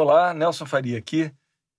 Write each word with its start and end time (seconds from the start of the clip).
Olá, 0.00 0.32
Nelson 0.32 0.64
Faria 0.64 0.96
aqui. 0.96 1.30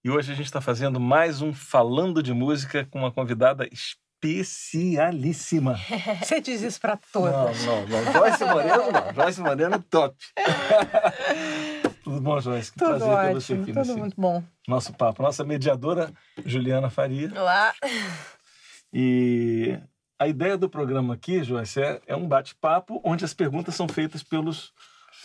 E 0.04 0.12
hoje 0.12 0.32
a 0.32 0.36
gente 0.36 0.46
está 0.46 0.62
fazendo 0.62 1.00
mais 1.00 1.42
um 1.42 1.52
Falando 1.52 2.22
de 2.22 2.36
Música 2.36 2.88
com 2.92 3.00
uma 3.00 3.12
convidada 3.12 3.68
especialíssima. 3.72 5.80
Você 6.22 6.40
diz 6.40 6.62
isso 6.62 6.80
para 6.80 7.00
todas. 7.12 7.66
Não, 7.66 7.88
não, 7.88 7.88
não. 7.88 8.14
Joyce 8.14 8.46
Moreno, 8.46 8.92
não. 8.92 9.14
Joyce 9.16 9.42
Moreno 9.42 9.76
é 9.76 9.80
top. 9.90 10.16
Tudo 12.04 12.22
bom, 12.22 12.40
Joyce? 12.40 12.72
Que 12.72 12.78
tudo 12.78 12.90
prazer 12.90 13.08
ótimo, 13.08 13.28
ter 13.28 13.34
você 13.34 13.54
aqui 13.54 13.66
tudo 13.66 13.80
nesse 13.80 13.96
muito 13.96 14.22
bom. 14.22 14.44
nosso 14.68 14.94
papo. 14.94 15.24
Nossa 15.24 15.44
mediadora, 15.44 16.14
Juliana 16.46 16.92
Faria. 16.92 17.32
Olá. 17.36 17.74
E 18.94 19.80
a 20.20 20.28
ideia 20.28 20.60
do 20.60 20.70
programa 20.70 21.16
aqui, 21.16 21.44
Joyce, 21.44 21.82
é, 21.82 22.00
é 22.06 22.16
um 22.16 22.28
bate-papo 22.28 23.02
onde 23.04 23.26
as 23.26 23.34
perguntas 23.34 23.74
são 23.74 23.88
feitas 23.88 24.22
pelos 24.22 24.72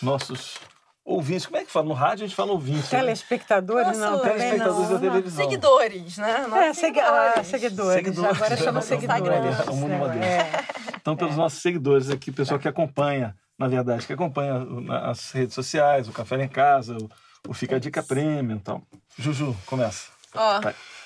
nossos 0.00 0.58
ouvintes. 1.06 1.46
Como 1.46 1.56
é 1.56 1.64
que 1.64 1.70
fala? 1.70 1.86
No 1.86 1.94
rádio 1.94 2.24
a 2.24 2.26
gente 2.26 2.36
fala 2.36 2.52
ouvintes. 2.52 2.90
né? 2.90 2.98
Telespectadores, 2.98 3.96
não, 3.96 4.12
Nossa, 4.18 4.24
telespectadores 4.28 4.90
não. 4.90 4.92
da 4.92 4.98
televisão. 4.98 5.44
Seguidores, 5.44 6.18
né? 6.18 6.42
É, 6.42 6.46
Nossos 6.48 6.78
segui 6.78 7.00
ah, 7.00 7.44
seguidores. 7.44 7.94
Seguidores. 8.04 8.36
Agora 8.36 8.56
chama 8.58 8.78
É, 8.80 8.82
seguidores. 8.82 9.22
Instagram. 9.22 9.64
É 9.66 9.70
o 9.70 9.76
mundo 9.76 9.94
moderno. 9.94 10.24
É. 10.24 10.64
Então, 11.00 11.16
pelos 11.16 11.36
nossos 11.36 11.62
seguidores 11.62 12.10
aqui, 12.10 12.32
pessoal 12.32 12.58
que 12.58 12.66
acompanha, 12.66 13.34
na 13.56 13.68
verdade, 13.68 14.06
que 14.06 14.12
acompanha 14.12 14.66
as 15.04 15.30
redes 15.30 15.54
sociais, 15.54 16.08
o 16.08 16.12
Café 16.12 16.42
em 16.42 16.48
Casa, 16.48 16.96
o, 16.98 17.08
o 17.48 17.54
Fica 17.54 17.76
a 17.76 17.78
Dica 17.78 18.02
Premium 18.02 18.56
e 18.56 18.60
tal. 18.60 18.82
Juju, 19.16 19.56
começa. 19.66 20.08
Ó, 20.34 20.60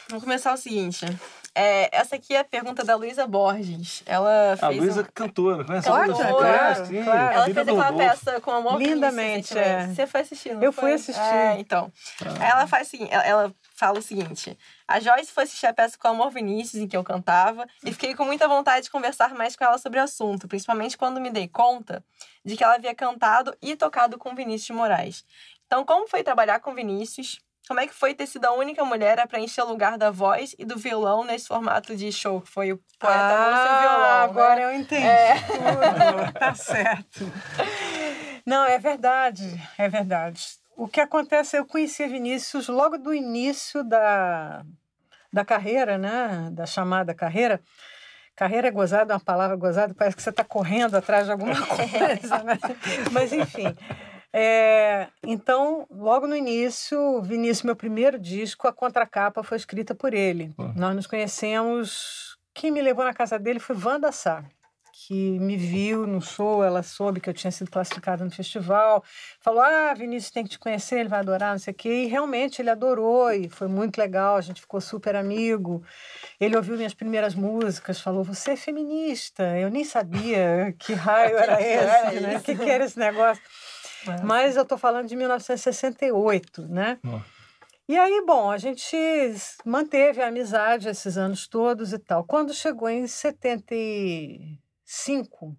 vamos 0.09 0.25
começar 0.25 0.55
o 0.55 0.57
seguinte. 0.57 1.05
É, 1.53 1.95
essa 1.97 2.15
aqui 2.15 2.35
é 2.35 2.39
a 2.41 2.45
pergunta 2.45 2.85
da 2.85 2.95
Luísa 2.95 3.27
Borges. 3.27 4.03
Ela 4.07 4.53
A 4.53 4.57
fez. 4.69 4.77
Luísa 4.79 5.01
um- 5.03 5.07
cantora, 5.13 5.65
conhece 5.65 5.89
Claro, 5.89 6.03
a 6.03 6.07
Luísa? 6.07 6.29
claro, 6.29 6.37
Conhece, 6.87 7.05
claro. 7.05 7.35
Ela 7.35 7.45
fez 7.45 7.59
aquela 7.59 7.93
peça 7.93 8.41
com 8.41 8.51
amor 8.53 8.81
Lindamente, 8.81 9.59
é. 9.59 9.89
Você 9.89 10.07
foi 10.07 10.21
assistir, 10.21 10.55
não 10.55 10.63
Eu 10.63 10.73
foi? 10.73 10.83
fui 10.85 10.93
assistir. 10.93 11.21
É, 11.21 11.59
então. 11.59 11.93
Aí 12.39 12.51
ela 12.51 12.67
faz 12.69 12.87
assim, 12.87 13.09
ela, 13.11 13.25
ela 13.27 13.55
fala 13.75 13.99
o 13.99 14.03
seguinte: 14.03 14.57
a 14.87 15.01
Joyce 15.01 15.33
foi 15.33 15.43
assistir 15.43 15.67
a 15.67 15.73
peça 15.75 15.99
com 15.99 16.07
Amor 16.09 16.31
Vinícius, 16.31 16.81
em 16.83 16.87
que 16.87 16.97
eu 16.97 17.03
cantava, 17.03 17.67
e 17.85 17.93
fiquei 17.93 18.15
com 18.15 18.25
muita 18.25 18.47
vontade 18.47 18.85
de 18.85 18.91
conversar 18.91 19.35
mais 19.35 19.57
com 19.57 19.65
ela 19.65 19.77
sobre 19.79 19.99
o 19.99 20.03
assunto, 20.05 20.47
principalmente 20.47 20.97
quando 20.97 21.21
me 21.21 21.31
dei 21.31 21.49
conta 21.49 22.05
de 22.45 22.57
que 22.57 22.63
ela 22.63 22.77
havia 22.77 22.95
cantado 22.95 23.57
e 23.61 23.75
tocado 23.75 24.17
com 24.19 24.35
Vinícius 24.37 24.67
de 24.69 24.73
Moraes. 24.73 25.25
Então, 25.67 25.85
como 25.85 26.07
foi 26.09 26.23
trabalhar 26.23 26.61
com 26.61 26.75
Vinícius? 26.75 27.41
Como 27.71 27.79
é 27.79 27.87
que 27.87 27.95
foi 27.95 28.13
ter 28.15 28.27
sido 28.27 28.47
a 28.47 28.53
única 28.53 28.85
mulher 28.85 29.21
a 29.21 29.29
preencher 29.29 29.63
o 29.63 29.69
lugar 29.69 29.97
da 29.97 30.11
voz 30.11 30.57
e 30.59 30.65
do 30.65 30.77
violão 30.77 31.23
nesse 31.23 31.47
formato 31.47 31.95
de 31.95 32.11
show, 32.11 32.41
que 32.41 32.51
foi 32.51 32.73
o 32.73 32.81
poeta 32.99 33.17
Ah, 33.17 33.79
Violão? 33.81 34.01
né? 34.01 34.25
agora 34.25 34.61
eu 34.63 34.73
entendi 34.75 35.07
É. 35.07 35.35
tudo. 35.37 36.33
Tá 36.37 36.53
certo. 36.53 37.33
Não, 38.45 38.65
é 38.65 38.77
verdade, 38.77 39.45
é 39.79 39.89
verdade. 39.89 40.45
O 40.77 40.89
que 40.89 41.01
acontece, 41.01 41.57
eu 41.57 41.65
conheci 41.65 42.05
Vinícius 42.09 42.67
logo 42.67 42.99
do 42.99 43.15
início 43.15 43.85
da, 43.85 44.65
da 45.33 45.45
carreira, 45.45 45.97
né? 45.97 46.49
Da 46.51 46.67
chamada 46.67 47.15
carreira. 47.15 47.61
Carreira 48.35 48.67
é 48.67 48.71
gozada, 48.73 49.13
é 49.13 49.15
uma 49.17 49.21
palavra 49.25 49.55
gozada, 49.55 49.95
parece 49.95 50.17
que 50.17 50.23
você 50.25 50.31
está 50.31 50.43
correndo 50.43 50.97
atrás 50.97 51.27
de 51.27 51.31
alguma 51.31 51.55
coisa, 51.65 52.43
né? 52.43 52.59
Mas, 53.13 53.33
enfim. 53.33 53.77
É, 54.33 55.09
então, 55.25 55.87
logo 55.91 56.27
no 56.27 56.37
início, 56.37 57.21
Vinícius, 57.23 57.63
meu 57.63 57.77
primeiro 57.77 58.19
disco, 58.19 58.69
a 58.69 58.73
contracapa 58.73 59.43
foi 59.43 59.57
escrita 59.57 59.95
por 59.95 60.15
ele. 60.15 60.55
Uhum. 60.57 60.73
Nós 60.77 60.95
nos 60.95 61.07
conhecemos. 61.07 62.39
Quem 62.55 62.71
me 62.71 62.81
levou 62.81 63.05
na 63.05 63.15
casa 63.15 63.39
dele 63.39 63.59
foi 63.59 63.77
Wanda 63.77 64.13
Sá, 64.13 64.45
que 64.93 65.39
me 65.41 65.57
viu 65.57 66.07
no 66.07 66.21
show, 66.21 66.63
ela 66.63 66.83
soube 66.83 67.21
que 67.21 67.31
eu 67.31 67.35
tinha 67.35 67.51
sido 67.51 67.71
classificada 67.71 68.25
no 68.25 68.31
festival. 68.31 69.03
Falou: 69.41 69.63
Ah, 69.63 69.95
Vinícius 69.95 70.31
tem 70.31 70.45
que 70.45 70.51
te 70.51 70.59
conhecer, 70.59 71.01
ele 71.01 71.09
vai 71.09 71.21
adorar, 71.21 71.53
não 71.53 71.59
sei 71.59 71.73
o 71.73 71.77
quê. 71.77 72.05
E 72.05 72.07
realmente 72.07 72.61
ele 72.61 72.71
adorou 72.71 73.33
e 73.33 73.49
foi 73.49 73.67
muito 73.67 73.99
legal, 73.99 74.37
a 74.37 74.41
gente 74.41 74.61
ficou 74.61 74.81
super 74.81 75.17
amigo. 75.17 75.83
Ele 76.39 76.57
ouviu 76.57 76.77
minhas 76.77 76.95
primeiras 76.95 77.35
músicas, 77.35 78.01
falou: 78.01 78.23
Você 78.25 78.53
é 78.53 78.57
feminista. 78.57 79.43
Eu 79.59 79.71
nem 79.71 79.85
sabia 79.85 80.75
que 80.79 80.93
raio 80.93 81.37
era 81.37 81.59
esse, 81.63 82.21
né? 82.21 82.37
O 82.37 82.43
que, 82.43 82.55
que 82.55 82.71
era 82.71 82.85
esse 82.85 82.99
negócio? 82.99 83.43
Mas 84.25 84.57
eu 84.57 84.65
tô 84.65 84.79
falando 84.79 85.09
de 85.09 85.17
1968, 85.17 86.69
né? 86.69 86.99
Ó. 87.05 87.21
E 87.89 87.99
aí, 87.99 88.25
bom, 88.25 88.49
a 88.51 88.57
gente 88.57 88.97
manteve 89.65 90.23
a 90.23 90.29
amizade 90.29 90.89
esses 90.89 91.19
anos 91.19 91.49
todos 91.49 91.93
e 91.93 91.99
tal. 91.99 92.23
Quando 92.23 92.55
chegou 92.55 92.89
em 92.89 93.05
75, 93.07 95.57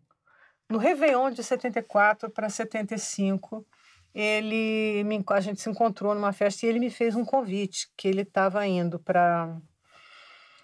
no 0.69 0.78
Réveillon 0.78 1.30
de 1.30 1.44
74 1.44 2.30
para 2.30 2.50
75, 2.50 3.68
ele 4.16 5.03
me, 5.03 5.22
a 5.30 5.41
gente 5.41 5.59
se 5.59 5.69
encontrou 5.69 6.16
numa 6.16 6.31
festa 6.31 6.66
e 6.66 6.69
ele 6.69 6.80
me 6.80 6.90
fez 6.90 7.18
um 7.18 7.25
convite 7.25 7.91
que 7.97 8.07
ele 8.07 8.22
estava 8.22 8.66
indo 8.66 8.97
para 8.97 9.57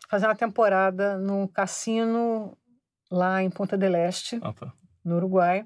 fazer 0.09 0.25
uma 0.25 0.35
temporada 0.35 1.17
no 1.17 1.49
cassino 1.49 2.57
lá 3.11 3.43
em 3.43 3.49
Ponta 3.49 3.77
del 3.77 3.95
Este 3.95 4.39
tá. 4.39 4.53
no 5.03 5.17
Uruguai. 5.17 5.65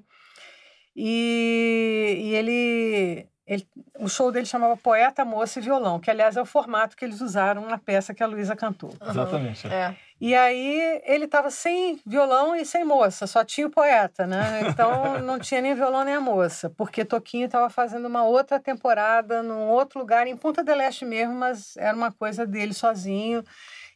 E, 0.96 2.16
e 2.18 2.34
ele, 2.34 3.26
ele- 3.46 3.66
O 3.98 4.08
show 4.08 4.32
dele 4.32 4.46
chamava 4.46 4.76
Poeta, 4.76 5.24
Moça 5.24 5.58
e 5.58 5.62
Violão, 5.62 5.98
que 6.00 6.10
aliás 6.10 6.36
é 6.36 6.42
o 6.42 6.46
formato 6.46 6.96
que 6.96 7.04
eles 7.04 7.20
usaram 7.20 7.66
na 7.66 7.78
peça 7.78 8.12
que 8.14 8.22
a 8.22 8.26
Luísa 8.26 8.56
cantou. 8.56 8.92
Exatamente. 9.08 9.66
é. 9.68 9.70
É. 9.70 9.96
E 10.20 10.34
aí 10.36 11.00
ele 11.04 11.24
estava 11.24 11.50
sem 11.50 12.00
violão 12.06 12.54
e 12.54 12.64
sem 12.64 12.84
moça, 12.84 13.26
só 13.26 13.44
tinha 13.44 13.66
o 13.66 13.70
poeta, 13.70 14.24
né? 14.26 14.60
Então 14.68 15.18
não 15.22 15.38
tinha 15.38 15.60
nem 15.60 15.74
violão 15.74 16.04
nem 16.04 16.14
a 16.14 16.20
moça, 16.20 16.70
porque 16.70 17.04
Toquinho 17.04 17.46
estava 17.46 17.68
fazendo 17.68 18.06
uma 18.06 18.24
outra 18.24 18.60
temporada 18.60 19.42
num 19.42 19.68
outro 19.68 19.98
lugar, 19.98 20.26
em 20.28 20.36
Ponta 20.36 20.62
del 20.62 20.80
Este 20.80 21.04
mesmo, 21.04 21.34
mas 21.34 21.76
era 21.76 21.96
uma 21.96 22.12
coisa 22.12 22.46
dele 22.46 22.72
sozinho. 22.72 23.42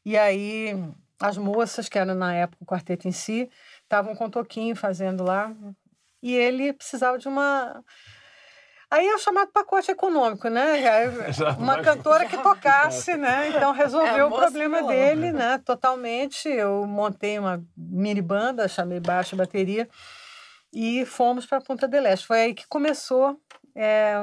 E 0.05 0.17
aí 0.17 0.75
as 1.21 1.39
moças, 1.39 1.89
que 1.89 1.99
eram 1.99 2.15
na 2.15 2.35
época 2.35 2.63
o 2.63 2.67
quarteto 2.67 3.07
em 3.07 3.13
si, 3.13 3.49
estavam 3.85 4.15
com 4.17 4.29
Toquinho 4.29 4.75
fazendo 4.75 5.23
lá. 5.25 5.53
E 6.27 6.35
ele 6.35 6.73
precisava 6.73 7.19
de 7.19 7.29
uma. 7.29 7.85
Aí 8.91 9.07
é 9.07 9.15
o 9.15 9.19
chamado 9.19 9.53
pacote 9.53 9.93
econômico, 9.93 10.49
né? 10.49 10.81
Já 11.33 11.53
Uma 11.53 11.81
cantora 11.81 12.27
que 12.31 12.37
tocasse, 12.39 13.17
né? 13.17 13.51
Então 13.51 13.71
resolveu 13.73 14.17
É, 14.17 14.25
o 14.25 14.31
problema 14.31 14.79
violão. 14.79 14.95
dele, 14.95 15.33
né? 15.33 15.59
Totalmente. 15.65 16.49
Eu 16.49 16.85
montei 16.85 17.39
uma 17.39 17.65
mini 17.77 18.21
banda, 18.21 18.67
chamei 18.67 18.99
baixo 18.99 19.37
bateria 19.37 19.89
e 20.73 21.07
fomos 21.07 21.47
para 21.47 21.61
Ponta 21.61 21.87
del 21.87 22.07
Este. 22.07 22.27
Foi 22.27 22.41
aí 22.41 22.55
que 22.55 22.67
começou 22.67 23.41
é, 23.73 24.15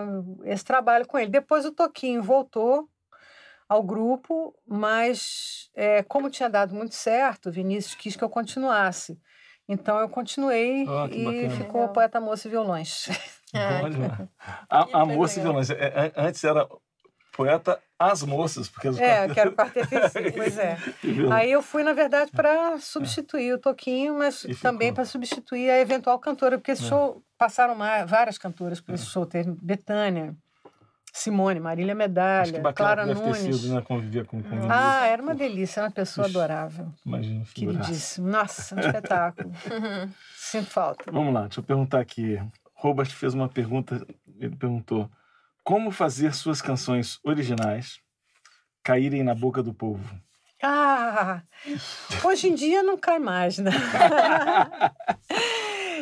esse 0.44 0.66
trabalho 0.66 1.08
com 1.08 1.18
ele. 1.18 1.32
Depois 1.32 1.66
o 1.66 1.72
Toquinho 1.72 2.22
voltou 2.22 2.90
ao 3.70 3.82
grupo, 3.82 4.54
mas 4.68 5.70
é, 5.74 6.04
como 6.04 6.30
tinha 6.30 6.50
dado 6.50 6.76
muito 6.76 6.96
certo, 6.96 7.48
o 7.48 7.52
Vinícius 7.52 7.96
quis 7.96 8.16
que 8.18 8.24
eu 8.24 8.30
continuasse. 8.30 9.18
Então 9.68 9.98
eu 10.00 10.10
continuei 10.10 10.86
Ah, 10.88 11.08
que 11.10 11.18
e 11.18 11.24
bacana. 11.26 11.50
ficou 11.52 11.82
Legal. 11.82 11.94
Poeta 11.94 12.20
Moça 12.20 12.48
e 12.48 12.52
Violões. 12.52 13.08
É. 13.54 13.82
Bom 13.82 13.90
demais. 13.90 14.30
A, 14.70 15.02
a 15.02 15.06
moça 15.06 15.40
e 15.40 15.44
violões. 15.44 15.70
É, 15.70 15.76
é, 15.76 16.14
Antes 16.18 16.44
era 16.44 16.68
poeta 17.36 17.80
As 18.00 18.22
Moças, 18.24 18.68
porque 18.68 18.90
os 18.90 18.98
É, 19.00 19.28
quartetos- 19.28 19.34
que 19.34 19.40
era 19.40 19.50
o 19.50 19.54
quarteto 19.54 19.96
em 19.96 20.10
si, 20.10 20.32
pois 20.36 20.58
é. 20.58 20.78
Aí 21.32 21.52
eu 21.52 21.62
fui, 21.62 21.84
na 21.84 21.94
verdade, 21.94 22.32
para 22.32 22.78
substituir 22.80 23.54
o 23.54 23.60
Toquinho, 23.60 24.16
mas 24.18 24.44
E 24.44 24.56
também 24.56 24.94
para 24.94 25.06
substituir 25.06 25.70
a 25.70 25.80
eventual 25.80 26.20
cantora, 26.20 26.58
porque 26.58 26.72
esse 26.72 26.84
É. 26.84 26.88
show 26.90 27.24
passaram 27.38 27.76
várias 28.08 28.38
cantoras 28.38 28.82
por 28.82 28.94
esse 28.96 29.06
show. 29.06 29.26
Teve 29.26 29.56
Betânia, 29.62 30.36
Simone, 31.16 31.60
Marília 31.60 31.94
Acho 31.94 32.02
que 32.02 32.08
Medalha, 32.10 32.60
bacana 32.60 32.74
Clara 32.74 33.06
deve 33.06 33.20
ter 33.22 33.26
Nunes. 33.28 33.62
sido, 33.62 33.76
né? 33.76 33.82
Conviver 33.82 34.26
com, 34.26 34.42
com. 34.42 34.68
Ah, 34.68 35.06
era 35.06 35.22
uma 35.22 35.36
delícia, 35.36 35.82
era 35.82 35.88
uma 35.88 35.94
pessoa 35.94 36.26
Ixi. 36.26 36.36
adorável. 36.36 36.92
Imagina. 37.06 37.46
Queridíssimo. 37.54 38.28
Nossa, 38.28 38.76
um 38.76 38.80
espetáculo. 38.80 39.52
Sinto 40.36 40.72
falta. 40.72 41.12
Vamos 41.12 41.32
lá, 41.32 41.42
deixa 41.44 41.60
eu 41.60 41.64
perguntar 41.64 42.00
aqui. 42.00 42.42
Robert 42.74 43.10
fez 43.12 43.36
uma 43.36 43.48
pergunta, 43.48 44.06
ele 44.40 44.56
perguntou 44.56 45.08
como 45.64 45.92
fazer 45.92 46.34
suas 46.34 46.64
canções 46.64 47.20
originais 47.24 48.00
caírem 48.84 49.24
na 49.24 49.36
boca 49.36 49.62
do 49.62 49.74
povo? 49.74 50.04
Ah, 50.62 51.44
hoje 52.24 52.48
em 52.48 52.56
dia 52.56 52.82
não 52.82 52.98
cai 52.98 53.20
mais, 53.20 53.60
né? 53.60 53.72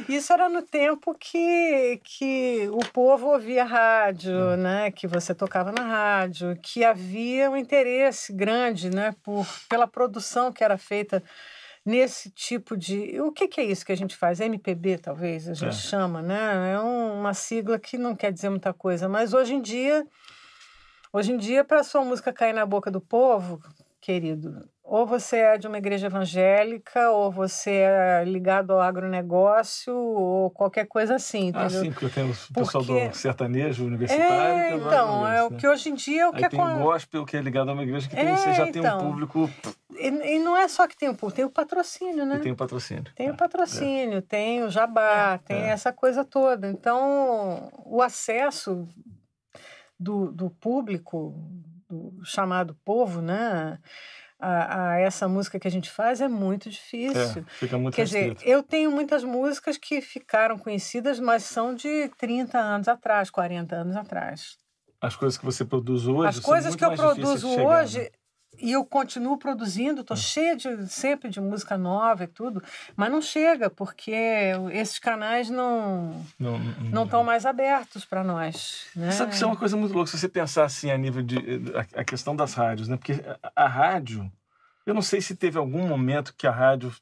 Isso 0.09 0.33
era 0.33 0.50
no 0.50 0.62
tempo 0.62 1.13
que, 1.13 2.00
que 2.03 2.68
o 2.71 2.80
povo 2.92 3.27
ouvia 3.27 3.63
rádio, 3.63 4.56
né? 4.57 4.92
Que 4.92 5.07
você 5.07 5.33
tocava 5.33 5.71
na 5.71 5.83
rádio, 5.83 6.57
que 6.62 6.83
havia 6.83 7.50
um 7.50 7.56
interesse 7.57 8.33
grande, 8.33 8.89
né? 8.89 9.15
Por, 9.24 9.45
pela 9.69 9.88
produção 9.88 10.51
que 10.51 10.63
era 10.63 10.77
feita 10.77 11.24
nesse 11.86 12.30
tipo 12.30 12.75
de. 12.77 13.19
O 13.21 13.31
que, 13.31 13.48
que 13.48 13.62
é 13.62 13.63
isso 13.65 13.86
que 13.86 13.92
a 13.92 13.98
gente 13.98 14.15
faz? 14.15 14.39
MPB, 14.39 14.98
talvez, 14.98 15.48
a 15.48 15.53
gente 15.53 15.69
É. 15.69 15.71
chama, 15.80 16.21
né? 16.21 16.71
É 16.74 16.80
um- 16.80 17.19
uma 17.19 17.33
sigla 17.33 17.80
que 17.80 17.98
não 17.98 18.15
quer 18.15 18.31
dizer 18.31 18.50
muita 18.50 18.74
coisa, 18.74 19.07
mas 19.09 19.33
hoje 19.33 19.53
em 19.56 19.62
dia. 19.62 20.06
Hoje 21.13 21.33
em 21.33 21.38
dia, 21.38 21.63
para 21.65 21.83
sua 21.83 22.06
música 22.06 22.31
cair 22.31 22.53
na 22.53 22.65
boca 22.65 22.89
do 22.89 23.01
povo, 23.01 23.62
querido, 24.01 24.68
ou 24.83 25.06
você 25.06 25.38
é 25.38 25.57
de 25.59 25.68
uma 25.68 25.77
igreja 25.77 26.07
evangélica, 26.07 27.12
ou 27.12 27.31
você 27.31 27.69
é 27.71 28.24
ligado 28.25 28.71
ao 28.74 28.81
agronegócio, 28.81 29.95
ou 29.95 30.50
qualquer 30.50 30.88
coisa 30.88 31.15
assim, 31.15 31.51
Ah, 31.53 31.65
entendeu? 31.65 31.81
sim, 31.83 31.92
porque 31.92 32.09
tem 32.09 32.24
o 32.25 32.36
pessoal 32.53 32.83
Porque- 32.83 33.07
do 33.09 33.15
sertanejo 33.15 33.86
universitário. 33.86 34.33
É, 34.33 34.71
é 34.71 34.75
então, 34.75 34.88
é 34.89 34.92
o 34.92 35.25
agronegócio, 35.25 35.57
que 35.57 35.68
hoje 35.68 35.89
em 35.89 35.94
dia 35.94 36.21
é 36.24 36.27
o 36.27 36.31
né? 36.31 36.39
que 36.39 36.45
Aí 36.45 36.50
tem 36.51 36.59
o 36.59 36.80
gospel, 36.80 37.25
que 37.25 37.38
é 37.38 37.42
ligado 37.42 37.69
a 37.69 37.74
uma 37.74 37.83
igreja 37.83 38.09
que 38.09 38.15
tem, 38.15 38.27
É, 38.27 38.36
você 38.36 38.53
já 38.53 38.71
tem 38.71 38.81
um 38.81 38.86
então. 38.86 39.00
público 39.00 39.50
E, 39.94 40.07
e 40.07 40.39
não 40.39 40.57
é 40.57 40.68
só 40.68 40.88
que 40.88 40.98
tem 40.98 41.07
o 41.09 41.15
público, 41.15 41.36
tem 41.36 41.45
o 41.45 41.50
patrocínio, 41.50 42.25
né? 42.25 42.38
e 42.38 42.39
tem 42.39 42.51
o 42.51 42.56
patrocínio. 42.56 43.06
Tem 43.15 43.30
o 43.30 43.33
É, 43.33 43.38
patrocínio, 43.38 44.21
tem 44.24 44.63
o 44.63 44.69
jabá, 44.69 45.38
tem 45.38 45.57
É. 45.57 45.69
essa 45.69 45.94
coisa 45.94 46.25
toda. 46.25 46.68
Então, 46.68 47.69
o 47.86 48.01
acesso 48.01 48.88
do, 50.00 50.31
do 50.31 50.50
público, 50.50 51.36
do 51.91 52.23
chamado 52.25 52.75
povo, 52.85 53.21
né, 53.21 53.77
a, 54.39 54.91
a 54.93 54.99
essa 54.99 55.27
música 55.27 55.59
que 55.59 55.67
a 55.67 55.71
gente 55.71 55.89
faz 55.89 56.21
é 56.21 56.27
muito 56.27 56.67
É, 56.67 56.71
difícil. 56.71 57.45
fica 57.59 57.77
muito 57.77 57.95
Quer 57.95 58.05
dizer, 58.05 58.29
restrito. 58.29 58.43
eu 58.49 58.63
tenho 58.63 58.91
muitas 58.91 59.23
músicas 59.23 59.77
que 59.77 60.01
ficaram 60.01 60.57
conhecidas, 60.57 61.19
mas 61.19 61.43
são 61.43 61.75
de 61.75 62.09
30 62.17 62.57
anos 62.59 62.88
atrás, 62.88 63.29
40 63.29 63.75
anos 63.75 63.95
atrás. 63.95 64.57
As 65.01 65.15
coisas 65.15 65.38
que 65.38 65.45
você 65.45 65.65
produz 65.65 66.07
hoje 66.07 66.29
As 66.29 66.39
coisas 66.39 66.75
que 66.75 66.85
eu 66.85 66.93
produzo 66.93 67.47
chegar, 67.49 67.65
hoje, 67.83 67.99
né? 67.99 68.09
E 68.62 68.72
eu 68.72 68.86
continuo 68.86 69.38
produzindo, 69.38 70.02
estou 70.02 70.16
cheia 70.16 70.56
de, 70.56 70.88
sempre 70.88 71.30
de 71.30 71.42
música 71.42 71.78
nova 71.78 72.24
e 72.24 72.28
tudo, 72.28 72.63
mas 72.96 73.12
não 73.12 73.22
chega, 73.22 73.69
porque 73.69 74.13
esses 74.72 75.00
canais 75.00 75.50
não 75.50 76.25
Não, 76.40 76.60
não 76.92 77.04
estão 77.06 77.24
mais 77.24 77.46
abertos 77.46 78.06
para 78.06 78.24
nós. 78.24 78.88
Né? 78.96 79.12
Sabe 79.12 79.30
que 79.30 79.36
isso 79.36 79.44
é 79.44 79.48
uma 79.48 79.58
coisa 79.58 79.75
muito 79.75 79.94
louca, 79.94 80.12
se 80.12 80.18
você 80.18 80.30
pensar 80.30 80.66
assim 80.66 80.92
a 80.92 80.98
nível 80.98 81.24
de. 81.24 81.38
a, 81.75 82.02
a 82.02 82.04
questão 82.04 82.36
das 82.36 82.54
rádios, 82.54 82.88
né? 82.88 82.98
Porque 82.98 83.13
a, 83.42 83.66
a 83.66 83.68
rádio, 83.68 84.31
eu 84.86 84.94
não 84.94 85.02
sei 85.02 85.22
se 85.22 85.36
teve 85.36 85.58
algum 85.58 85.88
momento 85.88 86.34
que 86.36 86.48
a 86.48 86.52
rádio 86.52 86.94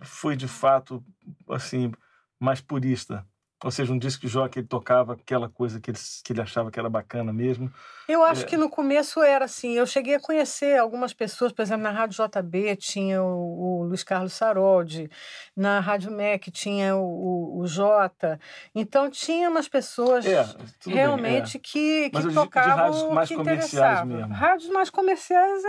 foi 0.00 0.36
de 0.36 0.48
fato, 0.48 1.02
assim, 1.48 1.92
mais 2.38 2.60
purista. 2.60 3.24
Ou 3.64 3.70
seja, 3.70 3.90
um 3.92 3.98
disco 3.98 4.20
de 4.26 4.28
jockey 4.28 4.58
ele 4.60 4.66
tocava 4.66 5.14
aquela 5.14 5.48
coisa 5.48 5.80
que 5.80 5.90
ele, 5.90 5.98
que 6.22 6.32
ele 6.32 6.42
achava 6.42 6.70
que 6.70 6.78
era 6.78 6.90
bacana 6.90 7.32
mesmo. 7.32 7.72
Eu 8.06 8.22
acho 8.22 8.42
É. 8.42 8.44
que 8.44 8.56
no 8.56 8.68
começo 8.68 9.20
era 9.22 9.46
assim. 9.46 9.72
Eu 9.72 9.86
cheguei 9.86 10.14
a 10.14 10.20
conhecer 10.20 10.78
algumas 10.78 11.12
pessoas, 11.14 11.52
por 11.52 11.62
exemplo, 11.62 11.82
na 11.82 11.90
Rádio 11.90 12.22
JB 12.24 12.76
tinha 12.76 13.20
o, 13.22 13.80
o 13.80 13.84
Luiz 13.84 14.04
Carlos 14.04 14.34
Saroldi, 14.34 15.10
na 15.56 15.80
Rádio 15.80 16.12
MEC 16.12 16.50
tinha 16.50 16.94
o, 16.96 17.00
o, 17.02 17.60
o 17.60 17.66
Jota. 17.66 18.38
Então 18.74 19.10
tinha 19.10 19.48
umas 19.48 19.66
pessoas 19.68 20.24
É, 20.26 20.44
tudo 20.44 20.58
bem, 20.84 20.94
realmente 20.94 21.58
que, 21.58 22.10
Mas 22.12 22.22
que 22.24 22.28
de 22.28 22.34
tocavam 22.34 22.76
rádios 22.76 23.02
o 23.02 23.10
mais 23.12 23.28
que 23.28 23.34
comerciais 23.36 24.06
mesmo. 24.06 24.34
Rádios 24.34 24.70
mais 24.70 24.90
comerciais 24.90 25.64
é, 25.64 25.68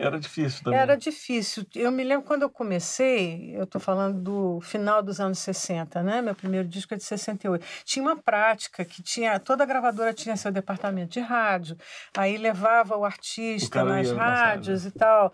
é. 0.00 0.02
Era 0.02 0.18
difícil 0.18 0.64
também. 0.64 0.78
Era 0.80 0.96
difícil. 0.96 1.66
Eu 1.74 1.92
me 1.92 2.02
lembro 2.02 2.26
quando 2.26 2.42
eu 2.42 2.50
comecei, 2.50 3.54
eu 3.54 3.64
estou 3.64 3.80
falando 3.80 4.18
do 4.20 4.60
final 4.62 5.02
dos 5.02 5.20
anos 5.20 5.38
60, 5.38 6.02
né? 6.02 6.22
Meu 6.22 6.34
primeiro 6.34 6.66
disco 6.66 6.94
é 6.94 6.96
de 6.96 7.04
68. 7.18 7.64
Tinha 7.84 8.02
uma 8.02 8.16
prática 8.16 8.84
que 8.84 9.02
tinha, 9.02 9.38
toda 9.38 9.66
gravadora 9.66 10.12
tinha 10.12 10.36
seu 10.36 10.52
departamento 10.52 11.12
de 11.12 11.20
rádio, 11.20 11.76
aí 12.16 12.36
levava 12.36 12.96
o 12.96 13.00
O 13.00 13.04
artista 13.04 13.80
cara 13.80 13.96
nas 13.96 14.10
rádios 14.10 14.86
e 14.86 14.90
tal. 14.90 15.32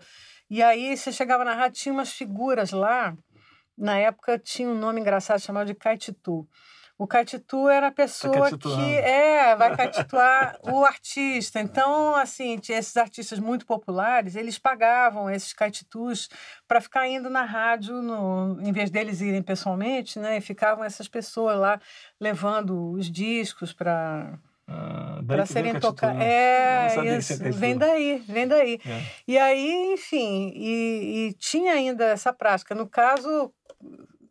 E 0.49 0.61
aí 0.61 0.95
você 0.95 1.11
chegava 1.11 1.43
na 1.43 1.53
rádio, 1.53 1.81
tinha 1.81 1.93
umas 1.93 2.11
figuras 2.11 2.71
lá. 2.71 3.15
Na 3.77 3.97
época 3.97 4.39
tinha 4.39 4.69
um 4.69 4.77
nome 4.77 5.01
engraçado 5.01 5.39
chamado 5.39 5.67
de 5.67 5.75
Caetitu. 5.75 6.47
O 6.97 7.05
Caetitu 7.05 7.67
era 7.67 7.87
a 7.87 7.91
pessoa 7.91 8.33
caetituando. 8.49 8.77
que 8.77 8.95
é, 8.95 9.53
vai 9.55 9.75
caetituar 9.75 10.57
o 10.63 10.85
artista. 10.85 11.59
Então, 11.59 12.15
assim, 12.15 12.57
esses 12.69 12.95
artistas 12.95 13.37
muito 13.37 13.65
populares, 13.65 14.35
eles 14.35 14.57
pagavam 14.57 15.29
esses 15.29 15.51
caetitus 15.51 16.29
para 16.65 16.79
ficar 16.79 17.05
indo 17.07 17.29
na 17.29 17.43
rádio, 17.43 18.01
no, 18.01 18.57
em 18.61 18.71
vez 18.71 18.89
deles 18.89 19.19
irem 19.19 19.41
pessoalmente, 19.41 20.17
né? 20.19 20.37
E 20.37 20.41
ficavam 20.41 20.85
essas 20.85 21.07
pessoas 21.09 21.59
lá 21.59 21.79
levando 22.19 22.91
os 22.91 23.11
discos 23.11 23.73
para 23.73 24.39
Ah, 24.67 25.21
para 25.27 25.45
serem 25.45 25.77
tocados. 25.79 26.17
Não 26.17 26.23
É, 26.25 27.17
isso. 27.17 27.37
Vem 27.53 27.77
daí, 27.77 28.23
vem 28.27 28.47
daí. 28.47 28.79
É. 28.85 29.01
E 29.27 29.37
aí, 29.37 29.93
enfim, 29.93 30.51
e, 30.55 31.27
e 31.27 31.33
tinha 31.33 31.73
ainda 31.73 32.05
essa 32.05 32.31
prática. 32.33 32.73
No 32.73 32.87
caso, 32.87 33.53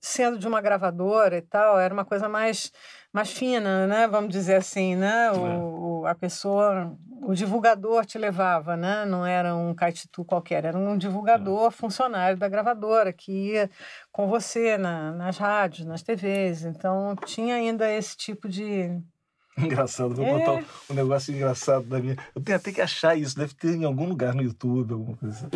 sendo 0.06 0.38
de 0.38 0.46
uma 0.46 0.60
gravadora 0.60 1.38
e 1.38 1.40
tal, 1.42 1.78
era 1.80 1.92
uma 1.94 2.04
coisa 2.04 2.28
mais, 2.28 2.70
mais 3.12 3.30
fina, 3.30 3.86
né? 3.86 4.06
Vamos 4.06 4.30
dizer 4.30 4.56
assim, 4.56 4.94
né? 4.94 5.32
O, 5.32 6.00
o- 6.02 6.06
a 6.06 6.14
pessoa, 6.14 6.94
o 7.22 7.32
divulgador 7.34 8.04
te 8.04 8.18
levava, 8.18 8.76
né? 8.76 9.06
Não 9.06 9.24
era 9.24 9.56
um 9.56 9.74
caetitu 9.74 10.22
qualquer, 10.24 10.66
era 10.66 10.76
um 10.76 10.98
divulgador 10.98 11.70
funcionário 11.70 12.36
da 12.36 12.46
gravadora 12.48 13.10
que 13.14 13.32
ia 13.52 13.70
com 14.12 14.28
você 14.28 14.76
na, 14.76 15.12
nas 15.12 15.38
rádios, 15.38 15.86
nas 15.86 16.02
TVs. 16.02 16.64
Então, 16.66 17.16
tinha 17.24 17.54
ainda 17.54 17.90
esse 17.90 18.14
tipo 18.14 18.46
de... 18.46 18.90
Engraçado, 19.56 20.14
vou 20.14 20.26
É. 20.26 20.38
botar 20.38 20.60
um, 20.90 20.94
negócio 20.94 21.32
engraçado 21.34 21.86
da 21.86 21.98
minha. 21.98 22.16
Eu 22.34 22.42
tenho 22.42 22.58
até 22.58 22.70
que 22.72 22.80
achar 22.82 23.16
isso, 23.16 23.34
deve 23.36 23.54
ter 23.54 23.74
em 23.74 23.84
algum 23.84 24.06
lugar 24.06 24.34
no 24.34 24.42
YouTube, 24.42 24.92
alguma 24.92 25.16
coisa 25.16 25.34
assim. 25.34 25.48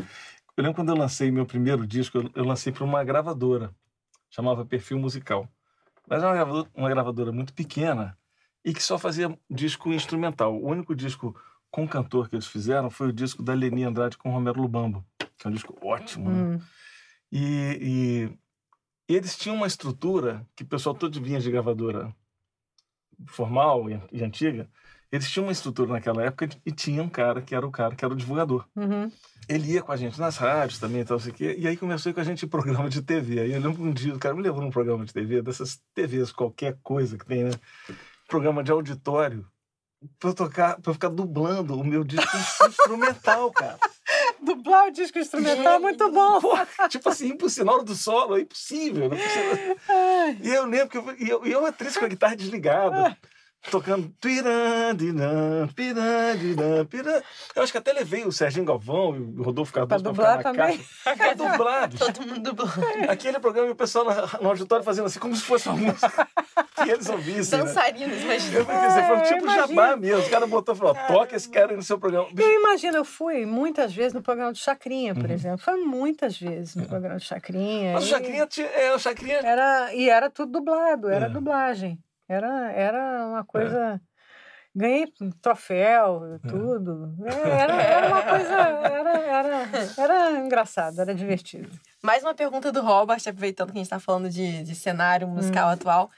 Eu 0.57 0.63
lembro 0.63 0.75
quando 0.77 0.89
eu 0.89 0.97
lancei 0.97 1.31
meu 1.31 1.45
primeiro 1.45 1.87
disco, 1.87 2.17
eu, 2.17 2.31
eu 2.35 2.45
lancei 2.45 2.73
para 2.73 2.85
uma 2.85 3.05
gravadora, 3.05 3.71
chamava 4.31 4.65
Perfil 4.65 4.99
Musical. 4.99 5.49
Mas 6.09 6.23
era 6.23 6.29
uma 6.29 6.35
gravadora, 6.35 6.71
uma 6.75 6.89
gravadora 6.89 7.33
muito 7.33 7.53
pequena 7.53 8.17
e 8.65 8.73
que 8.73 8.83
só 8.83 8.99
fazia 8.99 9.37
disco 9.51 9.93
instrumental. 9.93 10.55
O 10.55 10.67
único 10.67 10.95
disco 10.95 11.39
com 11.71 11.87
cantor 11.87 12.29
que 12.29 12.37
eles 12.37 12.47
fizeram 12.47 12.89
foi 12.91 13.09
o 13.09 13.13
disco 13.13 13.43
da 13.43 13.53
Leni 13.55 13.85
Andrade 13.85 14.17
com 14.17 14.31
Romero 14.31 14.61
Lubambo, 14.61 15.05
que 15.37 15.47
é 15.47 15.51
um 15.51 15.53
disco 15.53 15.77
ótimo. 15.83 16.31
né? 16.31 16.43
Hum, 16.57 16.61
E, 17.31 18.39
e 19.09 19.15
eles 19.15 19.37
tinham 19.37 19.57
uma 19.57 19.67
estrutura 19.67 20.47
que 20.57 20.63
o 20.63 20.67
pessoal 20.67 20.95
todo 20.95 21.21
vinha 21.21 21.41
de 21.41 21.51
gravadora 21.51 22.15
formal 23.27 23.91
e, 23.91 24.01
e 24.13 24.25
antiga. 24.25 24.69
Eles 25.11 25.31
tinham 25.31 25.47
uma 25.47 25.53
estrutura 25.53 25.93
naquela 25.93 26.23
época 26.23 26.49
e 26.67 26.71
tinha 26.71 27.03
um 27.03 27.09
cara 27.09 27.41
que 27.41 27.55
era 27.55 27.67
o 27.67 27.71
cara 27.71 27.95
que 27.95 28.05
era 28.05 28.13
o 28.13 28.17
divulgador. 28.17 28.65
uhum. 28.77 29.11
Ele 29.49 29.73
ia 29.73 29.83
com 29.83 29.91
a 29.91 29.97
gente 29.97 30.21
nas 30.21 30.37
rádios 30.37 30.79
também 30.79 31.01
e 31.01 31.05
tal, 31.07 31.19
sei 31.19 31.33
o 31.33 31.35
quê. 31.35 31.57
E 31.59 31.67
aí 31.67 31.75
começou 31.75 32.13
com 32.13 32.21
a 32.21 32.25
gente 32.25 32.45
em 32.45 32.49
programa 32.49 32.91
de 32.91 33.01
TV. 33.01 33.41
Aí 33.41 33.53
eu 33.53 33.61
lembro 33.61 33.83
um 33.83 33.93
dia 33.93 34.15
o 34.15 34.19
cara 34.19 34.35
me 34.35 34.43
levou 34.43 34.61
num 34.61 34.71
programa 34.71 35.07
de 35.07 35.13
TV, 35.13 35.41
dessas 35.41 35.81
TVs, 35.95 36.31
qualquer 36.31 36.77
coisa 36.83 37.17
que 37.17 37.25
tem, 37.25 37.45
né? 37.45 37.53
Programa 38.29 38.63
de 38.63 38.71
auditório. 38.71 39.47
Pra 40.21 40.31
eu 40.31 40.35
tocar, 40.35 40.79
pra 40.81 40.91
eu 40.91 40.95
ficar 40.95 41.09
dublando 41.09 41.75
o 41.75 41.83
meu 41.83 42.05
disco 42.05 42.31
instrumental, 42.69 43.51
cara. 43.51 43.79
Dublar 44.41 44.89
o 44.89 44.91
disco 44.91 45.19
instrumental 45.19 45.75
é 45.75 45.79
muito 45.79 46.13
bom. 46.13 46.41
Pô, 46.41 46.55
tipo 46.89 47.09
assim, 47.09 47.29
impossível. 47.29 47.65
Na 47.65 47.73
hora 47.73 47.85
do 47.85 47.95
solo, 47.95 48.37
é 48.37 48.43
impossível. 48.43 49.07
É 49.07 49.09
possível. 49.09 49.77
Ai. 49.89 50.39
E 50.43 50.49
eu 50.51 50.67
lembro 50.67 50.89
que 50.89 50.99
eu, 50.99 51.17
e 51.19 51.29
eu, 51.29 51.47
e 51.47 51.53
eu 51.53 51.67
atriz 51.67 51.97
com 51.97 52.05
a 52.05 52.09
guitarra 52.09 52.37
desligada, 52.37 53.17
tocando. 53.71 54.11
pirandinã, 54.21 55.69
pirandinã, 55.75 56.85
pirã. 56.87 57.21
Eu 57.55 57.63
acho 57.63 57.73
que 57.73 57.79
até 57.79 57.93
levei 57.93 58.25
o 58.25 58.33
Serginho 58.33 58.65
Galvão 58.65 59.17
e 59.17 59.21
o 59.41 59.43
Rodolfo 59.43 59.73
Cardoso 59.73 60.03
Pra 60.03 60.13
pra, 60.13 60.37
dublar 60.37 60.43
também? 60.43 60.81
Pra 61.05 61.35
dublar, 61.35 61.89
bicho. 61.89 62.05
Todo 62.13 62.27
mundo 62.27 62.41
dublou. 62.55 62.69
Aquele 63.09 63.39
programa 63.39 63.69
e 63.69 63.73
o 63.73 63.77
pessoal 63.77 64.07
no 64.41 64.49
auditório 64.49 64.85
fazendo 64.85 65.07
assim, 65.07 65.19
como 65.19 65.35
se 65.37 65.43
fosse 65.43 65.69
uma 65.69 65.77
música 65.79 66.29
que 66.83 66.91
eles 66.91 67.09
ouvissem. 67.09 67.59
Né? 67.59 67.65
Dançarinos, 67.65 68.17
Eu 68.17 68.23
imagina. 68.23 68.65
falei, 68.65 68.87
assim, 68.87 69.07
foi 69.07 69.17
É, 69.17 69.23
tipo 69.23 69.45
imagina. 69.45 69.67
jabá 69.69 69.97
mesmo. 69.97 70.27
O 70.27 70.31
cara 70.31 70.47
botou 70.47 70.75
e 70.75 70.79
falou: 70.79 70.95
toca 71.07 71.37
esse 71.37 71.49
cara 71.49 71.71
aí 71.71 71.77
no 71.77 71.83
seu 71.83 71.99
programa. 71.99 72.29
Bicho, 72.33 72.49
Eu 72.49 72.61
imagino, 72.61 72.97
eu 72.97 73.05
fui 73.05 73.45
muitas 73.47 73.93
vezes 73.95 74.13
no 74.13 74.23
programa 74.23 74.53
do 74.53 74.59
Chacrinha, 74.59 75.15
por 75.15 75.25
Uhum. 75.27 75.33
exemplo. 75.33 75.59
Foi 75.59 75.77
muitas 75.77 76.39
vezes 76.39 76.75
no 76.77 76.87
programa 76.87 77.17
do 77.17 77.23
Chacrinha. 77.25 77.95
Mas 77.95 78.05
o 78.05 78.07
e 78.07 78.11
Chacrinha, 78.11 78.47
tinha- 78.47 78.67
é, 78.69 78.95
o 78.95 78.99
Chacrinha 78.99 79.39
Era, 79.39 79.93
e 79.95 80.09
era 80.09 80.31
tudo 80.31 80.53
dublado, 80.53 81.09
era 81.11 81.27
É. 81.27 81.29
dublagem. 81.29 81.99
Era, 82.29 82.73
era 82.73 83.27
uma 83.27 83.45
coisa. 83.45 84.01
Ganhei 84.75 85.11
troféu, 85.41 86.35
É. 86.45 86.49
tudo. 86.49 87.17
Era, 87.27 87.83
era 87.83 88.09
uma 88.09 88.23
coisa. 88.23 88.55
Era, 88.55 89.19
era, 89.19 89.69
era 89.97 90.39
engraçado, 90.39 91.01
era 91.01 91.15
divertido. 91.15 91.69
Mais 92.03 92.23
uma 92.23 92.35
pergunta 92.35 92.71
do 92.71 92.81
Robert, 92.83 93.19
aproveitando 93.27 93.73
que 93.73 93.79
a 93.79 93.83
gente 93.83 93.91
tá 93.91 93.99
falando 93.99 94.29
de, 94.29 94.63
de 94.63 94.75
cenário 94.75 95.27
musical 95.27 95.69
atual. 95.71 96.11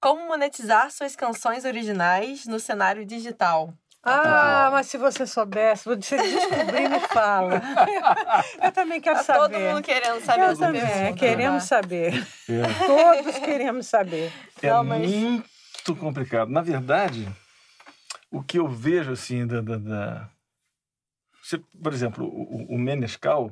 Como 0.00 0.26
monetizar 0.28 0.90
suas 0.92 1.16
canções 1.16 1.64
originais 1.64 2.46
no 2.46 2.60
cenário 2.60 3.04
digital? 3.04 3.74
Ah, 4.02 4.68
mas 4.72 4.86
se 4.86 4.96
você 4.96 5.26
soubesse, 5.26 5.84
você 5.84 6.16
descobrir, 6.16 6.88
me 6.88 7.00
fala. 7.00 7.60
Eu 8.62 8.72
também 8.72 9.00
quero 9.00 9.16
Tá 9.18 9.24
saber. 9.24 9.38
todo 9.40 9.60
mundo 9.60 9.82
querendo 9.82 10.20
saber 10.24 10.48
Eu 10.50 10.56
também, 10.58 10.80
pergunta. 10.80 11.12
queremos 11.18 11.54
né? 11.54 11.60
saber. 11.60 12.26
É. 12.48 12.86
Todos 12.86 13.38
queremos 13.38 13.86
saber. 13.86 14.32
É 14.62 14.70
Não, 14.70 14.84
mas- 14.84 15.10
muito 15.10 15.96
complicado. 15.98 16.48
Na 16.50 16.62
verdade, 16.62 17.28
o 18.30 18.42
que 18.42 18.58
eu 18.58 18.68
vejo 18.68 19.12
assim 19.12 19.46
da. 19.46 19.60
da, 19.60 19.76
da- 19.76 20.28
Você, 21.42 21.58
por 21.82 21.92
exemplo, 21.92 22.24
o, 22.24 22.72
o- 22.72 22.74
o 22.76 22.78
Menescal 22.78 23.50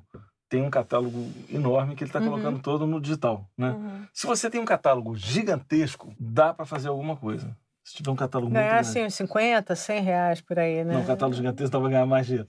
tem 0.49 0.63
um 0.63 0.71
catálogo 0.71 1.29
enorme 1.51 1.97
que 1.97 2.05
ele 2.05 2.09
está 2.09 2.21
Uhum. 2.21 2.31
colocando 2.31 2.61
todo 2.61 2.87
no 2.87 3.01
digital, 3.01 3.51
né? 3.59 3.71
Uhum. 3.71 4.07
Se 4.15 4.27
você 4.29 4.49
tem 4.49 4.61
um 4.61 4.65
catálogo 4.65 5.17
gigantesco, 5.17 6.15
dá 6.21 6.55
para 6.55 6.65
fazer 6.65 6.89
alguma 6.89 7.17
coisa. 7.17 7.55
Se 7.87 7.95
tiver 7.95 8.11
um 8.11 8.17
catálogo 8.17 8.51
muito 8.51 8.59
Ganhar 8.61 8.73
grande. 8.83 8.89
assim 8.89 9.05
uns 9.07 9.15
50, 9.15 9.77
100 9.77 10.01
reais 10.03 10.41
por 10.41 10.59
aí, 10.59 10.83
né? 10.83 10.95
Não, 10.95 11.03
o 11.03 11.07
catálogo 11.07 11.37
gigantesco 11.37 11.71
dá 11.71 11.79
pra 11.79 11.89
ganhar 11.89 12.05
mais 12.05 12.27
dinheiro. 12.27 12.45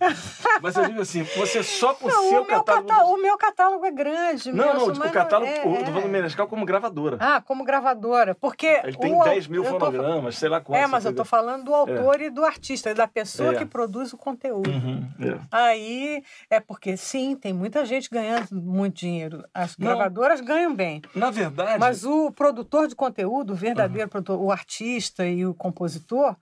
Mas 0.64 0.76
eu 0.76 0.88
digo 0.88 1.00
assim, 1.00 1.22
você 1.22 1.62
só 1.62 1.94
por 1.94 2.10
Não, 2.12 2.30
seu 2.30 2.42
o, 2.42 2.46
catálogo... 2.46 2.88
catá- 2.88 3.06
o 3.06 3.18
meu 3.22 3.38
catálogo 3.38 3.86
é 3.86 3.92
grande. 3.92 4.52
Não, 4.52 4.66
Nelson, 4.66 4.86
não, 4.88 4.94
tipo, 4.96 5.08
o 5.08 5.12
catálogo, 5.12 5.52
é, 5.52 5.60
eu 5.60 5.64
tô 5.64 5.70
é. 5.70 5.86
falando 5.86 6.02
do 6.02 6.10
Menescal 6.10 6.48
como 6.48 6.66
gravadora. 6.66 7.18
Ah, 7.20 7.40
como 7.40 7.64
gravadora. 7.64 8.34
Porque. 8.34 8.66
Ele 8.84 8.98
tem 8.98 9.14
o- 9.14 9.24
10 9.24 9.46
mil 9.46 9.64
eu 9.64 9.74
tô- 9.74 9.80
fonogramas, 9.80 10.38
sei 10.40 10.50
lá 10.50 10.60
quantos. 10.60 10.84
É, 10.84 10.88
mas 10.88 11.06
eu 11.06 11.14
tô 11.14 11.24
falando 11.24 11.66
do 11.66 11.74
autor 11.76 12.20
e 12.20 12.32
do 12.32 12.44
artista, 12.44 12.96
da 12.96 13.08
pessoa 13.08 13.54
É. 13.54 13.58
que 13.60 13.66
produz 13.68 14.14
o 14.14 14.18
conteúdo. 14.18 14.72
Uhum, 14.72 15.08
é. 15.22 15.38
Aí 15.52 16.24
é 16.50 16.60
porque, 16.60 16.98
sim, 16.98 17.36
tem 17.36 17.54
muita 17.54 17.86
gente 17.86 18.10
ganhando 18.10 18.48
muito 18.54 18.96
dinheiro. 18.96 19.44
As 19.54 19.78
Não. 19.78 19.86
gravadoras 19.86 20.42
ganham 20.42 20.74
bem. 20.76 21.00
Na 21.14 21.30
verdade, 21.30 21.78
Mas 21.80 22.04
o 22.04 22.32
produtor 22.32 22.88
de 22.88 22.96
conteúdo, 22.96 23.54
o 23.54 23.56
verdadeiro 23.56 24.10
produtor, 24.10 24.42
o 24.42 24.52
artista 24.52 25.27
e 25.34 25.46
o 25.46 25.54
compositor, 25.54 26.36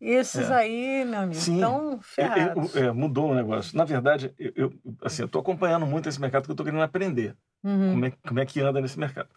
esses 0.00 0.50
É. 0.50 0.54
aí, 0.54 1.04
meu 1.04 1.20
amigo, 1.20 1.40
Sim. 1.40 1.54
estão 1.54 1.92
eu- 1.92 2.00
ferrados. 2.02 2.74
eu- 2.74 2.84
é, 2.88 2.92
mudou 2.92 3.30
o 3.30 3.34
negócio. 3.34 3.76
Na 3.76 3.84
verdade, 3.84 4.34
eu, 4.38 4.52
eu, 4.56 4.72
assim, 5.02 5.22
eu 5.22 5.28
tô 5.28 5.38
acompanhando 5.38 5.86
muito 5.86 6.08
esse 6.08 6.20
mercado 6.20 6.44
que 6.44 6.50
eu 6.50 6.56
tô 6.56 6.64
querendo 6.64 6.82
aprender. 6.82 7.36
Uhum. 7.62 7.92
como 7.92 8.04
é, 8.04 8.12
como 8.28 8.40
é 8.40 8.44
que 8.44 8.60
anda 8.60 8.78
nesse 8.78 8.98
mercado. 8.98 9.28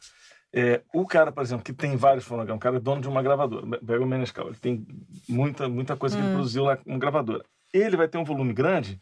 É, 0.51 0.81
o 0.93 1.05
cara, 1.07 1.31
por 1.31 1.41
exemplo, 1.43 1.63
que 1.63 1.71
tem 1.71 1.95
vários 1.95 2.25
fonogramas, 2.25 2.57
o 2.57 2.61
cara 2.61 2.75
é 2.75 2.79
dono 2.79 3.01
de 3.01 3.07
uma 3.07 3.23
gravadora, 3.23 3.79
pega 3.79 4.03
o 4.03 4.05
Menescal, 4.05 4.47
ele 4.47 4.57
tem 4.57 4.85
muita, 5.29 5.69
muita 5.69 5.95
coisa 5.95 6.15
que 6.17 6.21
ele 6.21 6.31
Hum. 6.31 6.33
produziu 6.33 6.63
lá 6.65 6.75
com 6.75 6.99
gravadora. 6.99 7.45
Ele 7.73 7.95
vai 7.95 8.05
ter 8.07 8.17
um 8.17 8.25
volume 8.25 8.51
grande 8.53 8.99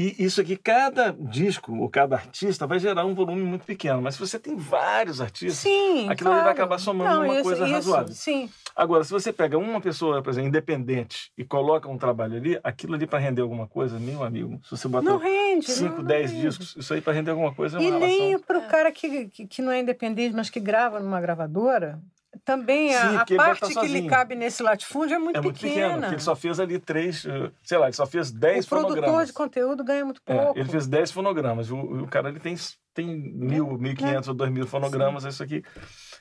e 0.00 0.24
isso 0.24 0.40
aqui, 0.40 0.56
cada 0.56 1.10
disco 1.18 1.76
ou 1.76 1.88
cada 1.88 2.16
artista 2.16 2.66
vai 2.66 2.78
gerar 2.78 3.04
um 3.04 3.14
volume 3.14 3.42
muito 3.42 3.64
pequeno. 3.64 4.00
Mas 4.00 4.14
se 4.14 4.20
você 4.20 4.38
tem 4.38 4.56
vários 4.56 5.20
artistas, 5.20 5.56
Sim, 5.58 6.08
aquilo 6.08 6.30
ali 6.30 6.36
vai 6.38 6.44
claro. 6.44 6.50
acabar 6.50 6.78
somando 6.78 7.10
Não, 7.10 7.24
uma 7.24 7.34
isso- 7.34 7.42
coisa 7.42 7.64
isso, 7.64 7.72
razoável. 7.72 8.14
Sim, 8.14 8.48
Agora, 8.76 9.04
se 9.04 9.10
você 9.10 9.32
pega 9.32 9.58
uma 9.58 9.80
pessoa, 9.80 10.22
por 10.22 10.30
exemplo, 10.30 10.48
independente 10.48 11.30
e 11.36 11.44
coloca 11.44 11.88
um 11.88 11.98
trabalho 11.98 12.36
ali, 12.36 12.58
aquilo 12.62 12.94
ali 12.94 13.06
para 13.06 13.18
render 13.18 13.42
alguma 13.42 13.66
coisa, 13.66 13.98
meu 13.98 14.22
amigo, 14.22 14.58
se 14.64 14.70
você 14.70 14.88
botar 14.88 15.16
rende. 15.18 15.70
5, 15.70 15.96
não, 15.96 16.04
10 16.04 16.30
não 16.30 16.36
rende. 16.38 16.48
discos, 16.48 16.76
isso 16.76 16.94
aí 16.94 17.00
para 17.00 17.12
render 17.12 17.32
alguma 17.32 17.52
coisa 17.54 17.76
é 17.76 17.80
uma 17.80 17.86
E 17.88 17.90
relação... 17.90 18.08
nem 18.18 18.38
para 18.38 18.58
o 18.58 18.62
cara 18.68 18.90
que, 18.92 19.26
que, 19.28 19.46
que 19.46 19.60
não 19.60 19.72
é 19.72 19.80
independente, 19.80 20.34
mas 20.34 20.48
que 20.48 20.60
grava 20.60 21.00
numa 21.00 21.20
gravadora, 21.20 22.00
também 22.44 22.94
a- 22.94 23.26
Sim, 23.26 23.34
a, 23.34 23.36
parte 23.36 23.74
que 23.74 23.86
lhe 23.88 24.08
cabe 24.08 24.34
nesse 24.34 24.62
latifúndio 24.62 25.14
é 25.16 25.18
muito 25.18 25.36
É 25.36 25.40
muito 25.40 25.60
pequeno, 25.60 25.74
pequena. 25.80 26.00
porque 26.00 26.14
ele 26.14 26.22
só 26.22 26.36
fez 26.36 26.60
ali 26.60 26.78
três, 26.78 27.24
eh, 27.24 27.50
sei 27.64 27.78
lá, 27.78 27.86
ele 27.86 27.92
só 27.96 28.06
fez 28.06 28.30
dez 28.30 28.64
o 28.66 28.68
produtor 28.68 28.96
fonogramas. 28.96 29.26
de 29.28 29.32
conteúdo 29.34 29.84
ganha 29.84 30.04
muito 30.04 30.20
É, 30.26 30.36
pouco. 30.36 30.58
ele 30.58 30.68
fez 30.68 30.86
10 30.86 31.10
fonogramas. 31.10 31.70
O, 31.70 31.76
o 31.76 32.06
cara 32.08 32.28
ele 32.28 32.38
tem, 32.40 32.54
tem 32.94 33.06
mil, 33.06 33.76
mil 33.78 33.92
e 33.92 33.96
quinhentos 33.96 34.28
ou 34.28 34.34
dois 34.34 34.50
mil 34.50 34.66
fonogramas, 34.66 35.24
é 35.24 35.28
isso 35.28 35.42
aqui. 35.42 35.62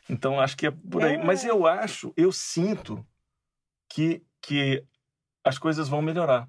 Então 0.09 0.39
acho 0.39 0.57
que 0.57 0.67
é 0.67 0.71
por 0.71 1.03
aí. 1.03 1.15
É. 1.15 1.23
Mas 1.23 1.43
eu 1.45 1.67
acho, 1.67 2.11
eu 2.17 2.31
sinto 2.31 3.05
que, 3.87 4.23
que 4.41 4.83
as 5.43 5.57
coisas 5.57 5.87
vão 5.87 6.01
melhorar. 6.01 6.47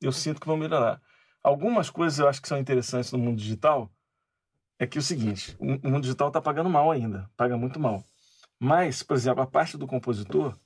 Eu 0.00 0.12
sinto 0.12 0.40
que 0.40 0.46
vão 0.46 0.56
melhorar. 0.56 1.00
Algumas 1.42 1.90
coisas 1.90 2.18
eu 2.18 2.28
acho 2.28 2.40
que 2.42 2.48
são 2.48 2.58
interessantes 2.58 3.12
no 3.12 3.18
mundo 3.18 3.36
digital 3.38 3.90
é 4.78 4.86
que 4.86 4.98
é 4.98 5.00
o 5.00 5.02
seguinte, 5.02 5.56
o, 5.58 5.64
o 5.86 5.90
mundo 5.90 6.02
digital 6.02 6.28
está 6.28 6.38
pagando 6.40 6.68
mal 6.68 6.90
ainda, 6.90 7.30
paga 7.36 7.56
muito 7.56 7.80
mal. 7.80 8.04
Mas, 8.58 9.02
por 9.02 9.16
exemplo, 9.16 9.42
a 9.42 9.46
parte 9.46 9.76
do 9.76 9.86
compositor 9.86 10.58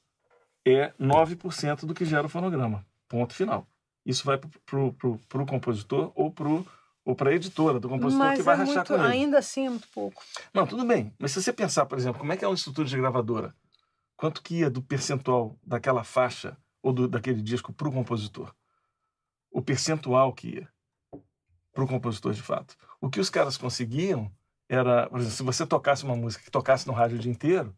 é 0.65 0.93
9% 1.01 1.87
do 1.87 1.95
que 1.95 2.05
gera 2.05 2.27
o 2.27 2.31
fonograma. 2.31 2.87
Ponto 3.09 3.35
final. 3.35 3.67
Isso 4.05 4.25
vai 4.25 4.39
para 4.39 5.43
o 5.43 5.47
compositor 5.47 6.13
ou 6.15 6.31
para 6.31 6.49
ou 7.03 7.17
a 7.19 7.33
editora 7.33 7.81
do 7.81 7.89
compositor 7.89 8.27
mas 8.27 8.39
que 8.39 8.45
vai 8.45 8.55
é 8.55 8.59
rachar 8.59 8.75
muito, 8.75 8.89
com 8.89 8.95
ele. 8.95 9.13
ainda 9.13 9.39
assim 9.39 9.67
é 9.67 9.71
muito 9.71 9.89
pouco. 9.89 10.23
Não, 10.55 10.67
tudo 10.67 10.85
bem. 10.85 11.13
Mas 11.19 11.33
se 11.33 11.43
você 11.43 11.53
pensar, 11.53 11.87
por 11.87 11.99
exemplo, 11.99 12.21
como 12.21 12.33
é 12.33 12.37
que 12.37 12.45
é 12.45 12.49
uma 12.49 12.55
estrutura 12.55 12.87
de 12.87 12.97
gravadora? 12.97 13.55
Quanto 14.17 14.43
que 14.43 14.57
ia 14.57 14.71
do 14.71 14.83
percentual 14.83 15.59
daquela 15.67 16.05
faixa 16.05 16.57
ou 16.83 16.93
do, 16.93 17.09
daquele 17.09 17.43
disco 17.43 17.73
para 17.73 17.89
o 17.89 17.93
compositor? 17.93 18.55
O 19.51 19.63
percentual 19.63 20.33
que 20.33 20.49
ia 20.49 20.69
para 21.73 21.85
o 21.85 21.89
compositor 21.89 22.33
de 22.33 22.43
fato. 22.43 22.77
O 23.01 23.09
que 23.09 23.21
os 23.21 23.31
caras 23.31 23.57
conseguiam 23.57 24.31
era, 24.69 25.09
por 25.09 25.19
exemplo, 25.19 25.37
se 25.37 25.43
você 25.43 25.67
tocasse 25.67 26.05
uma 26.05 26.17
música 26.17 26.45
que 26.45 26.51
tocasse 26.51 26.87
no 26.87 26.93
rádio 26.93 27.17
o 27.17 27.21
dia 27.21 27.33
inteiro, 27.33 27.75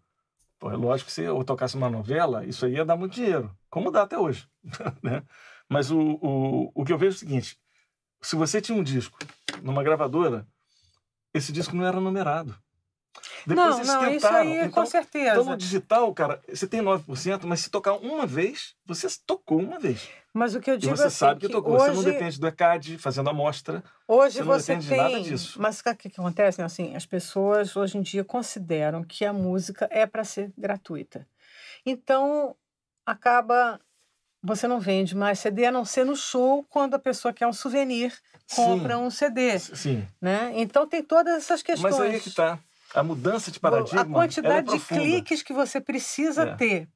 pô, 0.62 0.70
é 0.70 0.76
lógico 0.76 1.08
que 1.08 1.12
você 1.12 1.28
ou 1.28 1.42
tocasse 1.42 1.76
uma 1.76 1.90
novela, 1.90 2.46
isso 2.46 2.64
aí 2.64 2.74
ia 2.74 2.84
dar 2.84 2.96
muito 2.96 3.14
dinheiro, 3.14 3.50
como 3.68 3.90
dá 3.90 4.02
até 4.02 4.16
hoje. 4.16 4.48
né? 5.02 5.24
Mas 5.68 5.90
o, 5.90 5.98
o, 6.22 6.70
o 6.72 6.84
que 6.84 6.92
eu 6.92 6.98
vejo 6.98 7.14
é 7.14 7.16
o 7.16 7.18
seguinte: 7.18 7.58
se 8.22 8.36
você 8.36 8.60
tinha 8.60 8.78
um 8.78 8.82
disco 8.82 9.18
numa 9.60 9.82
gravadora, 9.82 10.46
esse 11.34 11.50
disco 11.50 11.74
não 11.74 11.84
era 11.84 12.00
numerado. 12.00 12.56
Depois 13.46 13.56
não, 13.56 13.84
não, 13.84 14.10
isso 14.10 14.22
tentaram. 14.26 14.36
aí 14.38 14.56
então, 14.58 14.70
com 14.70 14.86
certeza. 14.86 15.30
então, 15.32 15.44
no 15.44 15.56
digital, 15.56 16.12
cara, 16.14 16.40
você 16.48 16.66
tem 16.66 16.80
9%, 16.80 17.40
mas 17.44 17.60
se 17.60 17.70
tocar 17.70 17.94
uma 17.94 18.26
vez, 18.26 18.74
você 18.86 19.06
tocou 19.26 19.58
uma 19.60 19.78
vez. 19.78 20.08
Mas 20.34 20.54
o 20.54 20.60
que 20.60 20.70
eu 20.70 20.74
E 20.76 20.78
digo 20.78 20.96
você 20.96 21.04
assim, 21.04 21.16
sabe 21.16 21.40
que, 21.40 21.46
que 21.46 21.52
tocou. 21.52 21.74
hoje, 21.74 21.94
Você 21.94 22.06
não 22.06 22.12
depende 22.12 22.40
do 22.40 22.46
ECAD 22.46 22.96
fazendo 22.98 23.28
amostra. 23.28 23.82
hoje 24.08 24.38
você 24.38 24.44
não 24.44 24.46
você 24.52 24.66
depende 24.76 24.84
de 24.84 24.88
tem... 24.90 25.02
nada 25.02 25.20
disso. 25.20 25.60
Mas 25.60 25.80
o 25.80 25.84
que, 25.96 26.08
que 26.08 26.20
acontece? 26.20 26.58
né? 26.58 26.64
Assim, 26.64 26.96
as 26.96 27.04
pessoas 27.04 27.76
hoje 27.76 27.98
em 27.98 28.02
dia 28.02 28.24
consideram 28.24 29.04
que 29.04 29.24
a 29.24 29.32
música 29.32 29.86
é 29.90 30.06
para 30.06 30.24
ser 30.24 30.50
gratuita. 30.56 31.26
Então, 31.84 32.56
acaba... 33.04 33.80
Você 34.44 34.66
não 34.66 34.80
vende 34.80 35.14
mais 35.16 35.38
CD, 35.38 35.66
a 35.66 35.70
não 35.70 35.84
ser 35.84 36.04
no 36.04 36.16
show, 36.16 36.64
quando 36.68 36.94
a 36.94 36.98
pessoa 36.98 37.32
quer 37.32 37.46
um 37.46 37.52
souvenir, 37.52 38.12
compra 38.56 38.96
Sim. 38.96 39.02
um 39.02 39.08
CD. 39.10 39.56
Sim. 39.58 40.04
Né? 40.20 40.52
Então, 40.56 40.84
tem 40.84 41.00
todas 41.00 41.36
essas 41.36 41.62
questões. 41.62 41.92
Mas 41.96 42.00
aí 42.00 42.16
é 42.16 42.18
que 42.18 42.30
tá. 42.30 42.58
A 42.94 43.02
mudança 43.02 43.50
de 43.50 43.58
paradigma. 43.58 44.00
a 44.02 44.04
quantidade 44.04 44.68
ela 44.68 44.76
é 44.76 44.78
de 44.78 44.84
cliques 44.84 45.42
que 45.42 45.52
você 45.52 45.80
precisa 45.80 46.42
É. 46.42 46.54
ter 46.54 46.88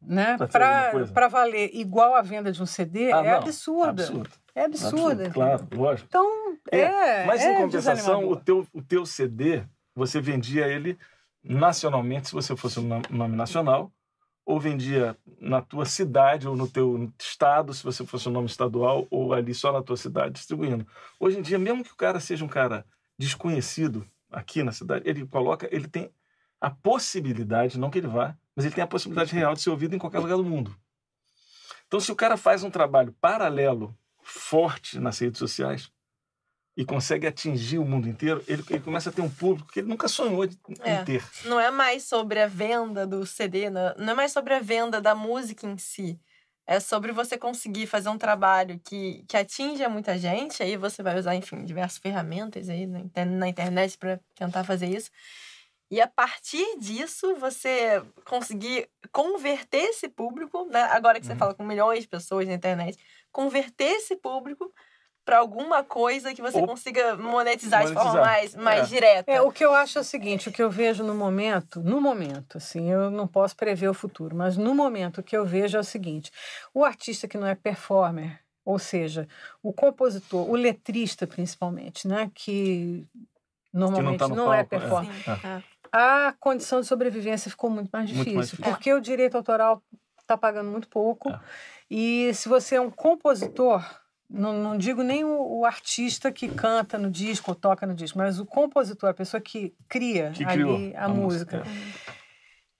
né, 0.00 0.36
para 0.52 1.26
valer 1.28 1.70
igual 1.74 2.14
a 2.14 2.22
venda 2.22 2.52
de 2.52 2.62
um 2.62 2.66
CD 2.66 3.12
Ah, 3.12 3.18
é 3.24 3.30
não. 3.32 3.38
absurda. 3.38 3.90
Absurdo. 4.02 4.30
É 4.54 4.64
absurda. 4.64 5.24
Absurdo, 5.24 5.30
Claro, 5.34 5.68
lógico. 5.72 6.06
Então, 6.08 6.26
É, 6.70 6.78
é. 6.80 7.26
Mas 7.26 7.40
é 7.42 7.52
em 7.52 7.56
compensação, 7.56 8.28
o 8.28 8.36
teu, 8.36 8.66
o 8.72 8.82
teu 8.82 9.04
CD, 9.06 9.62
você 9.94 10.20
vendia 10.20 10.66
ele 10.68 10.98
nacionalmente, 11.42 12.28
se 12.28 12.34
você 12.34 12.54
fosse 12.56 12.78
um 12.78 13.00
nome 13.10 13.36
nacional, 13.36 13.90
ou 14.44 14.58
vendia 14.60 15.16
na 15.40 15.60
tua 15.60 15.84
cidade 15.84 16.46
ou 16.48 16.56
no 16.56 16.66
teu 16.68 17.10
estado, 17.18 17.72
se 17.74 17.82
você 17.84 18.04
fosse 18.04 18.28
um 18.28 18.32
nome 18.32 18.46
estadual, 18.46 19.06
ou 19.10 19.32
ali 19.34 19.52
só 19.54 19.72
na 19.72 19.82
tua 19.82 19.96
cidade 19.96 20.32
distribuindo. 20.34 20.86
Hoje 21.20 21.38
em 21.38 21.42
dia, 21.42 21.58
mesmo 21.58 21.84
que 21.84 21.92
o 21.92 21.96
cara 21.96 22.18
seja 22.20 22.44
um 22.44 22.48
cara 22.48 22.84
desconhecido 23.18 24.06
aqui 24.30 24.62
na 24.62 24.72
cidade, 24.72 25.08
ele 25.08 25.26
coloca, 25.26 25.68
ele 25.74 25.88
tem 25.88 26.10
a 26.60 26.70
possibilidade, 26.70 27.78
não 27.78 27.90
que 27.90 27.98
ele 27.98 28.08
vá, 28.08 28.36
mas 28.54 28.64
ele 28.64 28.74
tem 28.74 28.84
a 28.84 28.86
possibilidade 28.88 29.34
real 29.34 29.54
de 29.54 29.60
ser 29.62 29.70
ouvido 29.70 29.94
em 29.94 29.98
qualquer 29.98 30.18
lugar 30.18 30.36
do 30.36 30.44
mundo. 30.44 30.74
Então, 31.86 32.00
se 32.00 32.12
o 32.12 32.16
cara 32.16 32.36
faz 32.36 32.62
um 32.62 32.70
trabalho 32.70 33.14
paralelo, 33.20 33.96
forte 34.22 34.98
nas 34.98 35.18
redes 35.18 35.38
sociais, 35.38 35.90
e 36.76 36.84
consegue 36.84 37.26
atingir 37.26 37.78
o 37.78 37.84
mundo 37.84 38.08
inteiro, 38.08 38.42
ele, 38.46 38.62
ele 38.70 38.80
começa 38.80 39.10
a 39.10 39.12
ter 39.12 39.20
um 39.20 39.28
público 39.30 39.72
que 39.72 39.80
ele 39.80 39.88
nunca 39.88 40.06
sonhou 40.06 40.46
de, 40.46 40.56
É. 40.80 41.00
em 41.00 41.04
ter. 41.04 41.24
Não 41.44 41.58
é 41.58 41.70
mais 41.72 42.04
sobre 42.04 42.40
a 42.40 42.46
venda 42.46 43.04
do 43.04 43.26
CD, 43.26 43.68
não 43.68 44.10
é 44.10 44.14
mais 44.14 44.30
sobre 44.30 44.54
a 44.54 44.60
venda 44.60 45.00
da 45.00 45.12
música 45.12 45.66
em 45.66 45.76
si. 45.76 46.20
É 46.70 46.80
sobre 46.80 47.12
você 47.12 47.38
conseguir 47.38 47.86
fazer 47.86 48.10
um 48.10 48.18
trabalho 48.18 48.78
que, 48.84 49.24
que 49.26 49.38
atinja 49.38 49.88
muita 49.88 50.18
gente. 50.18 50.62
Aí 50.62 50.76
você 50.76 51.02
vai 51.02 51.18
usar, 51.18 51.34
enfim, 51.34 51.64
diversas 51.64 51.98
ferramentas 51.98 52.68
aí 52.68 52.86
na, 52.86 53.00
inter- 53.00 53.26
na 53.26 53.48
internet 53.48 53.96
para 53.96 54.20
tentar 54.36 54.64
fazer 54.64 54.86
isso. 54.88 55.10
E 55.90 56.00
a 56.00 56.06
partir 56.06 56.78
disso, 56.78 57.34
você 57.36 58.02
conseguir 58.26 58.88
converter 59.12 59.78
esse 59.90 60.08
público, 60.08 60.66
né? 60.66 60.82
agora 60.82 61.18
que 61.18 61.26
você 61.26 61.34
Uhum. 61.34 61.38
fala 61.38 61.54
com 61.54 61.64
milhões 61.64 62.02
de 62.02 62.08
pessoas 62.08 62.46
na 62.46 62.54
internet, 62.54 62.98
converter 63.32 63.92
esse 63.96 64.16
público 64.16 64.70
para 65.28 65.40
alguma 65.40 65.84
coisa 65.84 66.32
que 66.32 66.40
você 66.40 66.56
Ou 66.58 66.66
consiga 66.66 67.14
monetizar, 67.14 67.84
de 67.84 67.92
forma 67.92 68.12
monetizar. 68.14 68.26
mais, 68.26 68.54
mais 68.54 68.80
É. 68.84 68.94
direta. 68.94 69.30
É, 69.30 69.42
o 69.42 69.52
que 69.52 69.62
eu 69.62 69.74
acho 69.74 69.98
é 69.98 70.00
o 70.00 70.04
seguinte, 70.04 70.48
o 70.48 70.52
que 70.52 70.62
eu 70.62 70.70
vejo 70.70 71.04
no 71.04 71.14
momento, 71.14 71.82
no 71.82 72.00
momento, 72.00 72.56
assim, 72.56 72.90
eu 72.90 73.10
não 73.10 73.26
posso 73.26 73.54
prever 73.54 73.88
o 73.88 73.92
futuro, 73.92 74.34
mas 74.34 74.56
no 74.56 74.74
momento 74.74 75.18
o 75.18 75.22
que 75.22 75.36
eu 75.36 75.44
vejo 75.44 75.76
é 75.76 75.80
o 75.80 75.84
seguinte, 75.84 76.32
o 76.72 76.82
artista 76.82 77.28
que 77.28 77.36
não 77.36 77.46
é 77.46 77.54
performer, 77.54 78.40
ou 78.64 78.78
seja, 78.78 79.28
o 79.62 79.70
compositor, 79.70 80.48
o 80.48 80.56
letrista 80.56 81.26
principalmente, 81.26 82.08
né, 82.08 82.30
que 82.34 83.06
normalmente 83.70 84.22
no 84.22 84.34
não, 84.34 84.50
é 84.54 84.64
palco, 84.64 84.74
é. 84.74 84.78
performer, 84.78 85.14
é. 85.44 85.62
a 85.92 86.34
condição 86.40 86.80
de 86.80 86.86
sobrevivência 86.86 87.50
ficou 87.50 87.68
muito 87.68 87.90
mais 87.92 88.06
Muito 88.06 88.16
difícil, 88.16 88.36
mais 88.38 88.48
difícil. 88.48 88.72
porque 88.72 88.94
o 88.94 88.98
direito 89.00 89.36
autoral 89.36 89.82
está 90.22 90.38
pagando 90.38 90.70
muito 90.70 90.88
pouco. 90.88 91.28
É. 91.28 91.40
E 91.90 92.32
se 92.32 92.48
você 92.48 92.76
é 92.76 92.80
um 92.80 92.90
compositor, 92.90 93.84
não, 94.28 94.52
não 94.62 94.76
digo 94.76 95.02
nem 95.02 95.24
o, 95.24 95.60
o 95.60 95.64
artista 95.64 96.30
que 96.30 96.48
canta 96.48 96.98
no 96.98 97.10
disco 97.10 97.50
ou 97.50 97.54
toca 97.54 97.86
no 97.86 97.94
disco, 97.94 98.18
mas 98.18 98.38
o 98.38 98.44
compositor, 98.44 99.08
a 99.08 99.14
pessoa 99.14 99.40
que 99.40 99.74
cria 99.88 100.30
que 100.32 100.44
ali 100.44 100.52
criou 100.52 100.92
a, 100.96 101.08
música. 101.08 101.62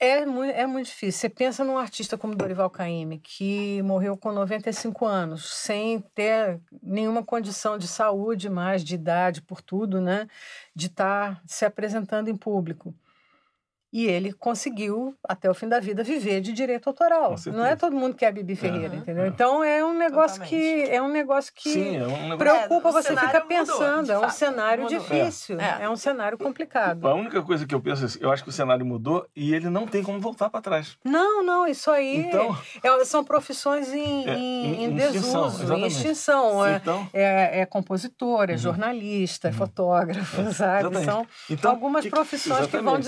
É 0.00 0.24
muito, 0.24 0.54
é 0.54 0.66
muito 0.66 0.86
difícil. 0.86 1.20
Você 1.20 1.28
pensa 1.28 1.64
num 1.64 1.78
artista 1.78 2.16
como 2.16 2.36
Dorival 2.36 2.70
Caymmi, 2.70 3.18
que 3.18 3.82
morreu 3.82 4.16
com 4.16 4.30
95 4.30 5.06
anos, 5.06 5.48
sem 5.56 6.00
ter 6.14 6.60
nenhuma 6.82 7.24
condição 7.24 7.76
de 7.78 7.88
saúde 7.88 8.48
mais, 8.48 8.84
de 8.84 8.94
idade, 8.94 9.42
por 9.42 9.60
tudo, 9.60 10.00
né? 10.00 10.28
De 10.74 10.86
estar 10.86 11.42
se 11.46 11.64
apresentando 11.64 12.28
em 12.28 12.36
público. 12.36 12.94
E 13.90 14.06
ele 14.06 14.32
conseguiu, 14.34 15.14
até 15.26 15.48
o 15.50 15.54
fim 15.54 15.66
da 15.66 15.80
vida, 15.80 16.02
viver 16.04 16.42
de 16.42 16.52
direito 16.52 16.88
autoral. 16.88 17.34
Não 17.46 17.64
é 17.64 17.74
todo 17.74 17.96
mundo 17.96 18.14
que 18.14 18.24
é 18.24 18.30
Bibi 18.30 18.54
Ferreira, 18.54 18.92
Uhum, 18.94 19.00
entendeu? 19.00 19.24
é. 19.24 19.28
Então 19.28 19.64
é 19.64 19.82
um 19.82 19.96
negócio 19.96 20.40
Totalmente. 20.42 20.50
que 20.84 20.90
é 20.90 21.00
um 21.00 21.08
negócio 21.08 21.52
que 21.54 21.72
Sim, 21.72 21.96
é 21.96 22.06
um 22.06 22.28
negócio. 22.28 22.36
preocupa, 22.38 22.88
É, 22.90 22.92
você 22.92 23.16
fica 23.16 23.26
mudou, 23.26 23.46
pensando, 23.48 24.04
de 24.04 24.10
é 24.12 24.18
um 24.18 24.20
fato, 24.20 24.30
cenário 24.32 24.82
mudou. 24.84 24.98
difícil, 24.98 25.58
É. 25.58 25.78
é. 25.84 25.88
um 25.88 25.96
cenário 25.96 26.36
complicado. 26.36 27.06
A 27.08 27.14
única 27.14 27.40
coisa 27.42 27.66
que 27.66 27.74
eu 27.74 27.80
penso 27.80 28.02
é 28.02 28.06
assim, 28.06 28.18
eu 28.20 28.30
acho 28.30 28.42
que 28.44 28.50
o 28.50 28.52
cenário 28.52 28.84
mudou 28.84 29.26
e 29.34 29.54
ele 29.54 29.70
não 29.70 29.86
tem 29.86 30.02
como 30.02 30.20
voltar 30.20 30.50
para 30.50 30.60
trás. 30.60 30.98
Não, 31.02 31.42
não, 31.42 31.66
isso 31.66 31.90
aí 31.90 32.26
Então- 32.26 32.54
é- 32.82 33.04
são 33.06 33.24
profissões 33.24 33.90
em, 33.92 34.28
É, 34.28 34.34
em- 34.34 34.84
em- 34.84 34.94
desuso, 34.94 35.16
extinção, 35.18 35.42
em 35.44 35.46
exatamente. 35.62 35.86
extinção. 35.94 36.66
É, 36.66 36.76
Então, 36.76 36.98
Uhum. 37.00 37.08
é, 37.14 37.60
é 37.60 37.66
compositor, 37.66 38.50
é 38.50 38.56
jornalista, 38.56 39.48
é 39.48 39.52
fotógrafo, 39.52 40.36
sabe? 40.52 40.80
Exatamente. 40.88 41.04
São 41.06 41.26
Então, 41.48 41.70
algumas 41.70 42.04
que- 42.04 42.10
profissões 42.10 42.66
que 42.66 42.72
vão 42.78 42.96
exatamente. 42.98 43.06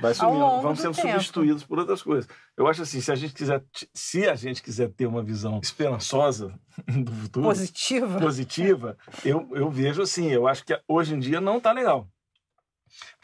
Vai 0.00 0.14
ao 0.18 0.34
longo 0.34 0.62
vão 0.62 0.72
do 0.72 0.80
sendo 0.80 0.94
tempo. 0.94 1.08
substituídos 1.10 1.64
por 1.64 1.78
outras 1.78 2.02
coisas. 2.02 2.28
Eu 2.56 2.66
acho 2.66 2.82
assim, 2.82 3.00
se 3.00 3.10
a 3.10 3.14
gente 3.14 3.34
quiser, 3.34 3.64
se 3.94 4.28
a 4.28 4.34
gente 4.34 4.62
quiser 4.62 4.90
ter 4.90 5.06
uma 5.06 5.22
visão 5.22 5.58
esperançosa 5.62 6.58
do 6.86 7.12
futuro, 7.12 7.46
Positiva. 7.46 8.18
positiva, 8.18 8.96
eu, 9.24 9.48
eu 9.52 9.70
vejo 9.70 10.02
assim, 10.02 10.28
eu 10.28 10.46
acho 10.46 10.64
que 10.64 10.78
hoje 10.86 11.14
em 11.14 11.18
dia 11.18 11.40
não 11.40 11.58
está 11.58 11.72
legal. 11.72 12.08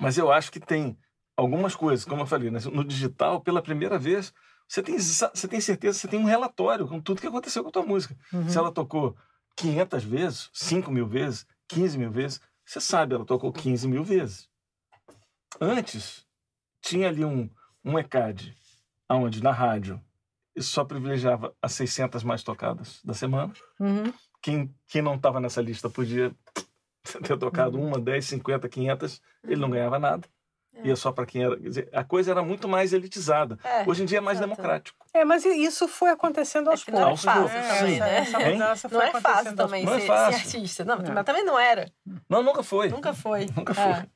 Mas 0.01 0.17
eu 0.17 0.33
acho 0.33 0.51
que 0.51 0.61
tem 0.61 0.99
algumas 1.37 1.75
coisas, 1.77 2.05
como 2.05 2.23
eu 2.23 2.27
falei, 2.27 2.51
né, 2.51 2.59
no 2.73 2.85
digital, 2.85 3.41
pela 3.41 3.63
primeira 3.63 3.99
vez, 3.99 4.33
você 4.69 4.83
tem, 4.83 4.99
você 4.99 5.49
tem 5.49 5.61
certeza, 5.61 5.99
você 5.99 6.09
tem 6.09 6.19
um 6.21 6.25
relatório 6.25 6.87
com 6.87 7.01
tudo 7.01 7.21
que 7.21 7.27
aconteceu 7.27 7.63
com 7.63 7.69
a 7.69 7.73
tua 7.73 7.87
música. 7.87 8.17
Uhum. 8.33 8.49
Se 8.49 8.59
ela 8.59 8.73
tocou 8.73 9.17
500 9.57 10.05
vezes, 10.05 10.51
5 10.53 10.91
mil 10.91 11.07
vezes, 11.07 11.47
15 11.69 11.99
mil 11.99 12.11
vezes, 12.11 12.41
você 12.65 12.81
sabe, 12.81 13.15
ela 13.15 13.25
tocou 13.25 13.53
15 13.53 13.89
mil 13.89 14.05
vezes. 14.05 14.48
Antes, 15.61 16.25
tinha 16.81 17.09
ali 17.09 17.25
um, 17.25 17.49
um 17.85 17.99
ECAD, 17.99 18.57
onde 19.09 19.43
na 19.43 19.53
rádio 19.53 20.01
isso 20.55 20.71
só 20.71 20.85
privilegiava 20.85 21.55
as 21.63 21.73
600 21.73 22.23
mais 22.25 22.43
tocadas 22.43 23.01
da 23.05 23.15
semana. 23.15 23.53
Uhum. 23.79 24.13
Quem, 24.43 24.75
quem 24.89 25.03
não 25.03 25.15
estava 25.15 25.41
nessa 25.41 25.61
lista 25.63 25.89
podia 25.89 26.33
ter 27.23 27.37
tocado 27.39 27.81
uma, 27.81 27.99
10, 28.01 28.25
50, 28.25 28.69
500, 28.69 29.21
ele 29.45 29.61
não 29.61 29.71
ganhava 29.71 29.99
nada. 29.99 30.27
Ia 30.85 30.95
só 30.95 31.11
para 31.11 31.27
quem 31.27 31.43
era. 31.43 31.57
Quer 31.57 31.69
dizer, 31.69 31.89
a 31.93 32.05
coisa 32.05 32.31
era 32.31 32.41
muito 32.41 32.69
mais 32.69 32.93
elitizada. 32.93 33.59
É, 33.65 33.83
Hoje 33.89 34.03
em 34.05 34.07
dia 34.07 34.19
é 34.19 34.21
mais 34.21 34.39
democrático. 34.39 35.05
É, 35.13 35.25
mas 35.25 35.45
isso 35.45 35.89
foi 35.89 36.11
acontecendo 36.11 36.71
aos 36.71 36.83
É 36.83 36.85
que 36.85 36.91
não 36.93 37.01
é 37.01 37.05
poucos. 37.07 37.23
fácil 37.25 37.45
né? 37.49 37.69
também, 37.69 38.01
Essa- 38.01 38.39
né? 38.39 38.71
Essa 38.71 38.89
Não 38.89 39.01
foi 39.01 39.09
é 39.09 39.21
fácil 39.21 39.57
também 39.57 39.85
Não 39.85 39.93
é 39.95 39.97
ser, 39.97 40.01
ser 40.03 40.07
fácil. 40.07 40.39
artista. 40.41 40.85
Não, 40.85 40.95
É. 40.97 41.11
mas 41.11 41.25
também 41.25 41.45
não 41.45 41.59
era. 41.59 41.91
Não, 42.29 42.45
nunca 42.45 42.63
foi. 42.63 42.89
Nunca 42.91 43.13
foi. 43.13 43.47
Nunca 43.57 43.73
É. 43.73 43.75
foi. 43.75 44.09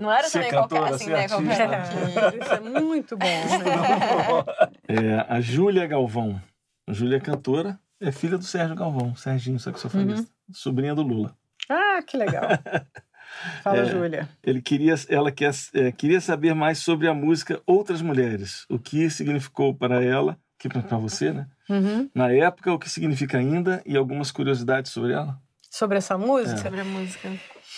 Não 0.00 0.10
era 0.10 0.26
Ser 0.28 0.38
também 0.38 0.50
cantora, 0.50 0.80
qualquer 0.80 0.94
assim, 0.94 1.04
ser 1.04 1.68
né? 1.68 1.76
artista. 1.78 2.12
Qualquer 2.16 2.40
É, 2.40 2.42
isso 2.42 2.54
é 2.54 2.60
muito 2.80 3.16
bom. 3.18 3.26
né? 3.26 4.74
É, 4.88 5.26
a 5.28 5.40
Júlia 5.42 5.86
Galvão. 5.86 6.40
A 6.88 6.92
Júlia 6.92 7.18
é 7.18 7.20
cantora, 7.20 7.78
é 8.00 8.10
filha 8.10 8.38
do 8.38 8.44
Sérgio 8.44 8.74
Galvão, 8.74 9.14
Serginho, 9.14 9.60
saxofonista, 9.60 10.26
sobrinha 10.52 10.94
do 10.94 11.02
Lula. 11.02 11.36
Ah, 11.68 12.00
que 12.04 12.16
legal. 12.16 12.42
Fala, 13.62 13.78
É. 13.80 13.84
Júlia. 13.84 14.28
Ele 14.42 14.60
queria, 14.60 14.94
ela 15.08 15.30
quer, 15.30 15.52
é, 15.74 15.92
queria 15.92 16.20
saber 16.20 16.54
mais 16.54 16.78
sobre 16.78 17.06
a 17.06 17.14
música 17.14 17.60
Outras 17.66 18.02
Mulheres, 18.02 18.64
o 18.68 18.78
que 18.78 19.08
significou 19.10 19.74
para 19.74 20.02
ela, 20.02 20.36
que 20.58 20.68
para 20.68 20.96
você, 20.96 21.30
né? 21.32 21.46
Uhum. 21.68 22.10
Na 22.14 22.32
época, 22.32 22.72
o 22.72 22.78
que 22.78 22.88
significa 22.90 23.38
ainda 23.38 23.82
e 23.86 23.96
algumas 23.96 24.32
curiosidades 24.32 24.90
sobre 24.90 25.12
ela. 25.12 25.38
Sobre 25.70 25.98
essa 25.98 26.18
música? 26.18 26.56
Sobre 26.56 26.80
a 26.80 26.84
música. 26.84 27.28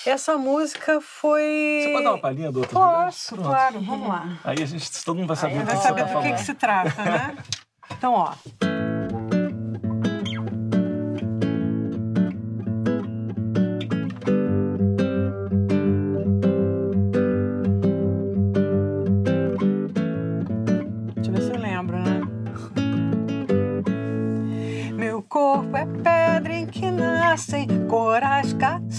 Essa 0.06 0.37
música 0.37 1.00
foi. 1.00 1.82
Você 1.85 1.92
pode 1.92 2.04
dar 2.04 2.11
uma 2.12 2.21
palhinha 2.21 2.50
do 2.50 2.61
Mulheres? 2.61 2.73
Posso, 2.73 3.37
claro, 3.37 3.80
vamos 3.80 4.09
lá. 4.09 4.38
Aí 4.44 4.62
a 4.62 4.66
gente, 4.66 5.04
todo 5.04 5.16
mundo 5.16 5.28
vai 5.28 5.37
saber 5.37 5.54
Aí 5.54 5.61
do 5.61 5.66
Vai 5.66 5.76
que 5.76 5.82
saber 5.82 6.02
está 6.02 6.14
do 6.14 6.23
que, 6.23 6.32
que 6.32 6.40
se 6.40 6.54
trata, 6.54 7.02
né? 7.02 7.37
Então, 7.90 8.14
ó. 8.14 8.32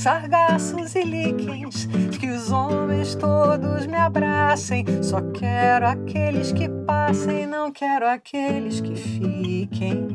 Sargaços 0.04 0.96
e 0.96 1.04
líquens. 1.04 1.86
Que 2.20 2.30
os 2.30 2.52
homens 2.52 3.16
todos 3.16 3.88
me 3.88 3.96
abracem. 3.96 4.86
Só 5.02 5.22
quero 5.32 5.88
aqueles 5.88 6.52
que 6.52 6.68
passem, 6.86 7.48
não 7.48 7.72
quero 7.72 8.06
aqueles 8.06 8.82
que 8.82 8.96
fiquem. 8.96 10.08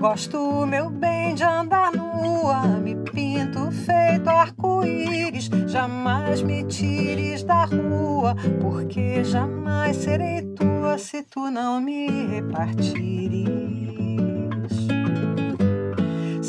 Gosto, 0.00 0.66
meu 0.66 0.90
bem, 0.90 1.34
de 1.34 1.44
andar 1.44 1.92
nua, 1.92 2.62
me 2.78 2.96
pinto 2.96 3.70
feito 3.70 4.28
arco-íris. 4.28 5.50
Jamais 5.68 6.42
me 6.42 6.64
tires 6.64 7.44
da 7.44 7.66
rua, 7.66 8.34
porque 8.60 9.22
jamais 9.22 9.96
serei 9.98 10.42
tua 10.42 10.98
se 10.98 11.22
tu 11.22 11.50
não 11.50 11.80
me 11.80 12.08
repartires. 12.26 13.71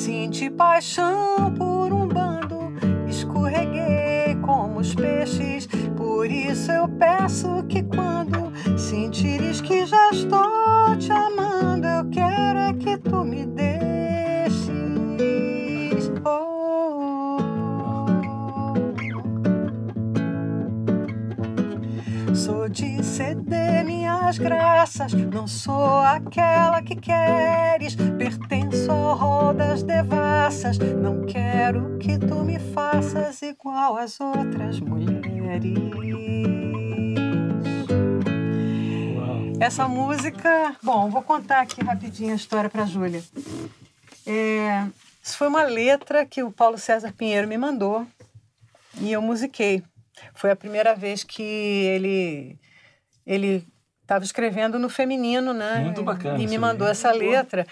Senti 0.03 0.49
paixão 0.49 1.53
por 1.57 1.93
um 1.93 2.05
bando, 2.09 2.73
escorreguei 3.07 4.35
como 4.41 4.81
os 4.81 4.93
peixes. 4.93 5.65
Por 5.95 6.29
isso 6.29 6.73
eu 6.73 6.89
peço 6.89 7.63
que 7.69 7.81
quando 7.83 8.51
sentires 8.77 9.61
que 9.61 9.85
já 9.85 10.09
estou 10.09 10.97
te 10.99 11.09
amando, 11.09 11.87
eu 11.87 12.09
quero 12.09 12.59
é 12.59 12.73
que 12.73 12.97
tu 12.97 13.23
me 13.23 13.45
deixes. 13.45 14.59
Oh. 16.25 17.37
Sou 22.35 22.67
de 22.67 23.01
ceder 23.01 23.85
minhas 23.85 24.37
graças, 24.37 25.13
não 25.13 25.47
sou 25.47 25.99
aquela 25.99 26.81
que 26.81 26.97
queres. 26.97 27.95
A 28.89 29.13
rodas 29.13 29.83
devassas, 29.83 30.77
não 30.77 31.25
quero 31.25 31.97
que 31.99 32.17
tu 32.17 32.35
me 32.43 32.59
faças 32.59 33.41
igual 33.41 33.95
às 33.95 34.19
outras 34.19 34.79
mulheres. 34.79 35.73
Essa 39.59 39.87
música, 39.87 40.75
bom, 40.83 41.09
vou 41.09 41.21
contar 41.21 41.61
aqui 41.61 41.81
rapidinho 41.83 42.33
a 42.33 42.35
história 42.35 42.69
para 42.69 42.85
Júlia. 42.85 43.23
É, 44.27 44.85
isso 45.23 45.37
foi 45.37 45.47
uma 45.47 45.63
letra 45.63 46.25
que 46.25 46.43
o 46.43 46.51
Paulo 46.51 46.77
César 46.77 47.13
Pinheiro 47.13 47.47
me 47.47 47.57
mandou 47.57 48.05
e 48.99 49.11
eu 49.11 49.21
musiquei. 49.21 49.81
Foi 50.35 50.51
a 50.51 50.55
primeira 50.55 50.93
vez 50.95 51.23
que 51.23 51.41
ele 51.41 52.57
ele 53.25 53.65
estava 54.01 54.25
escrevendo 54.25 54.77
no 54.77 54.89
feminino, 54.89 55.53
né? 55.53 55.79
Muito 55.85 56.03
bacana 56.03 56.37
E 56.41 56.45
me 56.45 56.53
aí. 56.53 56.57
mandou 56.59 56.87
essa 56.87 57.11
letra. 57.11 57.65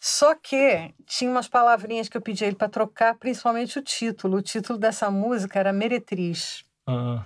Só 0.00 0.34
que 0.34 0.92
tinha 1.06 1.30
umas 1.30 1.48
palavrinhas 1.48 2.08
que 2.08 2.16
eu 2.16 2.20
pedi 2.20 2.44
a 2.44 2.46
ele 2.48 2.56
para 2.56 2.68
trocar, 2.68 3.14
principalmente 3.16 3.78
o 3.78 3.82
título. 3.82 4.38
O 4.38 4.42
título 4.42 4.78
dessa 4.78 5.10
música 5.10 5.58
era 5.58 5.72
Meretriz. 5.72 6.64
Ah, 6.86 7.22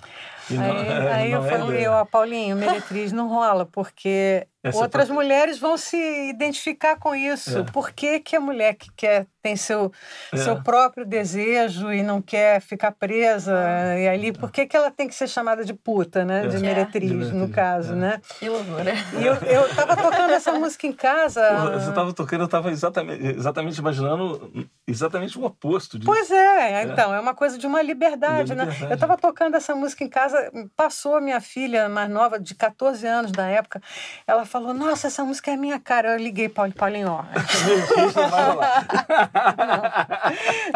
Aí, 0.51 0.89
é- 0.89 1.13
aí 1.13 1.33
eu 1.33 1.41
não 1.41 1.47
é 1.47 1.51
falei, 1.51 1.77
dele. 1.79 1.89
ó, 1.89 2.05
Paulinho, 2.05 2.57
meretriz 2.57 3.13
não 3.13 3.29
rola, 3.29 3.67
porque 3.67 4.47
Essa 4.63 4.79
outras 4.79 5.09
mulheres 5.09 5.59
vão 5.59 5.77
se 5.79 5.97
identificar 6.29 6.97
com 6.97 7.15
isso. 7.15 7.61
É. 7.61 7.63
Por 7.65 7.93
que, 7.93 8.21
que 8.21 8.37
a 8.37 8.41
mulher 8.41 8.75
que 8.75 8.91
quer, 8.95 9.27
tem 9.43 9.57
seu, 9.57 9.91
É. 10.33 10.37
seu 10.37 10.63
próprio 10.63 11.07
desejo 11.07 11.91
e 11.91 12.03
não 12.03 12.21
quer 12.21 12.61
ficar 12.61 12.93
presa 12.93 13.55
e 13.99 14.07
ali, 14.07 14.33
por 14.33 14.51
que, 14.53 14.67
que 14.67 14.77
ela 14.77 14.91
tem 14.91 15.09
que 15.09 15.15
ser 15.15 15.29
chamada 15.29 15.65
de 15.65 15.73
puta, 15.73 16.27
né? 16.27 16.45
É. 16.45 16.49
De 16.49 16.57
É. 16.57 16.61
meretriz, 16.61 17.09
De 17.11 17.17
no 17.17 17.23
meretriz, 17.33 17.55
caso, 17.55 17.93
é. 17.95 17.97
né? 17.97 18.21
Que 18.39 18.51
loucura. 18.51 18.93
E 19.19 19.25
eu, 19.25 19.35
eu 19.35 19.75
tava 19.75 19.97
tocando 19.97 20.31
essa 20.35 20.53
música 20.53 20.87
em 20.87 20.93
casa. 20.93 21.41
Porra, 21.43 21.79
Você 21.81 21.89
estava 21.89 22.13
tocando, 22.13 22.41
eu 22.43 22.45
estava 22.47 22.71
exatamente, 22.71 23.27
exatamente 23.27 23.79
imaginando 23.79 24.69
exatamente 24.87 25.39
o 25.39 25.45
oposto 25.45 25.99
disso. 25.99 26.11
Pois 26.13 26.31
é, 26.31 26.83
então, 26.83 27.15
é 27.15 27.21
uma 27.21 27.35
coisa 27.35 27.57
de 27.57 27.67
uma 27.67 27.81
liberdade, 27.81 28.51
De 28.51 28.55
né? 28.55 28.65
liberdade. 28.65 28.91
Eu 28.93 28.95
estava 28.95 29.17
tocando 29.17 29.55
essa 29.57 29.75
música 29.75 30.05
em 30.05 30.09
casa, 30.09 30.53
passou 30.77 31.17
a 31.17 31.21
minha 31.21 31.41
filha 31.41 31.89
mais 31.89 32.11
nova, 32.11 32.39
de 32.39 32.55
14 32.55 33.07
anos 33.07 33.33
na 33.33 33.49
época, 33.49 33.81
ela 34.27 34.45
falou, 34.51 34.75
nossa, 34.75 35.07
essa 35.07 35.25
música 35.25 35.51
é 35.53 35.57
minha 35.57 35.79
cara. 35.79 36.13
Eu 36.13 36.19
liguei, 36.19 36.49
Paulo, 36.49 36.73
Paulinho, 36.73 37.07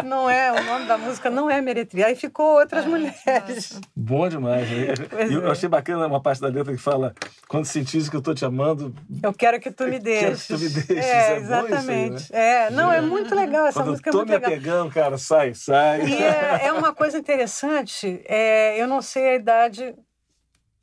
não 0.01 0.05
não 0.05 0.29
é, 0.29 0.51
o 0.51 0.63
nome 0.63 0.85
da 0.85 0.97
música 0.97 1.29
não 1.29 1.49
é 1.49 1.61
Meretria. 1.61 2.07
Aí 2.07 2.15
ficou 2.15 2.57
outras 2.59 2.85
mulheres. 2.85 3.79
Bom 3.95 4.27
demais. 4.29 4.69
né? 4.69 4.93
Eu 5.31 5.47
é. 5.47 5.51
achei 5.51 5.67
bacana 5.67 6.07
uma 6.07 6.21
parte 6.21 6.41
da 6.41 6.47
letra 6.47 6.73
que 6.73 6.81
fala: 6.81 7.13
quando 7.47 7.65
sentires 7.65 8.09
que 8.09 8.15
eu 8.15 8.19
estou 8.19 8.33
te 8.33 8.45
amando, 8.45 8.93
Eu 9.21 9.33
quero 9.33 9.59
que 9.59 9.69
tu 9.71 9.83
me 9.85 9.97
Eu 9.97 10.01
quero 10.01 10.03
deixes. 10.03 10.47
que 10.47 10.53
tu 10.53 10.59
me 10.59 10.69
deixes. 10.69 11.05
É, 11.05 11.35
É 11.35 11.39
bom 11.39 11.45
isso 11.45 11.53
aí, 11.53 11.65
exatamente. 11.67 12.35
É, 12.35 12.69
não, 12.71 12.91
é 12.91 13.01
muito 13.01 13.35
legal 13.35 13.65
essa 13.67 13.79
quando 13.79 13.87
eu 13.87 13.91
música. 13.91 14.09
é 14.09 14.11
Tô 14.11 14.17
muito 14.19 14.29
me 14.29 14.35
legal. 14.35 14.51
apegando, 14.51 14.91
cara, 14.91 15.17
sai, 15.17 15.53
sai. 15.53 16.05
E 16.05 16.15
é, 16.23 16.67
é 16.67 16.73
uma 16.73 16.93
coisa 16.93 17.17
interessante, 17.17 18.21
é, 18.25 18.81
eu 18.81 18.87
não 18.87 19.01
sei 19.01 19.29
a 19.29 19.35
idade 19.35 19.93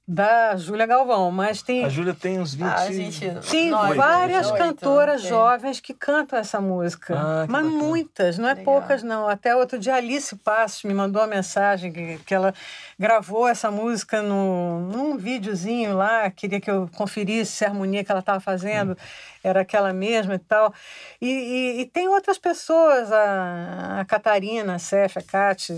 da 0.06 0.56
Júlia 0.56 0.84
Galvão, 0.84 1.30
mas 1.30 1.62
tem, 1.62 1.84
A 1.84 1.88
Júlia 1.88 2.12
tem 2.12 2.40
uns 2.40 2.54
20. 2.54 2.66
Ah, 2.66 2.92
gente. 2.92 3.30
tem 3.48 3.70
nove, 3.70 3.94
várias 3.94 4.50
cantoras 4.50 5.24
é. 5.24 5.28
jovens 5.28 5.78
que 5.78 5.94
cantam 5.94 6.38
essa 6.38 6.60
música. 6.60 7.14
Ah, 7.16 7.46
mas 7.48 7.64
bacana. 7.64 7.84
muitas, 7.84 8.36
não 8.36 8.48
é 8.48 8.54
Legal. 8.54 8.64
poucas, 8.64 9.02
não. 9.02 9.28
Até 9.28 9.54
outro 9.54 9.78
dia 9.78 9.94
Alice 9.94 10.34
Passos 10.36 10.82
me 10.82 10.92
mandou 10.92 11.22
uma 11.22 11.28
mensagem 11.28 11.92
que, 11.92 12.18
que 12.26 12.34
ela 12.34 12.52
gravou 12.98 13.46
essa 13.46 13.70
música 13.70 14.20
no, 14.20 14.80
num 14.80 15.16
videozinho 15.16 15.96
lá, 15.96 16.28
queria 16.30 16.60
que 16.60 16.70
eu 16.70 16.90
conferisse 16.96 17.52
se 17.52 17.64
a 17.64 17.68
harmonia 17.68 18.02
que 18.02 18.10
ela 18.10 18.20
estava 18.20 18.40
fazendo 18.40 18.96
era 19.42 19.60
aquela 19.62 19.92
mesma 19.92 20.34
e 20.34 20.38
tal. 20.38 20.72
E, 21.20 21.26
e- 21.28 21.80
e 21.80 21.86
tem 21.86 22.08
outras 22.08 22.38
pessoas, 22.38 23.10
a, 23.10 24.00
a 24.00 24.04
Catarina, 24.04 24.74
a 24.74 24.78
Cef, 24.78 25.18
a 25.18 25.22
Cate, 25.22 25.72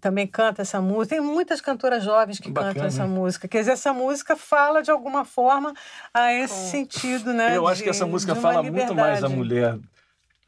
também 0.00 0.26
canta 0.26 0.62
essa 0.62 0.80
música. 0.80 1.16
Tem 1.16 1.24
muitas 1.24 1.60
cantoras 1.60 2.02
jovens 2.04 2.38
que 2.38 2.50
Bacana, 2.50 2.74
cantam 2.74 2.86
essa 2.88 3.06
música. 3.06 3.48
Quer 3.48 3.60
dizer, 3.60 3.72
essa 3.72 3.92
música 3.92 4.36
fala 4.36 4.82
de 4.82 4.90
alguma 4.90 5.24
forma 5.24 5.72
a 6.12 6.32
esse 6.32 6.54
Com- 6.54 6.70
sentido, 6.70 7.32
né? 7.32 7.56
Eu 7.56 7.66
acho 7.66 7.78
de- 7.78 7.84
que 7.84 7.90
essa 7.90 8.06
música 8.06 8.34
fala 8.34 8.62
muito 8.62 8.94
mais 8.94 9.22
a 9.24 9.28
liberdade. 9.28 9.34
mulher, 9.34 9.78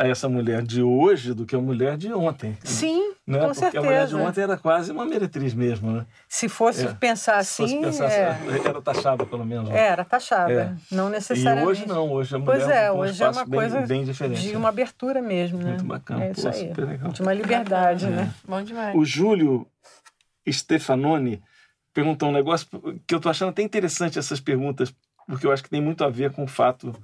a 0.01 0.07
essa 0.07 0.29
mulher 0.29 0.63
de 0.63 0.81
hoje 0.81 1.35
do 1.35 1.45
que 1.45 1.57
a 1.57 1.59
mulher 1.59 1.97
de 1.97 2.13
ontem. 2.13 2.57
Sim, 2.63 3.15
né? 3.27 3.39
com 3.41 3.47
Porque 3.47 3.59
certeza. 3.59 3.79
a 3.81 3.83
mulher 3.85 4.07
de 4.07 4.15
ontem 4.15 4.41
era 4.43 4.57
quase 4.57 4.93
uma 4.93 5.05
meretriz 5.05 5.53
mesmo, 5.53 5.91
né? 5.91 6.07
Se 6.29 6.49
fosse 6.49 6.87
É. 6.87 6.95
pensar 6.95 7.45
Se 7.45 7.63
fosse 7.63 7.75
assim, 7.75 7.83
pensar, 7.83 8.05
é, 8.13 8.39
era 8.65 8.81
taxada 8.81 9.27
pelo 9.27 9.45
menos. 9.45 9.69
né? 9.69 9.77
era 9.77 10.05
taxada, 10.05 10.53
É. 10.53 10.95
não 10.95 11.09
E 11.09 11.13
necessariamente. 11.13 11.67
hoje 11.69 11.89
não, 11.89 12.13
hoje 12.13 12.37
a 12.37 12.39
mulher 12.39 12.59
Pois 12.59 12.69
é, 12.69 12.83
tem 12.89 12.91
um 12.97 12.99
hoje 13.01 13.23
é 13.25 13.29
uma 13.29 13.45
bem, 13.45 13.59
coisa 13.61 13.81
bem 13.87 14.05
diferente. 14.05 14.41
de 14.41 14.53
né? 14.53 14.57
uma 14.59 14.69
abertura 14.69 15.21
mesmo, 15.21 15.59
né? 15.59 15.71
Muito 15.71 15.85
bacana, 15.85 16.25
É 16.27 16.31
isso 16.31 16.43
pô, 16.43 16.49
aí. 16.49 16.69
super 16.69 16.85
legal. 16.87 17.11
De 17.11 17.21
uma 17.23 17.35
liberdade, 17.35 18.07
É. 18.07 18.11
né? 18.11 18.35
Bom 18.47 18.63
demais. 18.63 18.95
O 18.95 19.05
Júlio 19.05 19.67
Stefanoni 20.49 21.43
perguntou 21.93 22.29
um 22.29 22.33
negócio 22.33 22.69
que 23.07 23.15
eu 23.15 23.19
tô 23.21 23.29
achando 23.29 23.49
até 23.49 23.63
interessante 23.63 24.19
essas 24.19 24.39
perguntas, 24.41 24.95
porque 25.27 25.45
eu 25.47 25.53
acho 25.53 25.63
que 25.63 25.71
tem 25.71 25.81
muito 25.81 26.05
a 26.05 26.09
ver 26.09 26.31
com 26.31 26.45
o 26.45 26.47
fato 26.47 26.95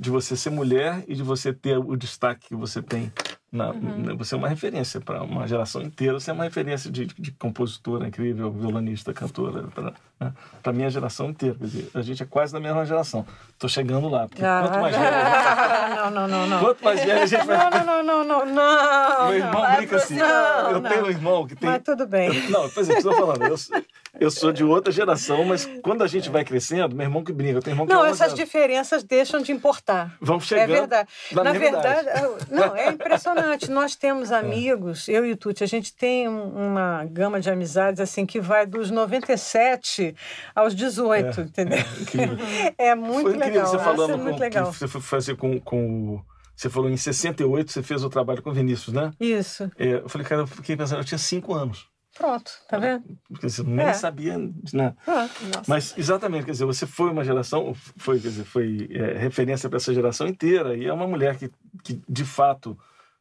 de 0.00 0.10
você 0.10 0.36
ser 0.36 0.50
mulher 0.50 1.04
e 1.08 1.14
de 1.14 1.22
você 1.22 1.52
ter 1.52 1.78
o 1.78 1.96
destaque 1.96 2.48
que 2.48 2.56
você 2.56 2.82
tem. 2.82 3.12
Na, 3.52 3.70
Uhum. 3.70 4.16
Você 4.16 4.34
é 4.36 4.38
uma 4.38 4.48
referência 4.48 5.00
para 5.00 5.22
uma 5.24 5.46
geração 5.48 5.82
inteira, 5.82 6.20
você 6.20 6.30
é 6.30 6.34
uma 6.34 6.44
referência 6.44 6.88
de, 6.90 7.06
de 7.06 7.32
compositora 7.32 8.06
incrível, 8.06 8.50
violonista, 8.52 9.12
cantora, 9.12 9.64
para 9.74 9.92
né? 10.20 10.32
a 10.62 10.72
minha 10.72 10.88
geração 10.88 11.30
inteira. 11.30 11.56
Quer 11.58 11.64
dizer, 11.64 11.90
a 11.92 12.00
gente 12.02 12.22
é 12.22 12.26
quase 12.26 12.52
da 12.52 12.60
mesma 12.60 12.86
geração. 12.86 13.26
Tô 13.58 13.66
chegando 13.68 14.08
lá, 14.08 14.28
porque 14.28 14.40
quanto 14.42 14.78
mais 14.78 14.96
velho, 14.96 15.10
não, 15.96 16.10
não, 16.12 16.28
não, 16.28 16.46
não. 16.46 16.60
quanto 16.60 16.84
mais 16.84 17.04
velho 17.04 17.22
a 17.22 17.26
gente 17.26 17.44
vai 17.44 17.56
Não, 17.58 17.70
não, 17.70 18.02
não, 18.04 18.24
não, 18.24 18.24
não, 18.24 18.46
não. 18.54 19.26
Meu 19.28 19.36
irmão 19.38 19.60
vai 19.62 19.76
brinca 19.78 19.96
assim. 19.96 20.20
aproximando. 20.20 20.70
eu 20.86 20.90
tenho 20.92 21.04
um 21.06 21.10
irmão 21.10 21.46
que 21.46 21.56
tem 21.56 21.68
Mas 21.70 21.82
tudo 21.82 22.06
bem. 22.06 22.48
não, 22.50 22.68
por 22.70 22.80
exemplo, 22.80 22.98
estou 22.98 23.14
falando, 23.16 23.42
eu, 23.46 23.56
sou- 23.58 23.82
eu 24.20 24.30
sou 24.30 24.52
de 24.52 24.62
outra 24.62 24.92
geração, 24.92 25.44
mas 25.44 25.68
quando 25.82 26.02
a 26.02 26.06
gente 26.06 26.30
vai 26.30 26.44
crescendo, 26.44 26.94
meu 26.94 27.04
irmão 27.06 27.24
que 27.24 27.32
brinca, 27.32 27.58
eu 27.58 27.62
tenho 27.62 27.74
irmão 27.74 27.86
que 27.86 27.92
Não, 27.92 28.04
é 28.04 28.10
essas 28.10 28.28
11 28.28 28.34
anos. 28.34 28.38
diferença 28.44 29.02
deixam 29.02 29.42
de 29.42 29.50
importar. 29.50 30.14
Vamos 30.20 30.44
É 30.44 30.46
chegando. 30.60 30.68
verdade. 30.78 31.08
na 31.32 31.42
Na 31.44 31.52
verdade, 31.52 32.08
não, 32.50 32.76
é 32.76 32.88
impressionante. 32.90 33.39
Nós 33.68 33.94
temos 33.96 34.30
amigos, 34.32 35.08
eu 35.08 35.24
e 35.24 35.32
o 35.32 35.36
Tuti, 35.36 35.62
a 35.64 35.66
gente 35.66 35.94
tem 35.94 36.28
um- 36.28 36.68
uma 36.72 37.04
gama 37.04 37.40
de 37.40 37.50
amizades 37.50 38.00
assim 38.00 38.24
que 38.26 38.40
vai 38.40 38.66
dos 38.66 38.90
97 38.90 40.14
aos 40.54 40.74
18, 40.74 41.40
entendeu? 41.42 41.78
incrível. 42.00 42.36
É 42.78 42.94
muito 42.94 43.30
Foi 43.30 43.36
legal. 43.38 43.66
você 43.66 43.78
falando 43.78 44.10
é 44.12 44.16
com, 44.16 44.22
muito 44.22 44.38
legal. 44.40 44.72
você 44.72 44.88
foi 44.88 45.00
fazer 45.00 45.36
com, 45.36 45.58
com 45.60 46.14
o- 46.16 46.24
Você 46.54 46.68
falou 46.68 46.90
em 46.90 46.96
68, 46.96 47.72
você 47.72 47.82
fez 47.82 48.04
o 48.04 48.10
trabalho 48.10 48.42
com 48.42 48.50
o 48.50 48.52
Vinícius, 48.52 48.94
né? 48.94 49.12
Isso. 49.18 49.70
É, 49.78 49.94
eu 49.94 50.08
falei, 50.10 50.26
cara, 50.26 50.42
eu 50.42 50.46
fiquei 50.46 50.76
pensando, 50.76 50.98
eu 51.00 51.04
tinha 51.04 51.16
cinco 51.18 51.54
anos. 51.54 51.88
Pronto, 52.18 52.50
tá 52.68 52.76
vendo? 52.76 53.04
Porque 53.28 53.48
você 53.48 53.62
nem 53.62 53.86
É. 53.86 53.92
sabia, 53.94 54.36
né? 54.74 54.94
Nossa. 55.06 55.62
Mas 55.66 55.94
exatamente, 55.96 56.44
quer 56.44 56.50
dizer, 56.50 56.66
você 56.66 56.86
foi 56.86 57.08
uma 57.10 57.24
geração, 57.24 57.72
foi, 57.96 58.16
quer 58.20 58.28
dizer, 58.28 58.44
foi 58.44 58.88
é, 58.92 59.16
referência 59.16 59.70
para 59.70 59.78
essa 59.78 59.94
geração 59.94 60.26
inteira 60.26 60.76
e 60.76 60.84
é 60.86 60.92
uma 60.92 61.06
mulher 61.06 61.36
que, 61.38 61.50
que 61.82 62.02
de 62.06 62.24
fato, 62.24 62.76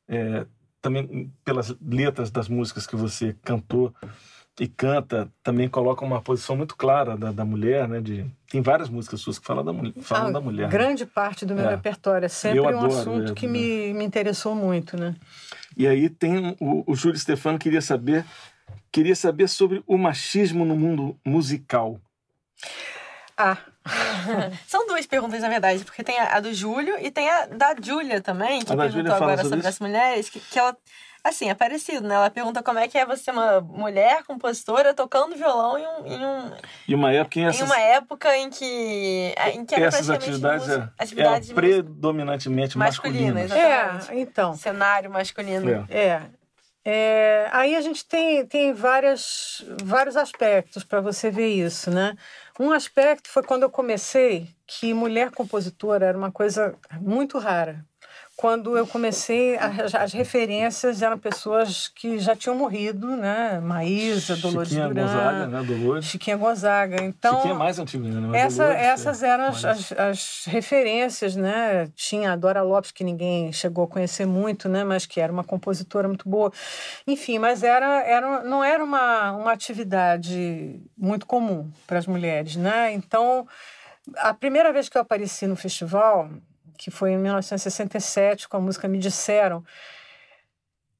é, 0.09 0.45
também 0.81 1.31
pelas 1.45 1.73
letras 1.81 2.29
das 2.31 2.49
músicas 2.49 2.85
que 2.87 2.95
você 2.95 3.35
cantou 3.43 3.93
e 4.59 4.67
canta, 4.67 5.31
também 5.41 5.69
coloca 5.69 6.03
uma 6.03 6.21
posição 6.21 6.57
muito 6.57 6.75
clara 6.75 7.15
da, 7.15 7.31
da 7.31 7.45
mulher, 7.45 7.87
né? 7.87 8.01
De, 8.01 8.25
tem 8.49 8.61
várias 8.61 8.89
músicas 8.89 9.21
suas 9.21 9.39
que 9.39 9.45
falam 9.45 9.63
da, 9.63 9.71
mul- 9.71 9.93
falam 10.01 10.27
Ah, 10.27 10.31
da 10.31 10.41
mulher. 10.41 10.63
né? 10.67 10.71
Grande 10.77 11.05
parte 11.05 11.45
do 11.45 11.55
meu 11.55 11.65
É. 11.65 11.69
repertório. 11.75 12.25
É 12.25 12.29
sempre 12.29 12.57
Eu 12.59 12.65
um 12.65 12.67
adoro, 12.67 12.87
assunto 12.93 13.31
é, 13.31 13.35
que 13.35 13.47
me, 13.47 13.93
me 13.93 14.03
interessou 14.03 14.53
muito, 14.55 14.97
né? 14.97 15.15
E 15.77 15.87
aí 15.87 16.09
tem 16.09 16.57
o, 16.59 16.83
o 16.91 16.95
Júlio 16.95 17.17
Stefano 17.17 17.57
queria 17.57 17.81
saber 17.81 18.25
queria 18.91 19.15
saber 19.15 19.47
sobre 19.47 19.83
o 19.87 19.97
machismo 19.97 20.65
no 20.65 20.75
mundo 20.75 21.15
musical. 21.25 22.01
Ah, 23.37 23.57
São 24.67 24.85
duas 24.87 25.05
perguntas, 25.05 25.41
na 25.41 25.49
verdade, 25.49 25.83
porque 25.83 26.03
tem 26.03 26.19
a, 26.19 26.35
a 26.37 26.39
do 26.39 26.53
Júlio 26.53 26.95
e 26.99 27.11
tem 27.11 27.29
a 27.29 27.45
da 27.45 27.75
Júlia 27.81 28.21
também, 28.21 28.61
que 28.61 28.71
A 28.71 28.75
da 28.75 28.83
perguntou 28.83 29.13
agora 29.15 29.37
sobre 29.37 29.49
sobre, 29.49 29.67
as 29.67 29.79
mulheres, 29.79 30.29
que, 30.29 30.39
que 30.39 30.59
ela. 30.59 30.75
Assim, 31.21 31.49
é 31.49 31.53
parecido, 31.53 32.07
né? 32.07 32.15
Ela 32.15 32.29
pergunta 32.29 32.63
como 32.63 32.79
é 32.79 32.87
que 32.87 32.97
é 32.97 33.05
você 33.05 33.29
uma 33.29 33.59
mulher 33.59 34.23
compositora 34.23 34.93
tocando 34.93 35.35
violão 35.35 35.77
em, 35.77 35.85
um, 35.85 36.07
em, 36.07 36.25
um, 36.25 36.51
E 36.87 36.95
uma 36.95 37.11
época 37.11 37.39
em 37.39 37.43
em 37.43 37.45
essas, 37.47 37.61
uma 37.61 37.77
época 37.77 38.37
em 38.37 38.49
que. 38.49 39.35
Em 39.53 39.65
que 39.65 39.75
essas 39.75 40.09
atividades, 40.09 40.67
música- 40.67 40.93
é, 40.97 41.03
atividades 41.03 41.49
eram 41.49 41.55
predominantemente 41.55 42.77
masculinas. 42.77 43.49
Masculinas, 43.49 44.09
é, 44.09 44.15
então. 44.15 44.55
cenário 44.55 45.11
masculino. 45.11 45.85
É. 45.89 45.97
É. 45.97 46.21
É, 46.85 47.49
aí 47.51 47.75
a 47.75 47.81
gente 47.81 48.05
tem, 48.05 48.45
tem 48.45 48.73
várias, 48.73 49.63
vários 49.83 50.15
aspectos 50.15 50.83
para 50.83 51.01
você 51.01 51.29
ver 51.29 51.49
isso, 51.49 51.91
né? 51.91 52.15
Um 52.59 52.73
aspecto 52.73 53.29
foi 53.29 53.41
quando 53.41 53.63
eu 53.63 53.69
comecei 53.69 54.53
que 54.67 54.93
mulher 54.93 55.31
compositora 55.31 56.05
era 56.07 56.17
uma 56.17 56.29
coisa 56.29 56.77
muito 56.99 57.39
rara. 57.39 57.87
Quando 58.39 58.77
eu 58.77 58.87
comecei, 58.87 59.57
as, 59.57 59.93
as 59.93 60.13
referências 60.13 61.01
eram 61.01 61.19
pessoas 61.19 61.89
que 61.89 62.17
já 62.19 62.33
tinham 62.33 62.55
morrido, 62.55 63.05
né? 63.17 63.59
Maísa, 63.59 64.37
Dolores 64.37 64.69
Chiquinha 64.69 64.87
Duran, 64.87 65.01
Gonzaga, 65.01 65.47
né? 65.47 65.63
Dolores. 65.63 66.05
Chiquinha 66.05 66.37
Gonzaga. 66.37 67.03
Então, 67.03 67.35
Chiquinha 67.35 67.53
é 67.53 67.57
mais 67.57 67.79
antiga, 67.79 68.07
né? 68.07 68.39
Essa, 68.39 68.63
Dolores, 68.63 68.81
essas 68.81 69.23
é, 69.23 69.27
eram 69.27 69.43
as, 69.43 69.61
mais- 69.61 69.91
as, 69.91 69.99
as 69.99 70.45
referências, 70.45 71.35
né? 71.35 71.89
Tinha 71.93 72.31
a 72.31 72.37
Dora 72.37 72.61
Lopes, 72.61 72.91
que 72.91 73.03
ninguém 73.03 73.51
chegou 73.51 73.83
a 73.83 73.87
conhecer 73.89 74.25
muito, 74.25 74.69
né? 74.69 74.85
Mas 74.85 75.05
que 75.05 75.19
era 75.19 75.33
uma 75.33 75.43
compositora 75.43 76.07
muito 76.07 76.29
boa. 76.29 76.49
Enfim, 77.05 77.39
mas 77.39 77.61
era, 77.61 78.01
era, 78.07 78.41
não 78.45 78.63
era 78.63 78.81
uma, 78.81 79.33
uma 79.33 79.51
atividade 79.51 80.79
muito 80.97 81.25
comum 81.25 81.69
para 81.85 81.99
as 81.99 82.07
mulheres, 82.07 82.55
né? 82.55 82.93
Então, 82.93 83.45
a 84.15 84.33
primeira 84.33 84.71
vez 84.71 84.87
que 84.87 84.97
eu 84.97 85.01
apareci 85.01 85.45
no 85.45 85.57
festival, 85.57 86.29
que 86.79 86.89
foi 86.89 87.11
em 87.11 87.17
1967, 87.17 88.47
com 88.47 88.55
a 88.55 88.61
música 88.61 88.87
Me 88.87 88.97
Disseram, 88.97 89.63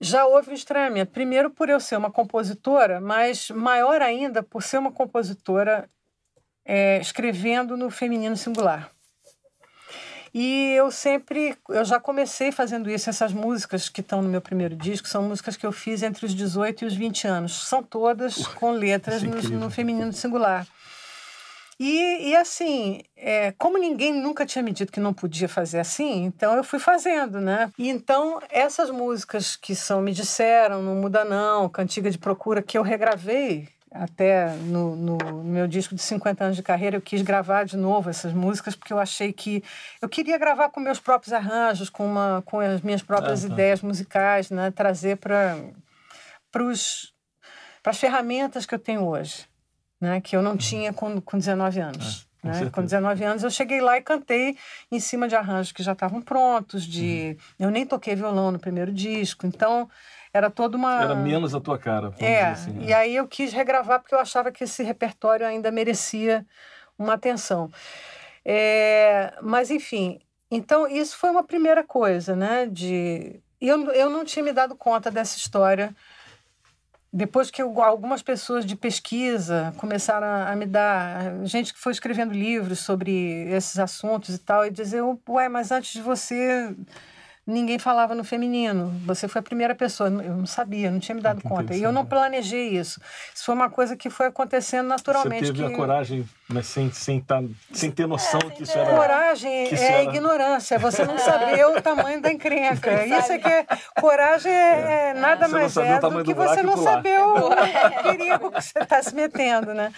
já 0.02 0.26
houve 0.26 0.52
um 0.52 0.54
estranhamento. 0.54 1.14
Primeiro, 1.14 1.50
por 1.50 1.70
eu 1.70 1.80
ser 1.80 1.96
uma 1.96 2.12
compositora, 2.12 3.00
mas 3.00 3.50
maior 3.50 4.02
ainda 4.02 4.44
por 4.44 4.62
ser 4.62 4.78
uma 4.78 4.92
compositora 4.92 5.90
é, 6.66 7.00
escrevendo 7.00 7.78
no 7.78 7.90
feminino 7.90 8.36
singular. 8.36 8.92
E 10.34 10.74
eu 10.74 10.92
sempre, 10.92 11.58
eu 11.70 11.84
já 11.86 11.98
comecei 11.98 12.52
fazendo 12.52 12.90
isso. 12.90 13.10
Essas 13.10 13.32
músicas 13.32 13.88
que 13.88 14.02
estão 14.02 14.22
no 14.22 14.30
meu 14.30 14.42
primeiro 14.42 14.76
disco 14.76 15.08
são 15.08 15.24
músicas 15.24 15.56
que 15.56 15.66
eu 15.66 15.72
fiz 15.72 16.04
entre 16.04 16.26
os 16.26 16.36
18 16.36 16.84
e 16.84 16.88
os 16.88 16.94
20 16.94 17.26
anos. 17.26 17.68
São 17.68 17.82
todas 17.82 18.46
com 18.48 18.72
letras 18.72 19.24
é 19.24 19.28
no, 19.28 19.42
no 19.58 19.70
feminino 19.72 20.12
singular. 20.12 20.68
E, 21.80 22.32
e 22.32 22.36
assim, 22.36 23.02
é, 23.16 23.54
como 23.54 23.78
ninguém 23.78 24.14
nunca 24.14 24.46
tinha 24.46 24.62
me 24.62 24.74
dito 24.74 24.92
que 24.92 25.00
não 25.00 25.14
podia 25.14 25.48
fazer 25.48 25.80
assim, 25.80 26.26
então 26.26 26.54
eu 26.56 26.64
fui 26.64 26.78
fazendo, 26.78 27.40
né? 27.40 27.72
E 27.78 27.88
então, 27.88 28.42
essas 28.50 28.90
músicas 28.90 29.56
que 29.56 29.74
são 29.74 30.02
Me 30.02 30.12
Disseram, 30.12 30.82
Não 30.82 30.96
Muda 30.96 31.24
Não, 31.24 31.70
Cantiga 31.70 32.12
de 32.12 32.18
Procura, 32.18 32.62
que 32.62 32.78
eu 32.78 32.82
regravei 32.82 33.70
até 33.92 34.50
no, 34.56 34.94
no, 34.94 35.18
no 35.18 35.44
meu 35.46 35.68
disco 35.68 35.96
de 35.96 36.02
50 36.02 36.44
anos 36.44 36.58
de 36.58 36.62
carreira, 36.64 36.98
eu 36.98 37.02
quis 37.02 37.22
gravar 37.22 37.64
de 37.64 37.78
novo 37.78 38.10
essas 38.10 38.34
músicas, 38.34 38.76
porque 38.76 38.92
eu 38.92 39.00
achei 39.00 39.32
que 39.32 39.64
eu 40.02 40.10
queria 40.10 40.38
gravar 40.38 40.70
com 40.70 40.82
meus 40.82 41.00
próprios 41.00 41.32
arranjos, 41.32 41.90
com, 41.90 42.06
uma, 42.06 42.44
com 42.46 42.60
as 42.60 42.82
minhas 42.82 43.02
próprias 43.02 43.46
Ah, 43.46 43.48
tá. 43.48 43.54
ideias 43.54 43.82
musicais, 43.82 44.52
né? 44.52 44.70
Trazer 44.70 45.16
para 45.16 45.56
as 47.86 47.98
ferramentas 47.98 48.66
que 48.66 48.76
eu 48.76 48.80
tenho 48.80 49.08
hoje 49.08 49.49
né, 50.00 50.22
que 50.22 50.36
eu 50.36 50.42
não 50.42 50.56
tinha 50.56 50.94
com, 50.94 51.20
com 51.22 51.38
19 51.38 51.80
anos. 51.80 52.28
com 52.42 52.48
né? 52.48 52.70
Com 52.72 52.82
19 52.82 53.24
anos 53.24 53.44
eu 53.44 53.50
cheguei 53.50 53.82
lá 53.82 53.98
e 53.98 54.02
cantei 54.02 54.58
em 54.92 55.00
cima 55.00 55.28
de 55.28 55.36
arranjos 55.36 55.72
que 55.72 55.84
já 55.84 55.92
estavam 55.92 56.22
prontos, 56.22 56.86
de 56.86 57.38
eu 57.60 57.70
nem 57.70 57.86
toquei 57.86 58.16
violão 58.16 58.52
no 58.52 58.60
primeiro 58.60 58.94
disco, 58.94 59.46
então 59.46 59.90
era 60.34 60.50
toda 60.50 60.78
uma 60.78 61.02
Era 61.02 61.16
menos 61.16 61.54
a 61.56 61.60
tua 61.60 61.78
cara. 61.78 62.14
é, 62.20 62.46
assim, 62.46 62.80
e 62.82 62.94
aí 62.94 63.16
eu 63.16 63.28
quis 63.28 63.52
regravar 63.52 64.00
porque 64.00 64.16
eu 64.16 64.20
achava 64.20 64.52
que 64.52 64.64
esse 64.64 64.84
repertório 64.84 65.46
ainda 65.46 65.72
merecia 65.72 66.46
uma 66.98 67.14
atenção. 67.14 67.70
É, 68.46 69.34
mas 69.42 69.70
enfim, 69.70 70.20
então 70.50 70.88
isso 70.88 71.18
foi 71.18 71.30
uma 71.30 71.44
primeira 71.44 71.84
coisa, 71.84 72.36
né, 72.36 72.68
de 72.68 73.42
eu, 73.60 73.92
eu 73.92 74.10
não 74.10 74.24
tinha 74.24 74.44
me 74.44 74.54
dado 74.54 74.76
conta 74.76 75.12
dessa 75.12 75.38
história. 75.38 75.94
Depois 77.12 77.50
que 77.50 77.62
eu, 77.62 77.82
algumas 77.82 78.22
pessoas 78.22 78.64
de 78.64 78.76
pesquisa 78.76 79.74
começaram 79.78 80.28
a, 80.28 80.52
a, 80.52 80.56
me 80.56 80.68
dar, 80.68 81.44
gente 81.44 81.74
que 81.74 81.80
foi 81.80 81.92
escrevendo 81.92 82.34
livros 82.34 82.80
sobre 82.80 83.50
esses 83.50 83.80
assuntos 83.80 84.36
e 84.36 84.38
tal, 84.38 84.66
e 84.66 84.70
dizer, 84.70 85.02
ué, 85.28 85.50
mas 85.50 85.72
antes 85.72 85.94
de 85.94 86.02
você 86.02 86.76
ninguém 87.50 87.80
falava 87.80 88.14
no 88.14 88.24
feminino. 88.24 88.94
Você 89.06 89.28
foi 89.28 89.40
a 89.40 89.44
primeira 89.44 89.74
pessoa. 89.74 90.10
Eu 90.10 90.38
não 90.38 90.46
sabia, 90.46 90.92
não 90.92 91.00
tinha 91.00 91.16
me 91.16 91.22
dado 91.22 91.42
conta. 91.42 91.76
E 91.76 91.82
eu 91.82 91.92
não 91.92 92.06
planejei 92.06 92.70
isso. 92.70 93.02
Isso 93.34 93.44
foi 93.44 93.56
uma 93.56 93.70
coisa 93.70 93.96
que 93.96 94.10
foi 94.10 94.28
acontecendo 94.28 94.88
naturalmente. 94.88 95.48
Você 95.48 95.54
teve 95.54 95.68
que... 95.68 95.74
a 95.74 95.76
coragem, 95.76 96.30
mas 96.48 96.68
sem, 96.68 96.92
sem, 96.92 97.20
tá, 97.20 97.42
sem 97.72 97.92
ter 97.92 98.08
noção 98.08 98.40
é, 98.46 98.50
que 98.52 98.64
isso 98.64 98.78
era. 98.78 98.96
Coragem 98.96 99.52
é 99.52 99.74
era... 99.74 100.04
ignorância. 100.04 100.78
Você 100.78 101.04
não 101.04 101.18
saber 101.18 101.66
o 101.66 101.82
tamanho 101.82 102.22
da 102.22 102.32
encrenca. 102.32 103.04
Isso 103.06 103.32
é 103.34 103.38
que 103.40 103.48
é... 103.48 103.66
coragem 104.00 104.52
é, 104.52 105.10
é. 105.10 105.14
nada 105.16 105.48
você 105.48 105.54
mais 105.54 105.78
é 105.78 106.00
do, 106.00 106.10
do 106.10 106.24
que 106.24 106.34
você 106.34 106.62
não 106.62 106.78
saber 106.78 107.20
o 107.20 107.50
perigo 108.04 108.52
que 108.52 108.62
você 108.62 108.80
está 108.80 109.02
se 109.02 109.16
metendo, 109.16 109.74
né? 109.74 109.92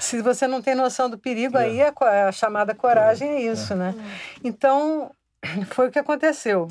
Se 0.00 0.20
você 0.20 0.46
não 0.46 0.60
tem 0.60 0.74
noção 0.74 1.08
do 1.08 1.16
perigo, 1.16 1.56
aí 1.56 1.80
a, 1.82 1.92
a 2.28 2.32
chamada 2.32 2.74
coragem 2.74 3.28
é 3.28 3.40
isso, 3.42 3.74
né? 3.74 3.94
Então, 4.42 5.10
foi 5.70 5.88
o 5.88 5.90
que 5.90 5.98
aconteceu. 5.98 6.68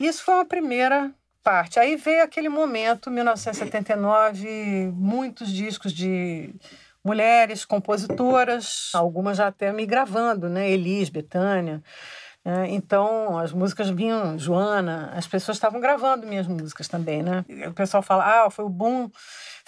Isso 0.00 0.22
foi 0.22 0.34
uma 0.34 0.44
primeira 0.44 1.10
parte. 1.42 1.80
Aí 1.80 1.96
veio 1.96 2.22
aquele 2.22 2.48
momento, 2.48 3.10
1979, 3.10 4.92
muitos 4.94 5.50
discos 5.52 5.92
de 5.92 6.54
mulheres 7.04 7.64
compositoras, 7.64 8.90
algumas 8.94 9.38
já 9.38 9.46
até 9.46 9.72
me 9.72 9.86
gravando, 9.86 10.48
né? 10.48 10.70
Elis, 10.70 11.08
Betânia. 11.08 11.82
Né? 12.44 12.66
Então, 12.70 13.38
as 13.38 13.52
músicas 13.52 13.90
vinham, 13.90 14.38
Joana, 14.38 15.12
as 15.14 15.26
pessoas 15.26 15.56
estavam 15.56 15.80
gravando 15.80 16.26
minhas 16.26 16.46
músicas 16.46 16.88
também, 16.88 17.22
né? 17.22 17.44
O 17.66 17.72
pessoal 17.72 18.02
fala, 18.02 18.44
ah, 18.44 18.50
foi 18.50 18.64
o 18.64 18.70
boom 18.70 19.10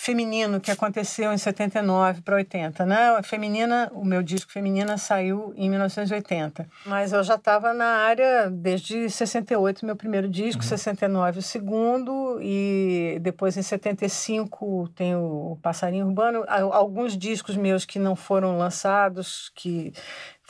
feminino 0.00 0.58
que 0.62 0.70
aconteceu 0.70 1.30
em 1.30 1.36
79 1.36 2.22
para 2.22 2.36
80, 2.36 2.86
né? 2.86 3.22
Feminina, 3.22 3.90
o 3.92 4.02
meu 4.02 4.22
disco 4.22 4.50
Feminina 4.50 4.96
saiu 4.96 5.52
em 5.54 5.68
1980, 5.68 6.66
mas 6.86 7.12
eu 7.12 7.22
já 7.22 7.34
estava 7.34 7.74
na 7.74 7.84
área 7.84 8.48
desde 8.50 9.10
68, 9.10 9.84
meu 9.84 9.94
primeiro 9.94 10.26
disco, 10.26 10.62
uhum. 10.62 10.68
69 10.68 11.40
o 11.40 11.42
segundo 11.42 12.38
e 12.40 13.18
depois 13.20 13.58
em 13.58 13.62
75 13.62 14.88
tem 14.94 15.14
o 15.14 15.58
Passarinho 15.60 16.06
Urbano, 16.06 16.46
alguns 16.48 17.14
discos 17.14 17.54
meus 17.54 17.84
que 17.84 17.98
não 17.98 18.16
foram 18.16 18.56
lançados, 18.56 19.52
que 19.54 19.92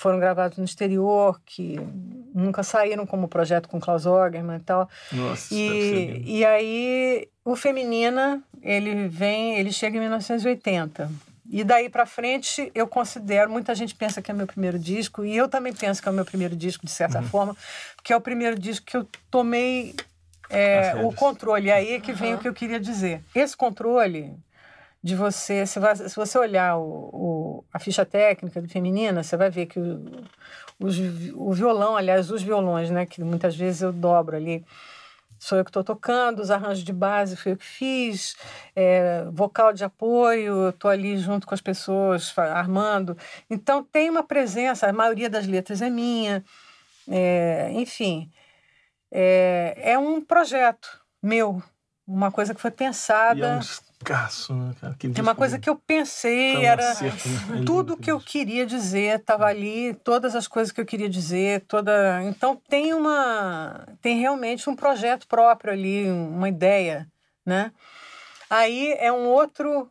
foram 0.00 0.18
gravados 0.18 0.56
no 0.56 0.64
exterior, 0.64 1.38
que 1.44 1.78
nunca 2.34 2.62
saíram 2.62 3.04
como 3.04 3.28
projeto 3.28 3.68
com 3.68 3.78
Klaus 3.78 4.06
Ogerman 4.06 4.56
e 4.56 4.60
tal. 4.60 4.88
Nossa, 5.12 5.54
e, 5.54 6.22
e 6.24 6.44
aí 6.44 7.28
o 7.44 7.54
Feminina, 7.54 8.42
ele 8.62 9.08
vem, 9.08 9.58
ele 9.58 9.70
chega 9.70 9.98
em 9.98 10.00
1980. 10.00 11.10
E 11.50 11.62
daí 11.62 11.90
para 11.90 12.06
frente, 12.06 12.72
eu 12.74 12.86
considero, 12.86 13.50
muita 13.50 13.74
gente 13.74 13.94
pensa 13.94 14.22
que 14.22 14.30
é 14.30 14.34
meu 14.34 14.46
primeiro 14.46 14.78
disco, 14.78 15.22
e 15.22 15.36
eu 15.36 15.48
também 15.48 15.74
penso 15.74 16.00
que 16.00 16.08
é 16.08 16.12
o 16.12 16.14
meu 16.14 16.24
primeiro 16.24 16.56
disco, 16.56 16.86
de 16.86 16.92
certa 16.92 17.18
uhum. 17.18 17.26
forma, 17.26 17.56
porque 17.94 18.12
é 18.12 18.16
o 18.16 18.20
primeiro 18.22 18.58
disco 18.58 18.86
que 18.86 18.96
eu 18.96 19.06
tomei 19.30 19.94
é, 20.48 20.94
o 21.04 21.12
controle. 21.12 21.66
E 21.66 21.72
aí 21.72 21.92
é 21.92 22.00
que 22.00 22.12
vem 22.12 22.32
uhum. 22.32 22.38
o 22.38 22.40
que 22.40 22.48
eu 22.48 22.54
queria 22.54 22.80
dizer. 22.80 23.20
Esse 23.34 23.54
controle 23.54 24.32
de 25.02 25.14
você, 25.14 25.64
se, 25.66 25.80
se 26.08 26.16
você 26.16 26.38
olhar 26.38 26.76
o, 26.76 27.10
o, 27.12 27.64
a 27.72 27.78
ficha 27.78 28.04
técnica 28.04 28.60
do 28.60 28.68
Feminina, 28.68 29.22
você 29.22 29.36
vai 29.36 29.50
ver 29.50 29.66
que 29.66 29.80
o, 29.80 30.24
os, 30.78 30.98
o 31.34 31.52
violão, 31.52 31.96
aliás, 31.96 32.30
os 32.30 32.42
violões, 32.42 32.90
né, 32.90 33.06
que 33.06 33.22
muitas 33.22 33.56
vezes 33.56 33.80
eu 33.80 33.92
dobro 33.92 34.36
ali, 34.36 34.64
sou 35.38 35.56
eu 35.56 35.64
que 35.64 35.70
estou 35.70 35.82
tocando, 35.82 36.40
os 36.40 36.50
arranjos 36.50 36.84
de 36.84 36.92
base 36.92 37.34
fui 37.34 37.52
eu 37.52 37.56
que 37.56 37.64
fiz, 37.64 38.36
é, 38.76 39.24
vocal 39.32 39.72
de 39.72 39.82
apoio, 39.82 40.68
estou 40.68 40.90
ali 40.90 41.16
junto 41.16 41.46
com 41.46 41.54
as 41.54 41.62
pessoas 41.62 42.36
armando. 42.36 43.16
Então 43.48 43.82
tem 43.82 44.10
uma 44.10 44.22
presença, 44.22 44.86
a 44.86 44.92
maioria 44.92 45.30
das 45.30 45.46
letras 45.46 45.80
é 45.80 45.88
minha, 45.88 46.44
é, 47.08 47.70
enfim, 47.72 48.30
é, 49.10 49.74
é 49.82 49.98
um 49.98 50.20
projeto 50.20 51.00
meu, 51.22 51.62
uma 52.06 52.30
coisa 52.30 52.54
que 52.54 52.60
foi 52.60 52.70
pensada. 52.70 53.38
E 53.38 53.42
é 53.42 53.56
um 53.56 53.89
né, 54.54 54.74
cara? 54.80 54.94
Que 54.98 55.12
é 55.14 55.22
uma 55.22 55.34
coisa 55.34 55.58
que 55.58 55.68
eu 55.68 55.76
pensei, 55.76 56.56
um 56.56 56.62
era 56.62 56.90
acerto, 56.90 57.28
né? 57.28 57.62
tudo 57.66 57.96
que 57.96 58.10
eu 58.10 58.18
queria 58.18 58.64
dizer 58.64 59.20
estava 59.20 59.44
ali, 59.44 59.94
todas 60.02 60.34
as 60.34 60.48
coisas 60.48 60.72
que 60.72 60.80
eu 60.80 60.86
queria 60.86 61.08
dizer, 61.08 61.62
toda. 61.68 62.22
Então 62.24 62.60
tem 62.68 62.94
uma, 62.94 63.86
tem 64.00 64.18
realmente 64.18 64.68
um 64.70 64.74
projeto 64.74 65.26
próprio 65.26 65.72
ali, 65.72 66.10
uma 66.10 66.48
ideia, 66.48 67.06
né? 67.44 67.72
Aí 68.48 68.94
é 68.98 69.12
um 69.12 69.26
outro 69.26 69.90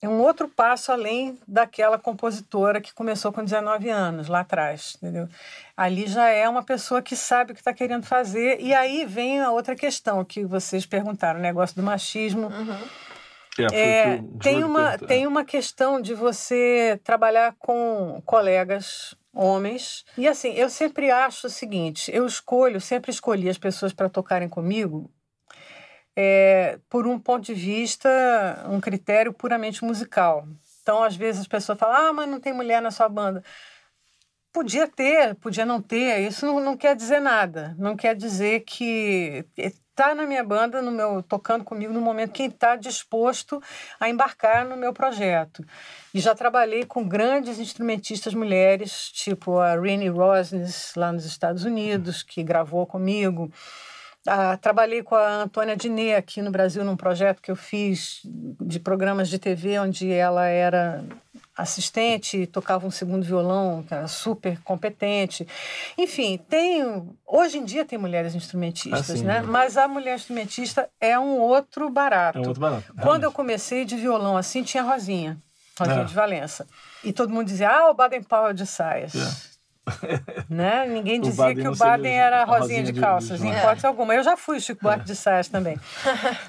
é 0.00 0.08
um 0.08 0.20
outro 0.20 0.48
passo 0.48 0.92
além 0.92 1.38
daquela 1.46 1.98
compositora 1.98 2.80
que 2.80 2.94
começou 2.94 3.32
com 3.32 3.42
19 3.42 3.88
anos, 3.90 4.28
lá 4.28 4.40
atrás, 4.40 4.96
entendeu? 4.96 5.28
Ali 5.76 6.06
já 6.06 6.28
é 6.28 6.48
uma 6.48 6.62
pessoa 6.62 7.02
que 7.02 7.16
sabe 7.16 7.50
o 7.50 7.54
que 7.54 7.60
está 7.60 7.72
querendo 7.72 8.06
fazer. 8.06 8.60
E 8.60 8.72
aí 8.72 9.04
vem 9.04 9.40
a 9.40 9.50
outra 9.50 9.74
questão 9.74 10.24
que 10.24 10.44
vocês 10.44 10.86
perguntaram, 10.86 11.40
o 11.40 11.42
negócio 11.42 11.74
do 11.74 11.82
machismo. 11.82 12.46
Uhum. 12.46 12.78
É, 13.72 14.14
é 14.14 14.22
tem, 14.40 14.64
uma, 14.64 14.98
tem 14.98 15.26
uma 15.26 15.44
questão 15.44 16.00
de 16.00 16.14
você 16.14 17.00
trabalhar 17.02 17.54
com 17.58 18.22
colegas 18.24 19.14
homens. 19.32 20.04
E 20.16 20.26
assim, 20.26 20.52
eu 20.52 20.68
sempre 20.68 21.10
acho 21.10 21.46
o 21.46 21.50
seguinte: 21.50 22.10
eu 22.14 22.26
escolho, 22.26 22.80
sempre 22.80 23.10
escolhi 23.10 23.48
as 23.48 23.58
pessoas 23.58 23.92
para 23.92 24.08
tocarem 24.08 24.48
comigo 24.48 25.10
é, 26.20 26.80
por 26.90 27.06
um 27.06 27.16
ponto 27.16 27.44
de 27.44 27.54
vista, 27.54 28.66
um 28.68 28.80
critério 28.80 29.32
puramente 29.32 29.84
musical. 29.84 30.48
Então, 30.82 31.00
às 31.00 31.14
vezes, 31.14 31.42
as 31.42 31.46
pessoas 31.46 31.78
falam: 31.78 32.08
ah, 32.08 32.12
mas 32.12 32.28
não 32.28 32.40
tem 32.40 32.52
mulher 32.52 32.82
na 32.82 32.90
sua 32.90 33.08
banda. 33.08 33.44
Podia 34.58 34.88
ter, 34.88 35.36
podia 35.36 35.64
não 35.64 35.80
ter, 35.80 36.18
isso 36.26 36.44
não, 36.44 36.58
não 36.58 36.76
quer 36.76 36.96
dizer 36.96 37.20
nada. 37.20 37.76
Não 37.78 37.94
quer 37.94 38.16
dizer 38.16 38.64
que 38.66 39.46
está 39.56 40.16
na 40.16 40.26
minha 40.26 40.42
banda, 40.42 40.82
no 40.82 40.90
meu 40.90 41.22
tocando 41.22 41.62
comigo 41.62 41.92
no 41.92 42.00
momento 42.00 42.32
quem 42.32 42.48
está 42.48 42.74
disposto 42.74 43.62
a 44.00 44.08
embarcar 44.08 44.66
no 44.66 44.76
meu 44.76 44.92
projeto. 44.92 45.64
E 46.12 46.18
já 46.18 46.34
trabalhei 46.34 46.84
com 46.84 47.06
grandes 47.06 47.60
instrumentistas 47.60 48.34
mulheres, 48.34 49.12
tipo 49.12 49.60
a 49.60 49.80
Renee 49.80 50.08
Rosnes 50.08 50.92
lá 50.96 51.12
nos 51.12 51.24
Estados 51.24 51.62
Unidos, 51.62 52.24
que 52.24 52.42
gravou 52.42 52.84
comigo. 52.84 53.52
Ah, 54.26 54.56
trabalhei 54.56 55.04
com 55.04 55.14
a 55.14 55.42
Antônia 55.42 55.76
Diné 55.76 56.16
aqui 56.16 56.42
no 56.42 56.50
Brasil 56.50 56.84
num 56.84 56.96
projeto 56.96 57.40
que 57.40 57.50
eu 57.50 57.56
fiz 57.56 58.22
de 58.60 58.80
programas 58.80 59.28
de 59.28 59.38
TV, 59.38 59.78
onde 59.78 60.10
ela 60.12 60.48
era 60.48 61.04
assistente, 61.58 62.46
tocava 62.46 62.86
um 62.86 62.90
segundo 62.90 63.24
violão, 63.24 63.82
que 63.82 63.92
era 63.92 64.06
super 64.06 64.60
competente. 64.62 65.46
Enfim, 65.98 66.38
tem 66.48 67.10
hoje 67.26 67.58
em 67.58 67.64
dia 67.64 67.84
tem 67.84 67.98
mulheres 67.98 68.32
instrumentistas, 68.36 69.10
assim, 69.10 69.24
né? 69.24 69.42
Mas 69.42 69.76
a 69.76 69.88
mulher 69.88 70.14
instrumentista 70.14 70.88
é 71.00 71.18
um 71.18 71.36
outro 71.36 71.90
barato. 71.90 72.38
É 72.38 72.40
um 72.40 72.46
outro 72.46 72.60
barato. 72.60 72.94
Quando 73.02 73.24
eu 73.24 73.32
comecei 73.32 73.84
de 73.84 73.96
violão 73.96 74.36
assim, 74.36 74.62
tinha 74.62 74.84
Rosinha, 74.84 75.36
Rosinha 75.76 76.02
é. 76.02 76.04
de 76.04 76.14
Valença. 76.14 76.64
E 77.02 77.12
todo 77.12 77.32
mundo 77.32 77.48
dizia: 77.48 77.68
"Ah, 77.68 77.90
o 77.90 77.94
Baden 77.94 78.22
Powell 78.22 78.54
de 78.54 78.64
saias". 78.64 79.57
É. 80.02 80.44
né? 80.48 80.86
Ninguém 80.86 81.20
dizia 81.20 81.54
que 81.54 81.66
o 81.66 81.76
Baden 81.76 82.14
era 82.14 82.44
rosinha, 82.44 82.60
rosinha 82.60 82.82
de 82.82 82.92
calças, 82.94 83.42
em 83.42 83.50
hipótese 83.50 83.86
alguma. 83.86 84.14
Eu 84.14 84.22
já 84.22 84.36
fui 84.36 84.60
Chico 84.60 84.82
Buarque 84.82 85.04
de 85.04 85.16
Saias 85.16 85.48
também, 85.48 85.78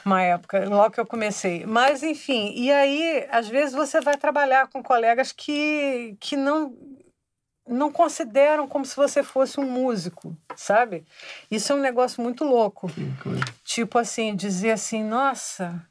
uma 0.06 0.21
época, 0.21 0.67
logo 0.67 0.91
que 0.91 0.99
eu 0.99 1.06
comecei. 1.06 1.65
Mas, 1.65 2.04
enfim, 2.04 2.54
e 2.56 2.71
aí, 2.71 3.28
às 3.32 3.47
vezes, 3.47 3.73
você 3.73 4.02
vai 4.02 4.17
trabalhar 4.17 4.67
com 4.67 4.82
colegas 4.84 5.32
que, 5.32 6.15
que 6.19 6.36
não, 6.36 6.73
não 7.67 7.91
consideram 7.91 8.67
como 8.67 8.86
se 8.86 8.95
você 8.95 9.21
fosse 9.23 9.60
um 9.60 9.69
músico, 9.69 10.36
sabe? 10.56 11.06
Isso 11.49 11.71
é 11.71 11.75
um 11.75 11.82
negócio 11.82 12.21
muito 12.21 12.43
louco. 12.43 12.91
Tipo 13.63 13.99
assim, 13.99 14.36
dizer 14.36 14.71
assim, 14.71 15.04
nossa, 15.04 15.82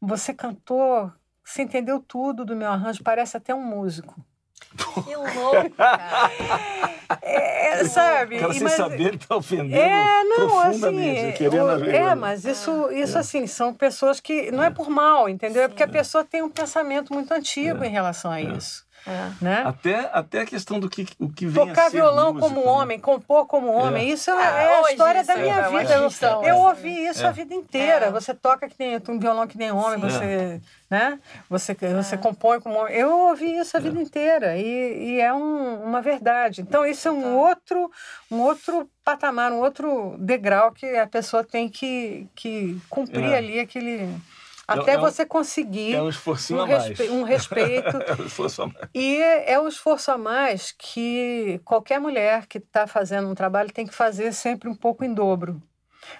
você 0.00 0.32
cantou, 0.32 1.12
você 1.44 1.62
entendeu 1.62 2.00
tudo 2.00 2.44
do 2.44 2.56
meu 2.56 2.70
arranjo, 2.70 3.02
parece 3.02 3.36
até 3.36 3.54
um 3.54 3.62
músico. 3.62 4.24
Que 5.04 5.16
louco, 5.16 5.70
cara. 5.76 6.30
É, 7.22 7.84
sabe? 7.84 8.36
O 8.36 8.40
cara 8.40 8.52
sem 8.54 8.68
saber, 8.68 9.06
ele 9.08 9.18
tá 9.18 9.36
ofendendo 9.36 9.74
é, 9.74 10.24
não, 10.24 10.36
profundamente. 10.48 11.20
Assim, 11.20 11.32
querendo 11.32 11.90
é, 11.90 12.14
mas 12.14 12.44
isso, 12.44 12.90
isso 12.92 13.16
é. 13.16 13.20
assim, 13.20 13.46
são 13.46 13.72
pessoas 13.74 14.20
que... 14.20 14.50
Não 14.50 14.62
é 14.62 14.70
por 14.70 14.88
mal, 14.88 15.28
entendeu? 15.28 15.62
É 15.62 15.68
porque 15.68 15.82
a 15.82 15.88
pessoa 15.88 16.24
tem 16.24 16.42
um 16.42 16.50
pensamento 16.50 17.12
muito 17.12 17.32
antigo 17.32 17.82
é. 17.82 17.86
em 17.86 17.90
relação 17.90 18.30
a 18.30 18.40
é. 18.40 18.44
isso. 18.44 18.87
É. 19.06 19.30
Né? 19.40 19.62
Até, 19.64 20.10
até 20.12 20.40
a 20.40 20.46
questão 20.46 20.78
do 20.78 20.88
que, 20.88 21.06
o 21.18 21.28
que 21.32 21.46
vem 21.46 21.66
Tocar 21.66 21.90
violão 21.90 22.34
música, 22.34 22.48
como 22.48 22.60
né? 22.64 22.70
homem, 22.70 22.98
compor 23.00 23.46
como 23.46 23.68
homem, 23.72 24.10
isso 24.10 24.30
é, 24.30 24.34
Ah, 24.34 24.62
é 24.62 24.84
a 24.84 24.90
história 24.90 25.24
da 25.24 25.36
minha 25.36 25.54
é 25.54 25.68
uma 25.68 25.80
vida. 25.80 25.94
Eu, 25.94 26.42
eu 26.42 26.56
ouvi 26.56 27.06
isso 27.06 27.26
a 27.26 27.30
vida 27.30 27.54
inteira. 27.54 28.06
É. 28.06 28.10
Você 28.10 28.34
toca 28.34 28.68
que 28.68 28.74
nem 28.78 29.00
um 29.08 29.18
violão 29.18 29.46
que 29.46 29.56
nem 29.56 29.70
homem, 29.72 29.98
Sim. 30.00 30.08
você, 30.18 30.60
né? 30.90 31.18
Você, 31.48 31.74
você 31.74 32.16
compõe 32.18 32.60
como 32.60 32.76
homem. 32.78 32.94
Eu 32.94 33.10
ouvi 33.28 33.56
isso 33.58 33.76
a 33.76 33.80
vida 33.80 34.00
inteira 34.00 34.56
e, 34.58 35.14
e 35.14 35.20
é 35.20 35.32
um- 35.32 35.82
uma 35.84 36.02
verdade. 36.02 36.60
Então 36.60 36.84
isso 36.84 37.08
é 37.08 37.10
um 37.10 37.36
outro, 37.36 37.90
um 38.30 38.40
outro 38.40 38.90
patamar, 39.04 39.52
um 39.52 39.60
outro 39.60 40.16
degrau 40.18 40.70
que 40.72 40.84
a 40.96 41.06
pessoa 41.06 41.42
tem 41.42 41.68
que, 41.68 42.28
que 42.34 42.78
cumprir 42.90 43.32
É. 43.32 43.38
ali 43.38 43.58
aquele 43.60 44.08
até 44.68 44.92
é 44.92 44.98
um- 44.98 45.00
você 45.00 45.24
conseguir 45.26 45.94
É 45.94 46.02
um 46.02 46.08
esforcinho 46.08 46.60
um, 46.60 46.62
a 46.62 46.66
mais. 46.66 46.84
respe- 46.88 47.08
um 47.10 47.22
respeito 47.22 47.96
é 48.06 48.22
um 48.22 48.26
esforço 48.26 48.62
a 48.62 48.66
mais. 48.66 48.88
e 48.94 49.16
é 49.16 49.58
o 49.58 49.66
esforço 49.66 50.10
a 50.12 50.18
mais 50.18 50.72
que 50.72 51.60
qualquer 51.64 51.98
mulher 51.98 52.46
que 52.46 52.58
está 52.58 52.86
fazendo 52.86 53.28
um 53.28 53.34
trabalho 53.34 53.72
tem 53.72 53.86
que 53.86 53.94
fazer 53.94 54.32
sempre 54.32 54.68
um 54.68 54.74
pouco 54.74 55.04
em 55.04 55.12
dobro. 55.14 55.62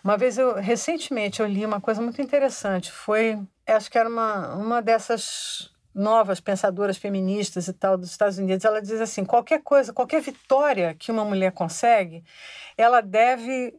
Uma 0.03 0.17
vez 0.19 0.37
eu, 0.39 0.55
recentemente, 0.57 1.41
eu 1.41 1.47
li 1.47 1.65
uma 1.65 1.81
coisa 1.81 2.01
muito 2.03 2.21
interessante. 2.21 2.91
Foi, 2.91 3.39
acho 3.67 3.91
que 3.91 3.97
era 3.99 4.09
uma, 4.09 4.55
uma 4.57 4.83
dessas 4.83 5.71
novas 5.95 6.41
pensadoras 6.41 6.97
feministas 6.99 7.69
e 7.69 7.73
tal 7.73 7.97
dos 7.97 8.11
Estados 8.11 8.39
Unidos. 8.39 8.65
Ela 8.65 8.83
diz 8.83 9.01
assim: 9.01 9.25
qualquer 9.25 9.63
coisa, 9.63 9.93
qualquer 9.93 10.21
vitória 10.21 10.95
que 10.95 11.11
uma 11.11 11.25
mulher 11.25 11.53
consegue, 11.53 12.23
ela 12.77 13.01
deve 13.01 13.75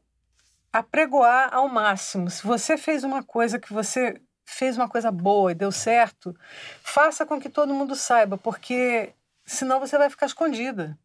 apregoar 0.72 1.50
ao 1.54 1.68
máximo. 1.68 2.30
Se 2.30 2.46
você 2.46 2.78
fez 2.78 3.04
uma 3.04 3.24
coisa 3.24 3.60
que 3.60 3.74
você 3.74 4.20
fez 4.50 4.76
uma 4.78 4.90
coisa 4.90 5.12
boa 5.12 5.52
e 5.52 5.56
deu 5.56 5.72
certo, 5.72 6.36
faça 6.82 7.26
com 7.26 7.40
que 7.40 7.50
todo 7.50 7.74
mundo 7.74 7.96
saiba, 7.96 8.38
porque 8.38 9.14
senão 9.46 9.80
você 9.80 9.98
vai 9.98 10.10
ficar 10.10 10.26
escondida. 10.26 10.98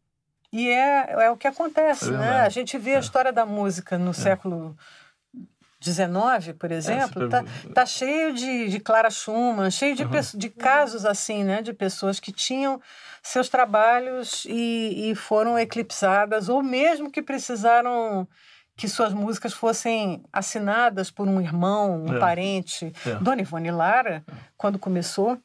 E 0.51 0.69
é, 0.69 1.11
é 1.25 1.29
o 1.31 1.37
que 1.37 1.47
acontece, 1.47 2.09
É 2.09 2.17
né? 2.17 2.41
A 2.41 2.49
gente 2.49 2.77
vê 2.77 2.95
a 2.95 2.99
história 2.99 3.31
da 3.31 3.45
música 3.45 3.97
no 3.97 4.13
século 4.13 4.75
XIX, 5.81 6.53
por 6.57 6.71
exemplo, 6.71 7.23
super- 7.23 7.29
tá, 7.29 7.43
tá 7.73 7.85
cheio 7.85 8.33
de, 8.33 8.69
de 8.69 8.79
Clara 8.79 9.09
Schumann, 9.09 9.69
cheio 9.69 9.95
de, 9.95 10.03
Uhum. 10.03 10.09
de 10.35 10.49
casos 10.49 11.05
assim, 11.05 11.43
né? 11.43 11.61
De 11.61 11.73
pessoas 11.73 12.19
que 12.19 12.31
tinham 12.31 12.81
seus 13.21 13.49
trabalhos 13.49 14.45
e, 14.47 15.11
e 15.11 15.15
foram 15.15 15.57
eclipsadas, 15.59 16.47
ou 16.49 16.63
mesmo 16.63 17.11
que 17.11 17.21
precisaram 17.21 18.27
que 18.75 18.87
suas 18.89 19.13
músicas 19.13 19.53
fossem 19.53 20.23
assinadas 20.33 21.09
por 21.09 21.27
um 21.27 21.39
irmão, 21.39 22.03
um 22.03 22.15
É. 22.15 22.19
parente. 22.19 22.91
É. 23.05 23.15
Dona 23.15 23.41
Ivone 23.41 23.71
Lara, 23.71 24.23
quando 24.57 24.77
começou, 24.77 25.37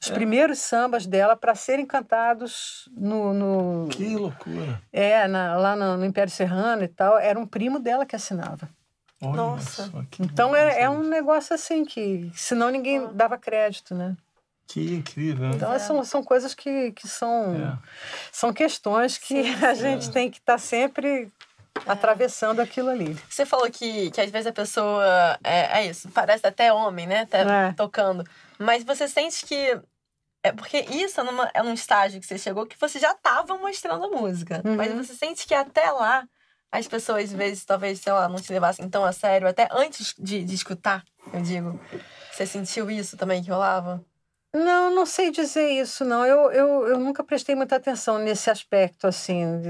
os 0.00 0.10
primeiros 0.10 0.58
sambas 0.58 1.06
dela 1.06 1.36
para 1.36 1.54
serem 1.54 1.86
cantados 1.86 2.88
no, 2.96 3.32
no- 3.32 3.88
Que 3.88 4.16
loucura. 4.16 4.82
é, 4.92 5.28
na- 5.28 5.56
lá 5.56 5.76
no, 5.76 5.96
no 5.96 6.04
Império 6.04 6.32
Serrano 6.32 6.82
e 6.82 6.88
tal, 6.88 7.16
era 7.18 7.38
um 7.38 7.46
primo 7.46 7.78
dela 7.78 8.04
que 8.04 8.16
assinava. 8.16 8.68
Olha 9.22 9.36
Nossa. 9.36 9.88
só, 9.88 10.02
Então 10.18 10.56
é, 10.56 10.82
é 10.82 10.90
um 10.90 11.04
negócio 11.04 11.54
assim 11.54 11.84
que, 11.84 12.32
senão 12.34 12.68
ninguém 12.68 13.14
dava 13.14 13.38
crédito, 13.38 13.94
né? 13.94 14.16
Que 14.66 14.94
incrível. 14.96 15.50
né? 15.50 15.52
Então 15.54 15.72
É. 15.72 15.78
são, 15.78 16.02
são 16.02 16.24
coisas 16.24 16.52
que, 16.52 16.90
que 16.90 17.06
são, 17.06 17.54
É. 17.54 17.78
são 18.32 18.52
questões 18.52 19.16
que 19.18 19.44
Sim, 19.44 19.64
a 19.64 19.74
gente 19.74 20.10
tem 20.10 20.28
que 20.28 20.38
estar 20.38 20.58
sempre 20.58 21.30
atravessando 21.86 22.60
aquilo 22.60 22.90
ali. 22.90 23.14
Você 23.28 23.44
falou 23.44 23.70
que, 23.70 24.10
que 24.10 24.20
às 24.20 24.30
vezes 24.30 24.46
a 24.46 24.52
pessoa. 24.52 25.38
É, 25.42 25.80
é 25.80 25.86
isso, 25.86 26.08
parece 26.10 26.46
até 26.46 26.72
homem, 26.72 27.06
né? 27.06 27.20
Até 27.20 27.42
É. 27.42 27.72
tocando. 27.72 28.24
Mas 28.58 28.84
você 28.84 29.08
sente 29.08 29.44
que. 29.44 29.80
É 30.44 30.50
porque 30.50 30.78
isso 30.90 31.20
é, 31.20 31.24
numa, 31.24 31.50
é 31.54 31.62
num 31.62 31.72
estágio 31.72 32.20
que 32.20 32.26
você 32.26 32.36
chegou 32.36 32.66
que 32.66 32.78
você 32.78 32.98
já 32.98 33.12
estava 33.12 33.56
mostrando 33.58 34.04
a 34.04 34.08
música. 34.08 34.60
Uhum. 34.64 34.74
Mas 34.74 34.92
você 34.92 35.14
sente 35.14 35.46
que 35.46 35.54
até 35.54 35.88
lá 35.90 36.24
as 36.70 36.88
pessoas, 36.88 37.24
às 37.24 37.32
vezes, 37.32 37.64
talvez, 37.64 38.00
sei 38.00 38.12
lá, 38.12 38.28
não 38.28 38.40
te 38.40 38.50
levassem 38.50 38.88
tão 38.88 39.04
a 39.04 39.12
sério, 39.12 39.46
até 39.46 39.68
antes 39.70 40.14
de, 40.18 40.42
de 40.42 40.54
escutar, 40.54 41.04
eu 41.32 41.42
digo. 41.42 41.78
Você 42.32 42.46
sentiu 42.46 42.90
isso 42.90 43.16
também 43.16 43.42
que 43.42 43.50
rolava? 43.50 44.02
Não, 44.54 44.90
não 44.94 45.04
sei 45.06 45.30
dizer 45.30 45.68
isso, 45.70 46.04
não. 46.04 46.24
Eu, 46.26 46.50
eu, 46.50 46.86
eu 46.88 46.98
nunca 46.98 47.22
prestei 47.22 47.54
muita 47.54 47.76
atenção 47.76 48.18
nesse 48.18 48.50
aspecto, 48.50 49.06
assim. 49.06 49.62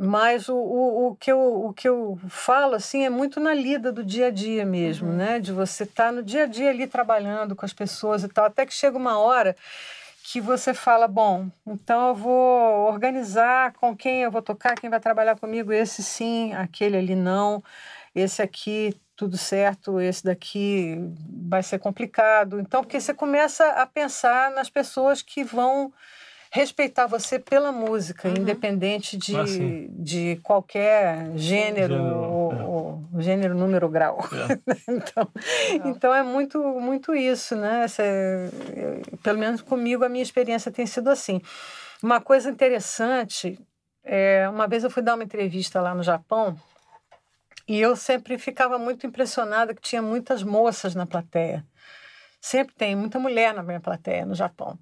Mas 0.00 0.48
o, 0.48 0.56
o, 0.56 1.08
o, 1.08 1.16
que 1.16 1.30
eu, 1.30 1.66
o 1.66 1.72
que 1.72 1.88
eu 1.88 2.18
falo, 2.28 2.74
assim, 2.74 3.04
é 3.04 3.10
muito 3.10 3.40
na 3.40 3.52
lida 3.52 3.90
do 3.90 4.04
dia 4.04 4.28
a 4.28 4.30
dia 4.30 4.64
mesmo, 4.64 5.12
né? 5.12 5.40
De 5.40 5.52
você 5.52 5.84
estar 5.84 6.12
no 6.12 6.22
dia 6.22 6.44
a 6.44 6.46
dia 6.46 6.70
ali 6.70 6.86
trabalhando 6.86 7.56
com 7.56 7.64
as 7.64 7.72
pessoas 7.72 8.22
e 8.22 8.28
tal. 8.28 8.44
Até 8.44 8.64
que 8.64 8.72
chega 8.72 8.96
uma 8.96 9.18
hora 9.18 9.56
que 10.22 10.40
você 10.40 10.74
fala, 10.74 11.08
bom, 11.08 11.48
então 11.66 12.08
eu 12.08 12.14
vou 12.14 12.86
organizar 12.86 13.72
com 13.72 13.96
quem 13.96 14.22
eu 14.22 14.30
vou 14.30 14.42
tocar, 14.42 14.74
quem 14.74 14.90
vai 14.90 15.00
trabalhar 15.00 15.36
comigo, 15.38 15.72
esse 15.72 16.02
sim, 16.02 16.52
aquele 16.52 16.98
ali 16.98 17.14
não, 17.14 17.64
esse 18.14 18.42
aqui 18.42 18.94
tudo 19.16 19.36
certo, 19.36 20.00
esse 20.00 20.22
daqui 20.22 20.96
vai 21.48 21.62
ser 21.62 21.80
complicado. 21.80 22.60
Então, 22.60 22.84
porque 22.84 23.00
você 23.00 23.12
começa 23.12 23.66
a 23.70 23.84
pensar 23.84 24.52
nas 24.52 24.70
pessoas 24.70 25.22
que 25.22 25.42
vão 25.42 25.92
respeitar 26.50 27.06
você 27.06 27.38
pela 27.38 27.70
música, 27.70 28.28
Uhum. 28.28 28.36
independente 28.36 29.16
de, 29.16 29.34
Ah, 29.36 29.92
de 30.02 30.36
qualquer 30.42 31.36
gênero, 31.36 31.94
Gênero, 31.94 32.04
ou, 32.04 32.52
é. 32.52 32.62
ou 32.64 33.04
gênero, 33.20 33.54
número, 33.54 33.88
grau. 33.88 34.18
então, 34.88 35.28
então 35.84 36.14
é 36.14 36.22
muito, 36.22 36.58
muito 36.80 37.14
isso, 37.14 37.54
né? 37.56 37.84
Essa, 37.84 38.02
é- 38.02 38.48
pelo 39.22 39.38
menos 39.38 39.60
comigo 39.62 40.04
a 40.04 40.08
minha 40.08 40.22
experiência 40.22 40.70
tem 40.72 40.86
sido 40.86 41.08
assim. 41.10 41.40
Uma 42.02 42.20
coisa 42.20 42.48
interessante, 42.50 43.58
é, 44.04 44.48
uma 44.48 44.66
vez 44.66 44.84
eu 44.84 44.90
fui 44.90 45.02
dar 45.02 45.14
uma 45.14 45.24
entrevista 45.24 45.80
lá 45.80 45.94
no 45.94 46.02
Japão 46.02 46.56
e 47.66 47.78
eu 47.78 47.94
sempre 47.94 48.38
ficava 48.38 48.78
muito 48.78 49.06
impressionada 49.06 49.74
que 49.74 49.82
tinha 49.82 50.00
muitas 50.00 50.42
moças 50.42 50.94
na 50.94 51.04
plateia. 51.04 51.66
Sempre 52.40 52.74
tem 52.74 52.94
muita 52.96 53.18
mulher 53.18 53.52
na 53.52 53.62
minha 53.62 53.80
plateia 53.80 54.24
no 54.24 54.34
Japão. 54.34 54.78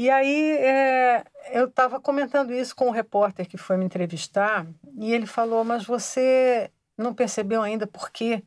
E 0.00 0.08
aí 0.08 0.56
é, 0.56 1.24
eu 1.52 1.66
estava 1.66 2.00
comentando 2.00 2.54
isso 2.54 2.74
com 2.74 2.86
um 2.86 2.90
repórter 2.90 3.46
que 3.46 3.58
foi 3.58 3.76
me 3.76 3.84
entrevistar 3.84 4.66
e 4.96 5.12
ele 5.12 5.26
falou: 5.26 5.62
Mas 5.62 5.84
você 5.84 6.70
não 6.96 7.12
percebeu 7.12 7.60
ainda 7.60 7.86
por 7.86 8.10
quê? 8.10 8.42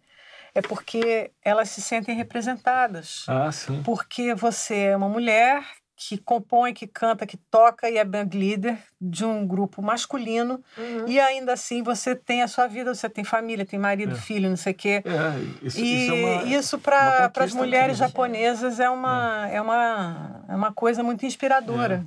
É 0.56 0.64
porque 0.64 1.30
elas 1.44 1.70
se 1.70 1.80
sentem 1.80 2.16
representadas. 2.16 3.28
Ah, 3.30 3.52
sim. 3.52 3.84
Porque 3.84 4.34
você 4.34 4.86
é 4.86 4.98
uma 4.98 5.08
mulher 5.08 5.64
que 6.10 6.18
compõe, 6.18 6.74
que 6.74 6.86
canta, 6.88 7.26
que 7.26 7.38
toca 7.38 7.90
e 7.90 7.98
é 7.98 8.04
band 8.04 8.30
leader 8.34 8.78
de 9.00 9.24
um 9.24 9.46
grupo 9.48 9.82
masculino 9.82 10.62
Uhum. 10.78 11.08
e 11.08 11.20
ainda 11.20 11.54
assim 11.54 11.82
você 11.84 12.16
tem 12.16 12.42
a 12.42 12.48
sua 12.48 12.68
vida, 12.68 12.94
você 12.94 13.10
tem 13.10 13.24
família, 13.24 13.66
tem 13.66 13.80
marido, 13.80 14.14
É. 14.16 14.18
filho, 14.20 14.50
não 14.50 14.58
sei 14.58 14.74
o 14.74 14.76
quê. 14.76 15.04
É, 15.06 15.66
isso, 15.66 15.80
E 15.80 16.04
isso 16.06 16.14
é 16.14 16.16
uma, 16.16 16.44
isso 16.58 16.80
para 16.80 17.32
as 17.38 17.54
mulheres 17.54 17.96
incrível. 17.98 18.08
japonesas 18.08 18.80
é 18.80 18.90
uma, 18.90 19.48
é. 19.50 19.62
uma, 19.62 20.46
é 20.50 20.56
uma 20.56 20.74
coisa 20.74 21.02
muito 21.04 21.26
inspiradora. 21.26 22.06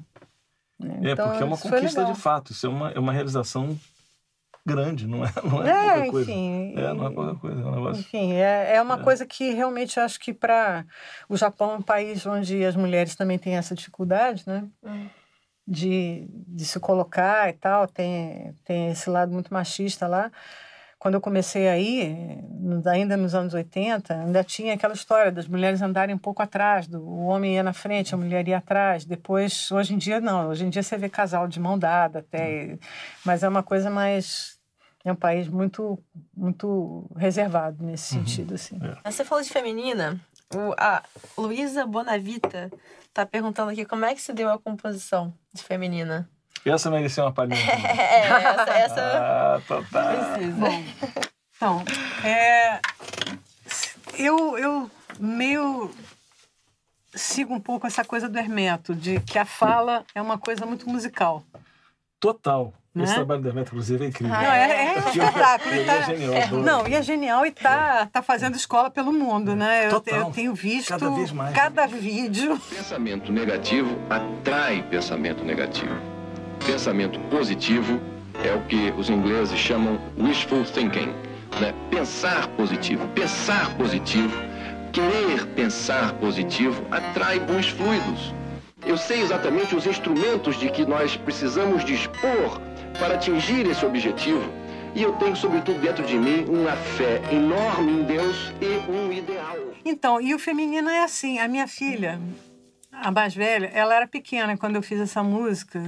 né? 0.78 1.12
É, 1.12 1.14
porque 1.16 1.42
é 1.42 1.44
uma 1.46 1.56
conquista 1.56 2.04
de 2.04 2.14
fato. 2.14 2.52
Isso 2.52 2.66
é 2.66 2.68
uma, 2.68 2.90
é 2.90 2.98
uma 2.98 3.12
realização 3.12 3.78
grande, 4.66 5.06
não 5.06 5.24
é, 5.24 5.30
não 5.44 5.62
é, 5.64 5.70
É, 5.70 5.72
qualquer 5.94 6.10
coisa. 6.10 6.30
enfim. 6.30 6.74
É, 6.76 6.92
não 6.92 7.06
é 7.06 7.12
qualquer 7.14 7.40
coisa. 7.40 7.60
É 7.62 7.64
um 7.64 7.70
negócio. 7.76 8.00
Enfim, 8.00 8.32
é, 8.32 8.74
é 8.76 8.82
uma 8.82 8.96
É. 8.96 9.02
coisa 9.02 9.24
que 9.24 9.52
realmente 9.52 9.96
eu 9.96 10.02
acho 10.02 10.18
que 10.18 10.34
para 10.34 10.84
o 11.28 11.36
Japão 11.36 11.72
é 11.72 11.76
um 11.76 11.82
país 11.82 12.26
onde 12.26 12.64
as 12.64 12.74
mulheres 12.76 13.14
também 13.14 13.38
têm 13.38 13.56
essa 13.56 13.74
dificuldade, 13.74 14.42
né? 14.46 14.64
Hum. 14.84 15.06
De, 15.68 16.28
de 16.30 16.64
se 16.64 16.78
colocar 16.78 17.48
e 17.48 17.52
tal, 17.54 17.88
tem, 17.88 18.54
tem 18.64 18.90
esse 18.90 19.10
lado 19.10 19.32
muito 19.32 19.52
machista 19.52 20.06
lá. 20.06 20.30
Quando 20.98 21.14
eu 21.14 21.20
comecei 21.20 21.68
aí, 21.68 22.40
ainda 22.86 23.16
nos 23.16 23.34
anos 23.34 23.52
80, 23.52 24.14
ainda 24.14 24.42
tinha 24.42 24.74
aquela 24.74 24.94
história 24.94 25.30
das 25.30 25.46
mulheres 25.46 25.82
andarem 25.82 26.14
um 26.14 26.18
pouco 26.18 26.40
atrás, 26.42 26.86
do, 26.88 27.02
o 27.02 27.26
homem 27.26 27.54
ia 27.56 27.62
na 27.62 27.72
frente, 27.74 28.14
a 28.14 28.16
mulher 28.18 28.48
ia 28.48 28.58
atrás. 28.58 29.04
Depois, 29.04 29.70
hoje 29.70 29.92
em 29.94 29.98
dia, 29.98 30.20
não. 30.20 30.48
Hoje 30.48 30.64
em 30.64 30.70
dia 30.70 30.82
você 30.82 30.96
vê 30.96 31.08
casal 31.08 31.46
de 31.46 31.60
mão 31.60 31.78
dada 31.78 32.20
até. 32.20 32.78
Mas 33.24 33.42
é 33.42 33.48
uma 33.48 33.62
coisa 33.62 33.90
mais. 33.90 34.55
É 35.06 35.12
um 35.12 35.16
país 35.16 35.46
muito, 35.46 35.96
muito 36.36 37.08
reservado 37.16 37.84
nesse 37.84 38.12
sentido, 38.12 38.56
assim. 38.56 38.76
Você 39.04 39.24
falou 39.24 39.44
de 39.44 39.48
feminina. 39.48 40.20
O, 40.52 40.74
a 40.76 41.00
Luísa 41.38 41.86
Bonavita 41.86 42.72
tá 43.14 43.24
perguntando 43.24 43.70
aqui 43.70 43.84
como 43.84 44.04
é 44.04 44.16
que 44.16 44.20
se 44.20 44.32
deu 44.32 44.50
a 44.50 44.58
composição 44.58 45.32
de 45.52 45.62
feminina. 45.62 46.28
Essa 46.64 46.90
merecia 46.90 47.22
uma 47.22 47.32
palhinha. 47.32 47.56
É, 47.62 48.26
essa, 48.26 48.70
essa 48.72 49.00
ah, 49.00 49.62
total. 49.68 50.34
precisa. 50.34 51.22
Então, 51.54 51.84
é, 52.24 52.80
eu, 54.18 54.58
eu 54.58 54.90
meio 55.20 55.94
sigo 57.14 57.54
um 57.54 57.60
pouco 57.60 57.86
essa 57.86 58.04
coisa 58.04 58.28
do 58.28 58.36
Hermeto, 58.36 58.92
de 58.92 59.20
que 59.20 59.38
a 59.38 59.44
fala 59.44 60.04
é 60.16 60.20
uma 60.20 60.36
coisa 60.36 60.66
muito 60.66 60.88
musical. 60.90 61.44
Total. 62.32 62.72
Né? 62.94 63.04
Esse 63.04 63.14
trabalho 63.14 63.42
da 63.42 63.52
Meta, 63.52 63.68
inclusive, 63.68 64.04
é 64.04 64.08
incrível. 64.08 64.34
Ah, 64.34 64.42
Não, 64.42 64.50
é, 64.52 64.70
é 64.70 64.94
Eu- 64.94 64.98
espetáculo. 65.10 65.74
e 65.74 65.78
eu- 65.78 65.84
tá- 65.86 65.92
é 65.92 66.02
genial, 66.04 66.42
adoro. 66.42 66.62
Não, 66.62 66.88
e 66.88 66.94
é 66.94 67.02
genial 67.02 67.46
e 67.46 67.50
tá, 67.50 68.06
tá 68.10 68.22
fazendo 68.22 68.56
escola 68.56 68.90
pelo 68.90 69.12
mundo, 69.12 69.54
né? 69.54 69.86
Eu, 69.86 69.90
Total. 69.90 70.18
eu 70.20 70.30
tenho 70.30 70.54
visto 70.54 70.88
Cada 70.88 71.10
vez 71.10 71.30
mais. 71.30 71.54
cada 71.54 71.86
vídeo. 71.86 72.58
Pensamento 72.70 73.30
negativo 73.30 73.98
atrai 74.08 74.82
pensamento 74.88 75.44
negativo. 75.44 75.94
Pensamento 76.64 77.20
positivo 77.28 78.00
é 78.42 78.54
o 78.54 78.62
que 78.62 78.90
os 78.96 79.10
ingleses 79.10 79.58
chamam 79.58 79.98
wishful 80.18 80.64
thinking. 80.64 81.12
Né? 81.60 81.74
Pensar 81.90 82.48
positivo. 82.48 83.06
Pensar 83.08 83.74
positivo, 83.76 84.34
querer 84.92 85.46
pensar 85.54 86.14
positivo, 86.14 86.82
atrai 86.90 87.38
bons 87.40 87.68
fluidos. 87.68 88.34
Eu 88.86 88.96
sei 88.96 89.20
exatamente 89.20 89.74
os 89.74 89.84
instrumentos 89.84 90.56
de 90.60 90.70
que 90.70 90.86
nós 90.86 91.16
precisamos 91.16 91.84
dispor 91.84 92.60
para 93.00 93.16
atingir 93.16 93.66
esse 93.66 93.84
objetivo. 93.84 94.48
E 94.94 95.02
eu 95.02 95.12
tenho, 95.14 95.34
sobretudo, 95.34 95.80
dentro 95.80 96.06
de 96.06 96.16
mim, 96.16 96.44
uma 96.44 96.76
fé 96.76 97.20
enorme 97.32 97.90
em 97.90 98.04
Deus 98.04 98.52
e 98.60 98.90
um 98.90 99.12
ideal. 99.12 99.56
Então, 99.84 100.20
e 100.20 100.32
o 100.34 100.38
feminino 100.38 100.88
é 100.88 101.02
assim. 101.02 101.40
A 101.40 101.48
minha 101.48 101.66
filha, 101.66 102.20
a 102.92 103.10
mais 103.10 103.34
velha, 103.34 103.66
ela 103.74 103.92
era 103.92 104.06
pequena 104.06 104.56
quando 104.56 104.76
eu 104.76 104.82
fiz 104.82 105.00
essa 105.00 105.20
música. 105.20 105.82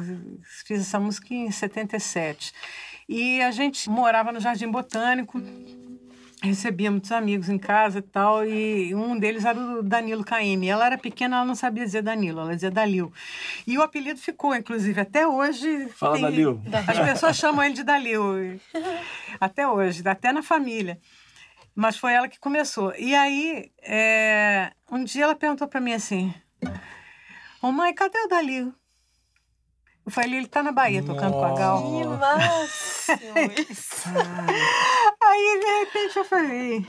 Fiz 0.66 0.80
essa 0.80 0.98
música 0.98 1.32
em 1.32 1.52
77. 1.52 2.52
E 3.08 3.40
a 3.40 3.52
gente 3.52 3.88
morava 3.88 4.32
no 4.32 4.40
Jardim 4.40 4.70
Botânico, 4.70 5.40
recebia 6.42 6.90
muitos 6.90 7.10
amigos 7.10 7.48
em 7.48 7.58
casa 7.58 7.98
e 7.98 8.02
tal, 8.02 8.44
e 8.46 8.94
um 8.94 9.18
deles 9.18 9.44
era 9.44 9.58
o 9.58 9.82
Danilo 9.82 10.24
Caymmi. 10.24 10.68
Ela 10.68 10.86
era 10.86 10.98
pequena, 10.98 11.36
ela 11.36 11.44
não 11.44 11.54
sabia 11.54 11.84
dizer 11.84 12.02
Danilo, 12.02 12.40
ela 12.40 12.54
dizia 12.54 12.70
Dalil. 12.70 13.12
E 13.66 13.76
o 13.76 13.82
apelido 13.82 14.20
ficou, 14.20 14.54
inclusive, 14.54 15.00
até 15.00 15.26
hoje. 15.26 15.88
Fala, 15.88 16.18
Dalil. 16.18 16.60
As 16.86 16.98
pessoas 16.98 17.36
chamam 17.38 17.64
ele 17.64 17.74
de 17.74 17.82
Dalil. 17.82 18.60
Até 19.40 19.66
hoje, 19.66 20.02
até 20.06 20.32
na 20.32 20.42
família. 20.42 20.98
Mas 21.74 21.96
foi 21.96 22.12
ela 22.12 22.28
que 22.28 22.38
começou. 22.38 22.92
E 22.96 23.14
aí, 23.14 23.70
é, 23.82 24.72
um 24.90 25.04
dia 25.04 25.24
ela 25.24 25.34
perguntou 25.34 25.68
para 25.68 25.80
mim 25.80 25.92
assim: 25.92 26.34
Ô 27.62 27.70
mãe, 27.70 27.94
cadê 27.94 28.18
o 28.18 28.28
Dalil? 28.28 28.74
Eu 30.08 30.10
falei: 30.10 30.38
ele 30.38 30.46
tá 30.46 30.62
na 30.62 30.72
Bahia 30.72 31.02
tocando 31.02 31.32
com 31.32 31.44
a 31.44 31.54
Gal. 31.54 31.82
Que 31.82 32.06
máximo 32.06 33.68
isso. 33.70 34.08
Aí, 35.22 35.60
de 35.60 35.66
repente, 35.80 36.16
eu 36.16 36.24
falei. 36.24 36.86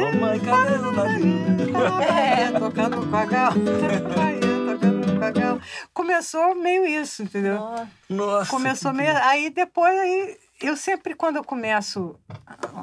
Ô, 0.00 0.16
mãe, 0.16 0.40
cadê 0.40 0.78
o 0.78 0.90
Dalil? 0.90 1.72
Tá 1.74 1.78
na 1.78 1.90
Bahia, 1.90 2.58
tocando 2.58 3.06
com 3.06 3.16
a 3.16 3.24
Gal. 3.26 3.52
Tá 3.52 3.58
na 3.58 4.16
Bahia, 4.16 4.40
tocando 4.40 5.18
com 5.18 5.24
a 5.26 5.30
Gal. 5.30 5.60
Começou 5.92 6.54
meio 6.54 6.86
isso, 6.86 7.22
entendeu? 7.22 7.60
Nossa. 8.08 8.50
Começou 8.50 8.94
meio. 8.94 9.14
Aí 9.24 9.50
depois, 9.50 9.94
aí, 9.94 10.38
eu 10.62 10.74
sempre, 10.74 11.14
quando 11.14 11.36
eu 11.36 11.44
começo 11.44 12.18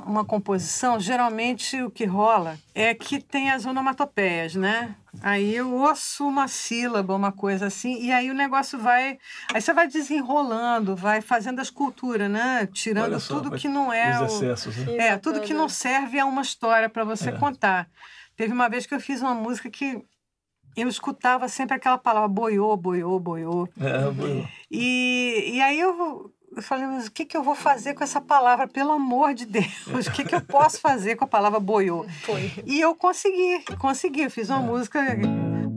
uma 0.06 0.24
composição, 0.24 1.00
geralmente 1.00 1.82
o 1.82 1.90
que 1.90 2.06
rola 2.06 2.56
é 2.76 2.94
que 2.94 3.20
tem 3.20 3.50
as 3.50 3.66
onomatopeias, 3.66 4.54
né? 4.54 4.96
Aí 5.26 5.56
eu 5.56 5.74
ouço 5.74 6.28
uma 6.28 6.48
sílaba, 6.48 7.16
uma 7.16 7.32
coisa 7.32 7.66
assim, 7.66 8.00
e 8.00 8.12
aí 8.12 8.30
o 8.30 8.34
negócio 8.36 8.78
vai. 8.78 9.18
Aí 9.52 9.60
você 9.60 9.74
vai 9.74 9.88
desenrolando, 9.88 10.96
vai 10.96 11.20
fazendo 11.20 11.60
as 11.60 11.72
culturas, 11.72 12.30
né? 12.30 12.68
Tirando 12.68 13.20
só, 13.20 13.40
tudo 13.40 13.56
que 13.58 13.68
não 13.68 13.92
é. 13.92 14.12
Os 14.12 14.22
o- 14.22 14.26
excessos, 14.46 14.78
né? 14.86 14.98
é, 14.98 15.18
tudo 15.18 15.42
que 15.42 15.52
não 15.52 15.68
serve 15.68 16.20
é 16.20 16.24
uma 16.24 16.44
história 16.44 16.88
para 16.88 17.04
você 17.04 17.32
contar. 17.32 17.90
Teve 18.36 18.54
uma 18.54 18.70
vez 18.70 18.86
que 18.86 18.94
eu 18.94 19.00
fiz 19.00 19.20
uma 19.20 19.34
música 19.34 19.68
que 19.68 20.00
eu 20.78 20.88
escutava 20.88 21.48
sempre 21.48 21.76
aquela 21.76 21.98
palavra 21.98 22.28
boiô, 22.30 22.78
boiô, 22.78 23.20
boiô. 23.20 23.68
É, 23.82 24.12
boiô. 24.12 24.44
E, 24.70 25.54
e 25.56 25.60
aí 25.62 25.80
eu, 25.80 26.32
eu 26.60 26.64
falei, 26.64 26.86
mas 26.88 27.08
o 27.08 27.12
que, 27.12 27.26
que 27.26 27.36
eu 27.36 27.44
vou 27.44 27.56
fazer 27.56 27.94
com 27.94 28.04
essa 28.04 28.20
palavra? 28.22 28.68
Pelo 28.68 28.92
amor 28.92 29.34
de 29.34 29.46
Deus, 29.46 30.08
o 30.08 30.12
que, 30.12 30.24
que 30.24 30.36
eu 30.36 30.42
posso 30.42 30.80
fazer 30.80 31.16
com 31.16 31.26
a 31.26 31.28
palavra 31.28 31.60
boiô? 31.60 32.06
Foi. 32.24 32.52
E 32.66 32.80
eu 32.80 32.96
consegui, 32.96 33.64
consegui. 33.80 34.22
Eu 34.24 34.32
fiz 34.32 34.50
uma 34.50 34.60
música. 34.60 35.02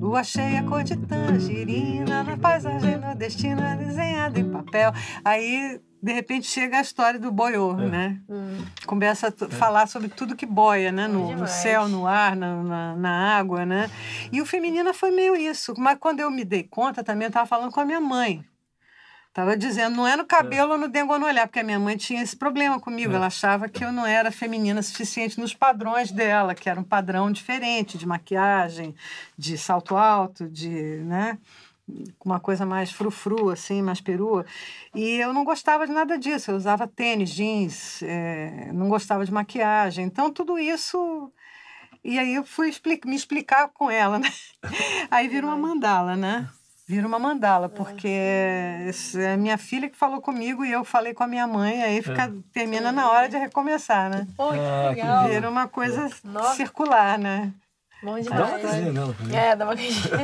Lua 0.00 0.22
cheia, 0.22 0.62
cor 0.62 0.84
de 0.84 0.96
tangerina, 0.96 2.22
na 2.22 2.36
paisagem 2.36 2.96
nordestina, 2.98 3.76
desenhada 3.76 4.38
em 4.38 4.48
papel. 4.48 4.92
Aí, 5.24 5.80
de 6.00 6.12
repente, 6.12 6.46
chega 6.46 6.78
a 6.78 6.80
história 6.80 7.18
do 7.18 7.32
boiô, 7.32 7.74
né? 7.74 8.20
Hum. 8.28 8.64
Começa 8.86 9.26
a 9.26 9.32
tu- 9.32 9.50
falar 9.50 9.88
sobre 9.88 10.08
tudo 10.08 10.36
que 10.36 10.46
boia, 10.46 10.92
né? 10.92 11.08
No, 11.08 11.34
no 11.34 11.46
céu, 11.48 11.88
no 11.88 12.06
ar, 12.06 12.36
na, 12.36 12.62
na, 12.62 12.96
na 12.96 13.36
água, 13.38 13.66
né? 13.66 13.90
E 14.32 14.40
o 14.40 14.46
feminina 14.46 14.94
foi 14.94 15.10
meio 15.10 15.34
isso. 15.34 15.74
Mas 15.76 15.98
quando 15.98 16.20
eu 16.20 16.30
me 16.30 16.44
dei 16.44 16.62
conta, 16.62 17.02
também 17.02 17.24
eu 17.26 17.30
estava 17.30 17.46
falando 17.46 17.72
com 17.72 17.80
a 17.80 17.84
minha 17.84 18.00
mãe. 18.00 18.44
Tava 19.38 19.56
dizendo, 19.56 19.94
não 19.94 20.04
é 20.04 20.16
no 20.16 20.24
cabelo 20.24 20.72
ou 20.72 20.78
no 20.78 20.88
dengo 20.88 21.12
ou 21.12 21.18
no 21.20 21.24
olhar, 21.24 21.46
porque 21.46 21.60
a 21.60 21.62
minha 21.62 21.78
mãe 21.78 21.96
tinha 21.96 22.20
esse 22.20 22.34
problema 22.34 22.80
comigo. 22.80 23.14
Ela 23.14 23.28
achava 23.28 23.68
que 23.68 23.84
eu 23.84 23.92
não 23.92 24.04
era 24.04 24.32
feminina 24.32 24.82
suficiente 24.82 25.38
nos 25.38 25.54
padrões 25.54 26.10
dela, 26.10 26.56
que 26.56 26.68
era 26.68 26.80
um 26.80 26.82
padrão 26.82 27.30
diferente 27.30 27.96
de 27.96 28.04
maquiagem, 28.04 28.96
de 29.38 29.56
salto 29.56 29.96
alto, 29.96 30.48
de, 30.48 30.68
né? 31.04 31.38
Uma 32.24 32.40
coisa 32.40 32.66
mais 32.66 32.90
frufru, 32.90 33.50
assim, 33.50 33.80
mais 33.80 34.00
perua. 34.00 34.44
E 34.92 35.08
eu 35.20 35.32
não 35.32 35.44
gostava 35.44 35.86
de 35.86 35.92
nada 35.92 36.18
disso. 36.18 36.50
Eu 36.50 36.56
usava 36.56 36.88
tênis, 36.88 37.30
jeans, 37.30 38.02
eh, 38.02 38.72
não 38.74 38.88
gostava 38.88 39.24
de 39.24 39.32
maquiagem. 39.32 40.04
Então, 40.04 40.32
tudo 40.32 40.58
isso 40.58 41.32
e 42.02 42.18
aí 42.18 42.34
eu 42.34 42.44
fui 42.44 42.72
me 43.04 43.14
explicar 43.14 43.68
com 43.68 43.88
ela, 43.88 44.18
né? 44.18 44.32
Aí 45.10 45.28
vira 45.28 45.46
uma 45.46 45.56
mandala, 45.56 46.16
né? 46.16 46.48
Vira 46.88 47.06
uma 47.06 47.18
mandala, 47.18 47.68
porque 47.68 48.08
é 48.08 49.36
minha 49.36 49.58
filha 49.58 49.90
que 49.90 49.96
falou 49.96 50.22
comigo 50.22 50.64
e 50.64 50.72
eu 50.72 50.84
falei 50.84 51.12
com 51.12 51.22
a 51.22 51.26
minha 51.28 51.46
mãe, 51.46 51.82
aí 51.82 52.00
fica, 52.00 52.32
termina 52.50 52.90
na 52.90 53.10
hora 53.10 53.28
de 53.28 53.36
recomeçar, 53.36 54.08
né? 54.08 54.26
Pô, 54.34 54.52
que 54.52 54.58
Ah, 54.58 54.88
que 54.88 55.00
legal. 55.02 55.28
Vira 55.28 55.50
uma 55.50 55.68
coisa 55.68 56.08
Nossa. 56.24 56.54
circular, 56.54 57.18
né? 57.18 57.52
Bom 58.02 58.18
Dá 58.22 58.30
uma 58.46 58.46
demais. 58.58 58.62
casinha 58.62 58.92
nela. 58.92 59.14
É, 59.32 59.54
dá 59.56 59.64
uma 59.66 59.76
casinha. 59.76 60.18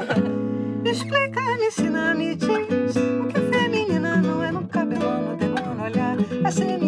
Me 0.83 0.91
explica, 0.91 1.41
me 1.43 1.67
ensina, 1.67 2.15
me 2.15 2.35
diz 2.35 2.49
O 2.97 3.27
que 3.29 3.37
é 3.37 3.51
feminina 3.59 4.17
não 4.17 4.43
é 4.43 4.51
no 4.51 4.67
cabelo, 4.67 5.05
no 5.21 5.37
dedo, 5.37 5.61
no 5.75 5.83
olhar 5.83 6.17
É 6.47 6.51
ser 6.51 6.79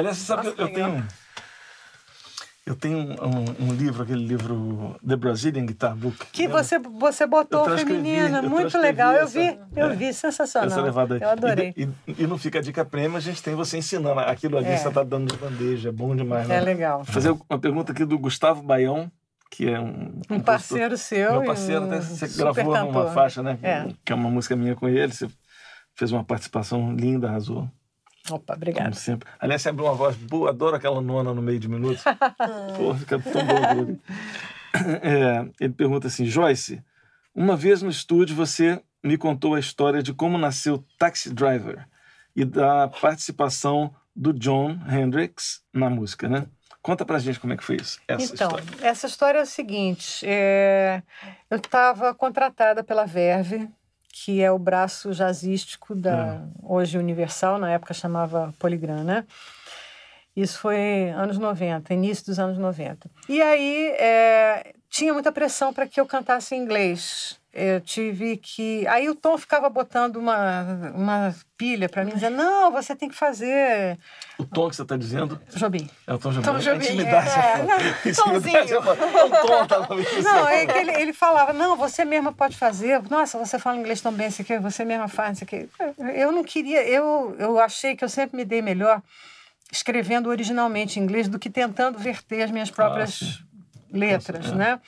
Aliás, 0.00 0.16
você 0.18 0.24
sabe 0.24 0.44
Nossa, 0.44 0.56
que 0.56 0.62
eu 0.62 0.72
tenho. 0.72 1.06
Eu 2.66 2.76
tenho 2.76 2.98
um, 2.98 3.68
um 3.68 3.72
livro, 3.72 4.02
aquele 4.02 4.24
livro 4.24 4.94
The 5.06 5.16
Brazilian 5.16 5.66
Guitar 5.66 5.96
Book. 5.96 6.16
Que 6.30 6.42
lembra? 6.46 6.62
você, 6.62 6.78
você 6.78 7.26
botou 7.26 7.68
Eu 7.68 7.78
feminina, 7.78 8.38
eu 8.42 8.50
muito 8.50 8.78
legal. 8.78 9.12
Eu 9.14 9.24
essa- 9.24 9.40
vi, 9.40 9.58
eu 9.74 9.90
é, 9.90 9.96
vi, 9.96 10.12
sensacional. 10.14 10.68
Essa 10.70 10.80
levada 10.80 11.14
aí. 11.16 11.20
Eu 11.22 11.30
adorei. 11.30 11.74
E, 11.76 11.82
e, 12.06 12.22
e 12.22 12.26
não 12.26 12.38
fica 12.38 12.58
a 12.60 12.62
dica 12.62 12.84
prêmio, 12.84 13.16
a 13.16 13.20
gente 13.20 13.42
tem 13.42 13.54
você 13.56 13.78
ensinando. 13.78 14.20
Aquilo 14.20 14.56
ali 14.58 14.68
É. 14.68 14.76
você 14.76 14.90
tá 14.90 15.02
dando 15.02 15.32
de 15.32 15.36
bandeja, 15.38 15.88
é 15.88 15.92
bom 15.92 16.14
demais, 16.14 16.46
né? 16.46 16.58
É 16.58 16.60
legal. 16.60 16.98
Vou 17.02 17.12
fazer 17.12 17.30
uma 17.48 17.58
pergunta 17.58 17.90
aqui 17.92 18.04
do 18.04 18.18
Gustavo 18.18 18.62
Baião. 18.62 19.10
que 19.50 19.68
é 19.68 19.80
um, 19.80 20.20
um 20.30 20.38
parceiro 20.38 20.96
seu. 20.96 21.32
Meu 21.32 21.44
parceiro, 21.44 21.86
até 21.86 22.00
você 22.00 22.28
gravou 22.38 22.72
cantor. 22.72 22.92
numa 22.92 23.10
faixa, 23.10 23.42
né? 23.42 23.58
É. 23.62 23.88
Que 24.04 24.12
é 24.12 24.14
uma 24.14 24.30
música 24.30 24.54
minha 24.54 24.76
com 24.76 24.88
ele. 24.88 25.12
Você 25.12 25.28
fez 25.96 26.12
uma 26.12 26.22
participação 26.22 26.94
linda, 26.94 27.26
arrasou. 27.28 27.68
Opa, 28.28 28.54
obrigado. 28.54 28.94
sempre. 28.94 29.28
Aliás, 29.38 29.62
você 29.62 29.68
abriu 29.70 29.86
uma 29.86 29.94
voz 29.94 30.16
boa, 30.16 30.50
adoro 30.50 30.76
aquela 30.76 31.00
nona 31.00 31.32
no 31.32 31.40
meio 31.40 31.58
de 31.58 31.68
minutos. 31.68 32.02
Pô, 32.76 32.94
fica 32.94 33.18
tão 33.18 33.42
bom. 33.46 33.98
É, 35.02 35.48
ele 35.60 35.72
pergunta 35.72 36.06
assim: 36.06 36.26
Joyce, 36.26 36.82
uma 37.34 37.56
vez 37.56 37.82
no 37.82 37.90
estúdio 37.90 38.36
você 38.36 38.82
me 39.02 39.16
contou 39.16 39.54
a 39.54 39.60
história 39.60 40.02
de 40.02 40.12
como 40.12 40.36
nasceu 40.36 40.84
Taxi 40.98 41.32
Driver 41.32 41.86
e 42.36 42.44
da 42.44 42.88
participação 42.88 43.94
do 44.14 44.32
John 44.32 44.78
Hendricks 44.88 45.62
na 45.72 45.88
música, 45.88 46.28
né? 46.28 46.46
Conta 46.82 47.04
pra 47.04 47.18
gente 47.18 47.38
como 47.38 47.52
é 47.52 47.56
que 47.56 47.64
foi 47.64 47.76
isso, 47.76 48.00
essa 48.08 48.34
então, 48.34 48.48
história. 48.56 48.86
essa 48.86 49.06
história 49.06 49.38
é 49.38 49.42
a 49.42 49.46
seguinte, 49.46 50.24
é... 50.26 51.02
eu 51.50 51.58
estava 51.58 52.14
contratada 52.14 52.82
pela 52.82 53.04
Verve, 53.04 53.68
que 54.12 54.42
é 54.42 54.50
o 54.50 54.58
braço 54.58 55.12
jazzístico 55.12 55.94
da 55.94 56.34
é. 56.34 56.40
hoje 56.62 56.98
Universal, 56.98 57.58
na 57.58 57.70
época 57.70 57.94
chamava 57.94 58.52
Poligram, 58.58 59.04
né? 59.04 59.24
Isso 60.34 60.58
foi 60.58 61.10
anos 61.10 61.38
90, 61.38 61.92
início 61.92 62.26
dos 62.26 62.38
anos 62.38 62.56
90. 62.56 63.10
E 63.28 63.42
aí 63.42 63.88
é, 63.98 64.74
tinha 64.90 65.14
muita 65.14 65.30
pressão 65.30 65.72
para 65.72 65.86
que 65.86 66.00
eu 66.00 66.04
cantasse 66.04 66.54
em 66.54 66.58
inglês. 66.58 67.38
Eu 67.52 67.80
tive 67.80 68.36
que. 68.36 68.86
Aí 68.86 69.08
o 69.08 69.14
Tom 69.14 69.36
ficava 69.36 69.68
botando 69.68 70.16
uma, 70.16 70.92
uma 70.94 71.34
pilha 71.56 71.88
para 71.88 72.04
mim, 72.04 72.12
dizendo: 72.12 72.36
não, 72.36 72.70
você 72.70 72.94
tem 72.94 73.08
que 73.08 73.14
fazer. 73.14 73.98
O 74.38 74.44
Tom 74.44 74.68
que 74.68 74.76
você 74.76 74.82
está 74.82 74.96
dizendo? 74.96 75.40
Jobim. 75.56 75.90
É 76.06 76.14
o 76.14 76.18
Tom 76.18 76.30
Jobim. 76.30 76.44
Tom 76.46 76.58
Jobim. 76.58 76.84
Intimidade. 76.84 77.28
É, 77.28 77.52
é, 77.52 77.62
não, 77.64 78.14
Tomzinho. 78.14 78.80
o 78.80 79.66
Tom 79.66 80.22
Não, 80.22 80.48
é 80.48 80.64
que 80.64 80.78
ele, 80.78 80.92
ele 80.92 81.12
falava: 81.12 81.52
não, 81.52 81.76
você 81.76 82.04
mesma 82.04 82.32
pode 82.32 82.56
fazer. 82.56 83.02
Nossa, 83.10 83.36
você 83.36 83.58
fala 83.58 83.78
inglês 83.78 84.00
tão 84.00 84.12
bem, 84.12 84.28
isso 84.28 84.42
aqui, 84.42 84.56
você 84.58 84.84
mesma 84.84 85.08
faz 85.08 85.38
isso 85.38 85.44
aqui. 85.44 85.68
Eu 86.14 86.30
não 86.30 86.44
queria, 86.44 86.86
eu, 86.86 87.34
eu 87.36 87.58
achei 87.58 87.96
que 87.96 88.04
eu 88.04 88.08
sempre 88.08 88.36
me 88.36 88.44
dei 88.44 88.62
melhor 88.62 89.02
escrevendo 89.72 90.28
originalmente 90.28 90.98
em 90.98 91.02
inglês 91.02 91.28
do 91.28 91.38
que 91.38 91.50
tentando 91.50 91.98
verter 91.98 92.42
as 92.42 92.50
minhas 92.50 92.70
próprias 92.70 93.22
ah, 93.22 93.49
letras, 93.92 94.52
é. 94.52 94.54
né? 94.54 94.80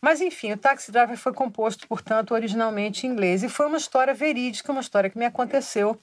Mas, 0.00 0.20
enfim, 0.20 0.52
o 0.52 0.56
Taxi 0.56 0.90
Driver 0.90 1.16
foi 1.16 1.32
composto, 1.32 1.86
portanto, 1.86 2.34
originalmente 2.34 3.06
em 3.06 3.10
inglês. 3.10 3.42
E 3.42 3.48
foi 3.48 3.66
uma 3.66 3.76
história 3.76 4.12
verídica, 4.12 4.72
uma 4.72 4.80
história 4.80 5.08
que 5.08 5.16
me 5.16 5.24
aconteceu. 5.24 5.98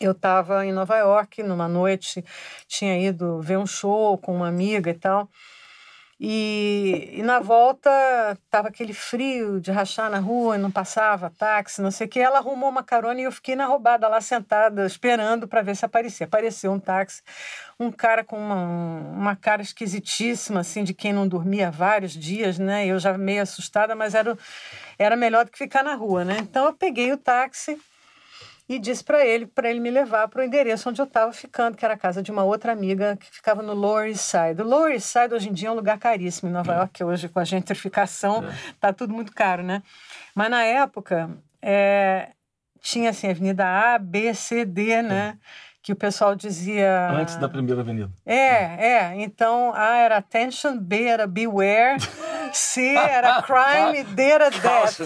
Eu 0.00 0.12
estava 0.12 0.64
em 0.64 0.72
Nova 0.72 0.96
York 0.96 1.42
numa 1.42 1.68
noite, 1.68 2.24
tinha 2.68 2.96
ido 2.98 3.40
ver 3.40 3.58
um 3.58 3.66
show 3.66 4.16
com 4.16 4.34
uma 4.36 4.48
amiga 4.48 4.90
e 4.90 4.94
tal. 4.94 5.28
E, 6.22 7.14
e, 7.14 7.22
na 7.22 7.40
volta 7.40 7.90
tava 8.50 8.68
aquele 8.68 8.92
frio 8.92 9.58
de 9.58 9.70
rachar 9.72 10.10
na 10.10 10.18
rua, 10.18 10.58
não 10.58 10.70
passava 10.70 11.30
táxi, 11.30 11.80
não 11.80 11.90
sei 11.90 12.06
o 12.06 12.10
que. 12.10 12.20
Ela 12.20 12.38
arrumou 12.38 12.68
uma 12.68 12.82
carona 12.84 13.18
e 13.20 13.24
eu 13.24 13.32
fiquei 13.32 13.56
na 13.56 13.64
roubada 13.64 14.06
lá 14.06 14.20
sentada, 14.20 14.84
esperando 14.84 15.48
para 15.48 15.62
ver 15.62 15.74
se 15.74 15.84
aparecia. 15.84 16.26
Apareceu 16.26 16.72
um 16.72 16.78
táxi, 16.78 17.22
um 17.80 17.90
cara 17.90 18.22
com 18.22 18.36
uma, 18.36 18.56
uma 18.56 19.36
cara 19.36 19.62
esquisitíssima, 19.62 20.60
assim, 20.60 20.84
de 20.84 20.92
quem 20.92 21.14
não 21.14 21.26
dormia 21.26 21.70
vários 21.70 22.12
dias, 22.12 22.58
né? 22.58 22.86
Eu 22.86 22.98
já 22.98 23.16
meio 23.16 23.42
assustada, 23.42 23.94
mas 23.94 24.14
era, 24.14 24.36
era 24.98 25.16
melhor 25.16 25.46
do 25.46 25.50
que 25.50 25.56
ficar 25.56 25.82
na 25.82 25.94
rua, 25.94 26.22
né? 26.22 26.36
Então 26.40 26.66
eu 26.66 26.74
peguei 26.74 27.10
o 27.10 27.16
táxi 27.16 27.80
e 28.68 28.78
disse 28.78 29.02
para 29.02 29.24
ele 29.24 29.46
para 29.46 29.70
ele 29.70 29.80
me 29.80 29.90
levar 29.90 30.28
para 30.28 30.42
o 30.42 30.44
endereço 30.44 30.90
onde 30.90 31.00
eu 31.00 31.06
estava 31.06 31.32
ficando, 31.32 31.74
que 31.74 31.84
era 31.84 31.94
a 31.94 31.98
casa 31.98 32.22
de 32.22 32.30
uma 32.30 32.44
outra 32.44 32.70
amiga 32.70 33.16
que 33.16 33.30
ficava 33.30 33.62
no 33.62 33.72
Lower 33.72 34.08
East 34.08 34.20
Side. 34.20 34.60
O 34.60 34.64
Lower 34.64 34.92
East 34.92 35.06
Side 35.06 35.34
hoje 35.34 35.48
em 35.48 35.52
dia 35.54 35.68
é 35.68 35.72
um 35.72 35.74
lugar 35.74 35.98
caríssimo 35.98 36.50
em 36.50 36.52
Nova 36.52 36.74
York, 36.74 36.92
que 36.92 37.02
hoje 37.02 37.30
com 37.30 37.40
a 37.40 37.44
gentrificação 37.44 38.44
é. 38.44 38.54
tá 38.78 38.92
tudo 38.92 39.14
muito 39.14 39.32
caro, 39.32 39.62
né? 39.62 39.82
Mas 40.34 40.50
na 40.50 40.62
época 40.62 41.30
é, 41.62 42.28
tinha 42.82 43.08
assim 43.08 43.30
Avenida 43.30 43.66
A, 43.66 43.98
B, 43.98 44.34
C, 44.34 44.66
D, 44.66 45.00
né? 45.00 45.38
Que 45.82 45.92
o 45.92 45.96
pessoal 45.96 46.34
dizia. 46.34 47.10
Antes 47.10 47.36
da 47.36 47.48
primeira 47.48 47.80
avenida. 47.80 48.10
É, 48.26 48.36
é. 48.36 49.14
Então, 49.16 49.72
A 49.74 49.96
era 49.96 50.18
attention, 50.18 50.76
B 50.76 51.04
era 51.04 51.26
beware, 51.26 51.98
C 52.52 52.94
era 52.94 53.42
crime, 53.42 54.04
D 54.04 54.22
era 54.22 54.50
death. 54.50 55.00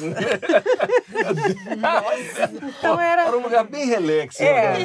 então 2.63 3.01
era. 3.01 3.23
Era 3.27 3.37
um 3.37 3.43
lugar 3.43 3.65
bem 3.65 3.87
relax. 3.87 4.41
É, 4.41 4.77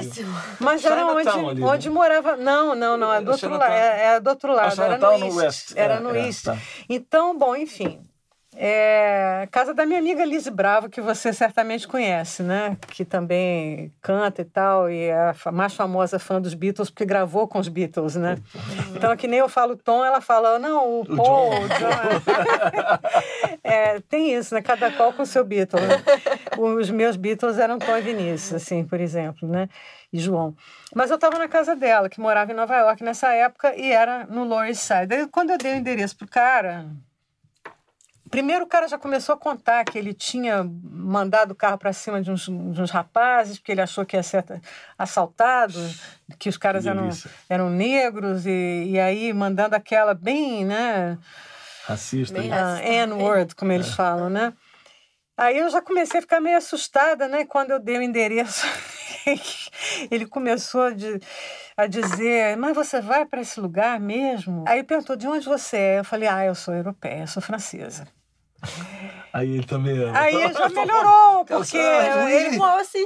mas 0.60 0.86
era 0.86 1.06
onde, 1.06 1.28
ali, 1.28 1.64
onde 1.64 1.90
né? 1.90 1.94
morava. 1.94 2.38
Não, 2.38 2.76
não, 2.76 2.96
não. 2.96 3.14
É 3.14 3.22
do 3.22 3.32
outro 3.32 3.50
lado. 3.50 3.72
É, 3.72 4.06
é, 4.16 4.20
do 4.20 4.30
outro 4.30 4.54
lado. 4.54 4.82
Era 4.82 4.98
no, 4.98 5.18
no 5.18 5.44
East. 5.44 5.74
Era 5.76 5.96
é, 5.96 6.00
no 6.00 6.16
é, 6.16 6.28
East. 6.28 6.46
Tá. 6.46 6.58
Então, 6.88 7.38
bom, 7.38 7.56
enfim. 7.56 8.09
É, 8.56 9.47
casa 9.52 9.74
da 9.74 9.86
minha 9.86 10.00
amiga 10.00 10.26
Lise 10.26 10.50
Bravo, 10.50 10.89
que 10.89 11.00
você 11.00 11.32
certamente 11.32 11.88
conhece, 11.88 12.41
né? 12.41 12.76
Que 12.88 13.06
também 13.06 13.93
canta 14.02 14.41
e 14.41 14.45
tal, 14.45 14.89
e 14.89 15.04
é 15.04 15.34
a 15.45 15.52
mais 15.52 15.74
famosa 15.74 16.18
fã 16.18 16.41
dos 16.41 16.56
Beatles, 16.56 16.89
porque 16.89 17.06
gravou 17.06 17.47
com 17.47 17.60
os 17.60 17.68
Beatles, 17.68 18.16
né? 18.16 18.38
Então, 18.95 19.16
que 19.16 19.28
nem 19.28 19.39
eu 19.39 19.47
falo 19.47 19.78
Tom, 19.78 20.04
ela 20.04 20.20
fala, 20.20 20.58
não, 20.58 21.02
o 21.02 21.06
Paul, 21.06 21.52
o 21.54 21.68
John. 21.70 23.58
é, 23.64 24.00
tem 24.02 24.34
isso, 24.34 24.56
né? 24.56 24.62
Cada 24.64 24.91
qual 24.91 25.14
com 25.14 25.22
o 25.22 25.28
seu 25.28 25.45
Beatle. 25.45 25.80
Né? 25.80 26.04
Os 26.58 26.89
meus 26.89 27.16
Beatles 27.16 27.60
eram 27.60 27.78
Tom 27.78 27.97
e 27.97 28.02
Vinícius, 28.02 28.62
assim, 28.62 28.84
por 28.84 29.00
exemplo, 29.00 29.47
né? 29.47 29.70
E 30.12 30.20
João. 30.20 30.56
Mas 30.95 31.12
eu 31.12 31.16
estava 31.16 31.38
na 31.38 31.47
casa 31.47 31.76
dela, 31.76 32.10
que 32.10 32.20
morava 32.20 32.52
em 32.52 32.56
Nova 32.56 32.76
York 32.76 33.04
nessa 33.04 33.32
época, 33.32 33.76
e 33.76 33.91
era 33.91 34.26
no 34.26 34.43
Lower 34.43 34.68
East 34.68 34.82
Side. 34.82 35.14
Aí, 35.14 35.28
quando 35.28 35.52
eu 35.52 35.58
dei 35.58 35.74
o 35.74 35.78
endereço 35.78 36.18
pro 36.18 36.28
cara, 36.28 36.88
Primeiro, 38.30 38.66
o 38.66 38.68
cara 38.68 38.88
já 38.88 38.98
começou 38.98 39.34
a 39.34 39.38
contar 39.38 39.84
que 39.86 39.98
ele 39.98 40.14
tinha 40.14 40.64
mandado 40.64 41.52
o 41.52 41.56
carro 41.56 41.78
para 41.78 41.92
cima 41.92 42.22
de 42.22 42.30
uns, 42.30 42.46
de 42.46 42.82
uns, 42.82 42.92
rapazes, 42.92 43.58
porque 43.58 43.72
ele 43.72 43.82
achou 43.82 44.06
que 44.06 44.16
ia 44.16 44.24
ser 44.24 44.44
assaltado, 44.98 45.80
que 46.38 46.48
os 46.48 46.58
caras 46.58 46.86
eram, 46.86 47.10
eram 47.50 47.70
negros, 47.70 48.46
e, 48.46 48.86
e 48.90 49.00
aí 49.00 49.34
mandando 49.34 49.76
aquela 49.76 50.14
bem, 50.14 50.64
né? 50.64 51.18
Racista. 51.86 52.40
Bem 52.40 52.52
uh, 52.52 52.78
N-word, 52.84 53.56
como 53.56 53.72
eles 53.72 53.90
é. 53.90 53.96
falam, 53.96 54.30
né? 54.30 54.54
Aí 55.36 55.58
eu 55.58 55.70
já 55.70 55.82
comecei 55.82 56.20
a 56.20 56.22
ficar 56.22 56.40
meio 56.40 56.58
assustada, 56.58 57.28
né? 57.28 57.46
Quando 57.46 57.72
eu 57.72 57.80
dei 57.80 57.98
o 57.98 58.02
endereço, 58.02 58.68
ele 60.12 60.28
começou 60.28 60.82
a, 60.82 60.90
de, 60.92 61.20
a 61.78 61.88
dizer: 61.88 62.58
Mas 62.58 62.76
você 62.76 63.02
vai 63.02 63.26
para 63.26 63.42
esse 63.42 63.60
lugar 63.60 64.00
mesmo? 64.00 64.66
Aí 64.68 64.84
perguntou: 64.84 65.16
De 65.16 65.28
onde 65.28 65.46
você 65.46 65.78
é? 65.78 66.00
Eu 66.00 66.04
falei: 66.04 66.28
Ah, 66.28 66.46
eu 66.46 66.54
sou 66.54 66.74
europeia, 66.74 67.22
eu 67.22 67.28
sou 67.28 67.42
francesa. 67.42 68.06
Aí 69.32 69.51
ele 69.53 69.64
também 69.64 69.95
ama. 69.97 70.20
Aí 70.20 70.53
já 70.53 70.70
melhorou, 70.70 71.45
porque 71.45 71.78
ele 71.78 72.57
falou 72.57 72.80
assim. 72.80 73.05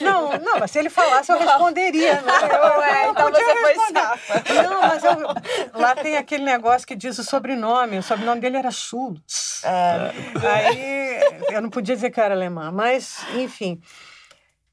não, 0.00 0.38
não, 0.38 0.58
mas 0.60 0.70
se 0.70 0.78
ele 0.78 0.88
falasse, 0.88 1.32
eu 1.32 1.38
responderia. 1.38 2.22
Né? 2.22 2.32
Eu, 2.42 2.82
é, 2.82 3.08
então 3.08 3.30
você 3.30 3.56
foi 3.56 3.74
safa. 3.92 4.62
Não, 4.62 4.80
mas 4.80 5.04
eu, 5.04 5.80
lá 5.80 5.94
tem 5.96 6.16
aquele 6.16 6.44
negócio 6.44 6.86
que 6.86 6.94
diz 6.94 7.18
o 7.18 7.24
sobrenome. 7.24 7.98
O 7.98 8.02
sobrenome 8.02 8.40
dele 8.40 8.58
era 8.58 8.70
Schultz. 8.70 9.62
É. 9.64 10.12
Aí 10.46 11.54
eu 11.54 11.60
não 11.60 11.70
podia 11.70 11.96
dizer 11.96 12.10
que 12.10 12.20
eu 12.20 12.24
era 12.24 12.34
alemã, 12.34 12.70
mas, 12.70 13.24
enfim. 13.34 13.82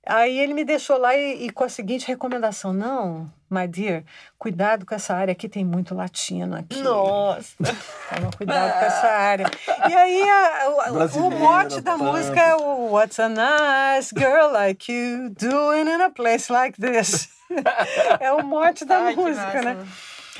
Aí 0.05 0.37
ele 0.37 0.53
me 0.53 0.63
deixou 0.63 0.99
lá 0.99 1.15
e, 1.15 1.45
e, 1.45 1.49
com 1.49 1.63
a 1.63 1.69
seguinte 1.69 2.07
recomendação: 2.07 2.71
não, 2.71 3.31
my 3.49 3.67
dear, 3.67 4.03
cuidado 4.37 4.85
com 4.85 4.95
essa 4.95 5.13
área 5.13 5.31
aqui, 5.31 5.47
tem 5.47 5.63
muito 5.63 5.93
latino 5.93 6.55
aqui. 6.55 6.81
Nossa! 6.81 7.55
Toma 8.13 8.31
cuidado 8.35 8.79
com 8.79 8.85
essa 8.85 9.07
área. 9.07 9.45
E 9.89 9.93
aí 9.93 10.29
a, 10.29 10.91
o, 10.91 11.27
o 11.27 11.31
mote 11.31 11.81
da 11.81 11.97
música 11.97 12.39
é 12.39 12.55
o 12.55 12.91
What's 12.91 13.19
a 13.19 13.29
nice 13.29 14.13
girl 14.15 14.51
like 14.51 14.91
you 14.91 15.29
doing 15.29 15.89
in 15.89 16.01
a 16.01 16.09
place 16.09 16.51
like 16.51 16.79
this? 16.79 17.29
é 18.19 18.31
o 18.31 18.43
mote 18.43 18.85
da 18.85 18.97
Ai, 18.99 19.15
música, 19.15 19.61
né? 19.61 19.87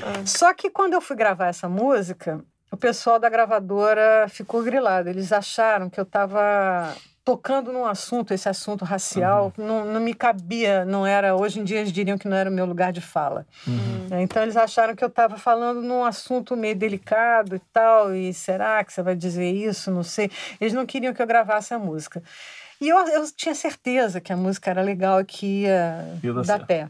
Ah. 0.02 0.26
Só 0.26 0.54
que 0.54 0.70
quando 0.70 0.94
eu 0.94 1.02
fui 1.02 1.16
gravar 1.16 1.48
essa 1.48 1.70
música, 1.70 2.44
o 2.72 2.78
pessoal 2.78 3.20
da 3.20 3.30
gravadora 3.30 4.28
ficou 4.30 4.64
grilado. 4.64 5.10
Eles 5.10 5.32
acharam 5.32 5.90
que 5.90 6.00
eu 6.00 6.04
estava 6.04 6.94
tocando 7.26 7.74
num 7.74 7.88
assunto, 7.88 8.36
esse 8.36 8.48
assunto 8.48 8.86
racial, 8.86 9.52
uhum. 9.58 9.66
não, 9.66 9.86
não 9.86 10.00
me 10.00 10.14
cabia, 10.14 10.86
não 10.86 11.08
era. 11.08 11.36
Hoje 11.36 11.60
em 11.60 11.64
dia 11.64 11.80
eles 11.80 11.92
diriam 11.92 12.20
que 12.20 12.28
não 12.28 12.38
era 12.38 12.48
o 12.48 12.54
meu 12.54 12.68
lugar 12.68 12.94
de 12.94 13.02
fala. 13.02 13.48
Uhum. 13.68 14.08
É, 14.12 14.22
então 14.22 14.44
eles 14.44 14.56
acharam 14.56 14.96
que 14.96 15.04
eu 15.04 15.08
estava 15.08 15.36
falando 15.36 15.82
num 15.82 16.06
assunto 16.06 16.56
meio 16.56 16.76
delicado 16.76 17.56
e 17.56 17.60
tal, 17.74 18.14
e 18.14 18.32
será 18.32 18.84
que 18.84 18.94
você 18.94 19.02
vai 19.02 19.16
dizer 19.16 19.52
isso? 19.52 19.90
Não 19.90 20.04
sei. 20.04 20.30
Eles 20.62 20.72
não 20.72 20.86
queriam 20.86 21.16
que 21.16 21.22
eu 21.22 21.26
gravasse 21.26 21.74
a 21.74 21.80
música. 21.80 22.22
E 22.80 22.90
eu, 22.90 22.98
eu 23.08 23.26
tinha 23.36 23.56
certeza 23.56 24.22
que 24.22 24.32
a 24.32 24.38
música 24.38 24.70
era 24.70 24.84
legal 24.84 25.22
e 25.22 25.26
que 25.26 25.62
ia, 25.64 26.20
ia 26.22 26.34
dar, 26.34 26.44
dar 26.44 26.66
pé. 26.68 26.88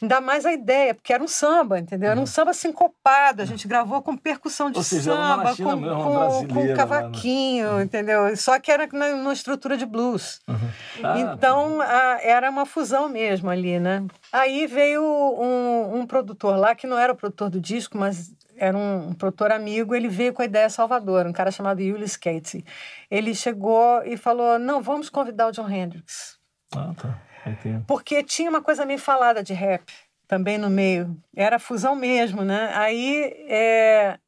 Ainda 0.00 0.20
mais 0.20 0.44
a 0.44 0.52
ideia, 0.52 0.94
porque 0.94 1.12
era 1.12 1.22
um 1.22 1.28
samba, 1.28 1.78
entendeu? 1.78 2.10
Era 2.10 2.18
um 2.18 2.22
uhum. 2.22 2.26
samba 2.26 2.52
sincopado, 2.52 3.40
a 3.40 3.44
gente 3.46 3.66
gravou 3.66 4.02
com 4.02 4.16
percussão 4.16 4.70
de 4.70 4.82
seja, 4.84 5.14
samba, 5.14 5.56
com, 5.56 5.76
mesmo, 5.76 5.96
com, 5.96 6.48
com 6.48 6.74
cavaquinho, 6.74 7.76
né? 7.76 7.84
entendeu? 7.84 8.36
Só 8.36 8.58
que 8.58 8.70
era 8.70 8.86
numa 8.86 9.32
estrutura 9.32 9.76
de 9.76 9.86
blues. 9.86 10.40
Uhum. 10.46 10.56
Ah, 11.02 11.18
então, 11.18 11.80
a, 11.80 12.20
era 12.22 12.50
uma 12.50 12.66
fusão 12.66 13.08
mesmo 13.08 13.48
ali, 13.48 13.80
né? 13.80 14.04
Aí 14.30 14.66
veio 14.66 15.02
um, 15.02 16.00
um 16.00 16.06
produtor 16.06 16.56
lá, 16.56 16.74
que 16.74 16.86
não 16.86 16.98
era 16.98 17.12
o 17.12 17.16
produtor 17.16 17.48
do 17.48 17.60
disco, 17.60 17.96
mas 17.96 18.34
era 18.56 18.76
um, 18.76 19.08
um 19.08 19.12
produtor 19.14 19.50
amigo, 19.50 19.94
ele 19.94 20.08
veio 20.08 20.32
com 20.32 20.42
a 20.42 20.46
ideia 20.46 20.68
Salvador, 20.68 21.26
um 21.26 21.32
cara 21.32 21.50
chamado 21.50 21.80
Ulysses 21.80 22.16
Katie. 22.16 22.64
Ele 23.10 23.34
chegou 23.34 24.02
e 24.04 24.16
falou: 24.16 24.58
não, 24.58 24.82
vamos 24.82 25.08
convidar 25.08 25.48
o 25.48 25.52
John 25.52 25.68
Hendrix. 25.68 26.38
Ah, 26.74 26.92
tá. 26.96 27.25
Entendo. 27.46 27.84
Porque 27.86 28.22
tinha 28.22 28.50
uma 28.50 28.62
coisa 28.62 28.84
meio 28.84 28.98
falada 28.98 29.42
de 29.42 29.52
rap 29.52 29.84
também 30.26 30.58
no 30.58 30.68
meio. 30.68 31.16
Era 31.34 31.58
fusão 31.58 31.94
mesmo, 31.94 32.42
né? 32.42 32.70
Aí 32.74 33.32
é, 33.48 34.18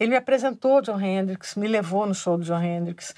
ele 0.00 0.10
me 0.10 0.16
apresentou 0.16 0.78
o 0.78 0.80
John 0.80 1.00
Hendrix, 1.00 1.54
me 1.54 1.68
levou 1.68 2.06
no 2.06 2.14
show 2.14 2.38
do 2.38 2.44
John 2.44 2.62
Hendrix. 2.62 3.14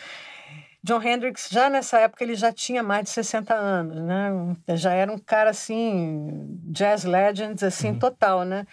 John 0.82 1.02
Hendrix, 1.02 1.48
já 1.50 1.70
nessa 1.70 1.98
época, 1.98 2.22
ele 2.22 2.34
já 2.34 2.52
tinha 2.52 2.82
mais 2.82 3.04
de 3.04 3.10
60 3.10 3.54
anos, 3.54 4.02
né? 4.02 4.30
Já 4.76 4.92
era 4.92 5.10
um 5.10 5.16
cara, 5.16 5.48
assim, 5.48 6.58
jazz 6.64 7.04
legends, 7.04 7.62
assim, 7.62 7.92
uhum. 7.92 7.98
total, 7.98 8.44
né? 8.44 8.66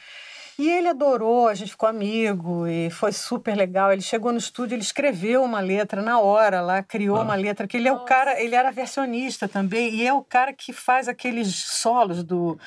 E 0.61 0.69
ele 0.69 0.89
adorou, 0.89 1.47
a 1.47 1.55
gente 1.55 1.71
ficou 1.71 1.89
amigo 1.89 2.67
e 2.67 2.91
foi 2.91 3.11
super 3.11 3.57
legal. 3.57 3.91
Ele 3.91 4.01
chegou 4.03 4.31
no 4.31 4.37
estúdio, 4.37 4.75
ele 4.75 4.83
escreveu 4.83 5.43
uma 5.43 5.59
letra 5.59 6.03
na 6.03 6.19
hora 6.19 6.61
lá, 6.61 6.83
criou 6.83 7.17
ah. 7.17 7.23
uma 7.23 7.33
letra, 7.33 7.65
que 7.65 7.77
ele 7.77 7.87
é 7.87 7.91
o 7.91 8.01
cara, 8.01 8.39
ele 8.39 8.53
era 8.53 8.69
versionista 8.69 9.47
também, 9.47 9.95
e 9.95 10.05
é 10.05 10.13
o 10.13 10.21
cara 10.21 10.53
que 10.53 10.71
faz 10.71 11.07
aqueles 11.07 11.47
solos 11.55 12.23
do 12.23 12.59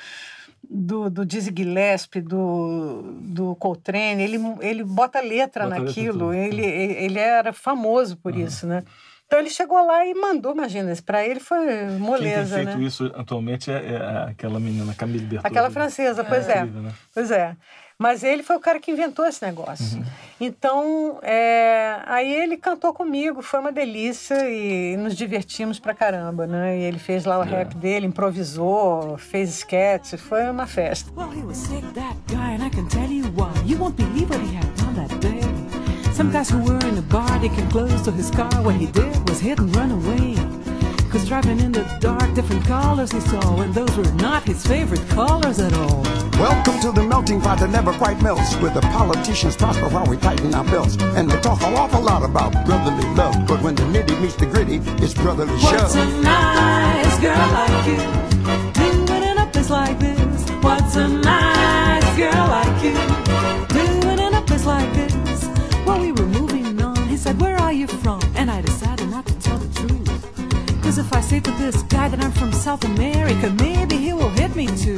do, 0.69 1.09
do 1.09 1.25
Dizzy 1.25 1.53
Gillespie, 1.55 2.19
do, 2.19 3.17
do 3.21 3.55
Coltrane, 3.55 4.23
ele, 4.23 4.37
ele 4.59 4.83
bota 4.83 5.21
letra 5.21 5.63
bota 5.65 5.79
naquilo, 5.79 6.31
letra 6.31 6.47
ele, 6.47 6.65
ele 6.65 7.19
era 7.19 7.53
famoso 7.53 8.17
por 8.17 8.35
isso, 8.35 8.67
né? 8.67 8.83
Então 9.25 9.39
ele 9.39 9.49
chegou 9.49 9.83
lá 9.85 10.05
e 10.05 10.13
mandou, 10.13 10.53
imagina, 10.53 10.93
para 11.05 11.25
ele 11.25 11.39
foi 11.39 11.87
moleza, 11.97 12.57
Quem 12.57 12.65
tem 12.65 12.65
feito 12.65 12.79
né? 12.79 12.85
isso 12.85 13.11
atualmente 13.15 13.71
é, 13.71 13.93
é, 13.93 14.31
aquela 14.31 14.59
menina, 14.59 14.93
Camille 14.93 15.25
Bertoldi. 15.25 15.47
Aquela 15.47 15.71
francesa, 15.71 16.23
pois 16.23 16.49
é. 16.49 16.57
é. 16.57 16.65
Né? 16.65 16.93
Pois 17.13 17.31
é. 17.31 17.55
Mas 17.97 18.23
ele 18.23 18.43
foi 18.43 18.57
o 18.57 18.59
cara 18.59 18.77
que 18.77 18.91
inventou 18.91 19.25
esse 19.25 19.43
negócio. 19.43 19.99
Uhum. 19.99 20.05
Então, 20.41 21.19
é, 21.21 22.01
aí 22.05 22.33
ele 22.33 22.57
cantou 22.57 22.93
comigo, 22.93 23.41
foi 23.41 23.61
uma 23.61 23.71
delícia 23.71 24.49
e 24.49 24.97
nos 24.97 25.15
divertimos 25.15 25.79
pra 25.79 25.93
caramba, 25.93 26.45
né? 26.45 26.77
E 26.77 26.83
ele 26.83 26.99
fez 26.99 27.23
lá 27.23 27.39
o 27.39 27.43
yeah. 27.43 27.59
rap 27.59 27.75
dele, 27.75 28.05
improvisou, 28.05 29.17
fez 29.17 29.49
sketch, 29.59 30.15
foi 30.15 30.49
uma 30.49 30.67
festa. 30.67 31.09
Well, 31.15 31.31
he 31.31 31.41
was 31.41 31.57
sick, 31.57 31.85
that 31.93 32.17
guy, 32.27 32.55
and 32.55 32.65
I 32.65 32.69
can 32.69 32.85
tell 32.89 33.09
you 33.09 33.27
why. 33.33 33.53
You 33.65 33.77
won't 33.79 33.95
believe 33.95 34.29
what 34.29 34.41
he 34.45 34.53
had 34.53 34.67
done 34.75 34.95
that 34.95 35.17
day. 35.19 35.39
Some 36.13 36.31
guys 36.31 36.49
who 36.49 36.59
were 36.59 36.79
in 36.87 36.95
the 36.95 37.01
bar, 37.01 37.39
they 37.39 37.49
came 37.49 37.69
close 37.69 38.01
to 38.03 38.11
his 38.11 38.29
car. 38.29 38.49
What 38.61 38.75
he 38.75 38.87
did 38.87 39.29
was 39.29 39.39
hit 39.39 39.59
and 39.59 39.73
run 39.73 39.91
away. 39.91 40.34
Cause 41.15 41.29
driving 41.29 41.61
in 41.61 41.71
the 41.71 41.85
dark, 42.01 42.33
different 42.33 42.65
colors 42.65 43.09
he 43.09 43.21
saw, 43.21 43.61
and 43.61 43.73
those 43.73 43.95
were 43.95 44.11
not 44.15 44.43
his 44.43 44.67
favorite 44.67 45.07
colors 45.07 45.59
at 45.59 45.71
all. 45.71 46.03
Welcome 46.33 46.77
to 46.81 46.91
the 46.91 47.03
melting 47.07 47.39
pot 47.39 47.59
that 47.59 47.69
never 47.69 47.93
quite 47.93 48.21
melts, 48.21 48.53
where 48.55 48.71
the 48.71 48.81
politicians 48.81 49.55
prosper 49.55 49.87
while 49.87 50.05
we 50.07 50.17
tighten 50.17 50.53
our 50.53 50.65
belts. 50.65 50.97
And 51.15 51.31
they 51.31 51.39
talk 51.39 51.61
an 51.61 51.73
awful 51.73 52.01
lot 52.01 52.23
about 52.23 52.51
brotherly 52.65 53.07
love, 53.15 53.47
but 53.47 53.61
when 53.61 53.75
the 53.75 53.83
nitty 53.83 54.21
meets 54.21 54.35
the 54.35 54.45
gritty, 54.45 54.81
it's 55.01 55.13
brotherly 55.13 55.57
shove. 55.59 55.83
What's 55.83 55.95
a 55.95 56.05
nice 56.21 57.19
girl 57.21 57.47
like 57.59 57.87
you 57.87 59.05
doing 59.07 59.23
in 59.23 59.37
a 59.37 59.47
place 59.53 59.69
like 59.69 59.97
this? 59.97 60.49
What's 60.67 60.97
a 60.97 61.07
nice 61.07 62.17
girl 62.17 62.47
like 62.57 62.83
you 62.83 62.93
doing 63.69 64.19
in 64.19 64.33
a 64.33 64.41
place 64.41 64.65
like 64.65 64.91
this? 64.93 65.45
While 65.85 66.01
we 66.01 66.11
were 66.11 66.27
moving 66.27 66.81
on, 66.81 67.07
he 67.07 67.15
said, 67.15 67.39
Where 67.39 67.55
are 67.55 67.71
you 67.71 67.87
from? 67.87 68.19
And 68.35 68.51
I 68.51 68.59
decided 68.59 69.04
Cause 70.95 71.05
if 71.07 71.13
I 71.13 71.19
say 71.19 71.39
to 71.41 71.51
this 71.59 71.83
guy 71.83 72.07
that 72.07 72.23
I'm 72.23 72.31
from 72.31 72.53
South 72.53 72.85
America, 72.85 73.49
maybe 73.59 73.97
he 73.97 74.13
will 74.13 74.29
hit 74.29 74.55
me 74.55 74.65
too. 74.65 74.97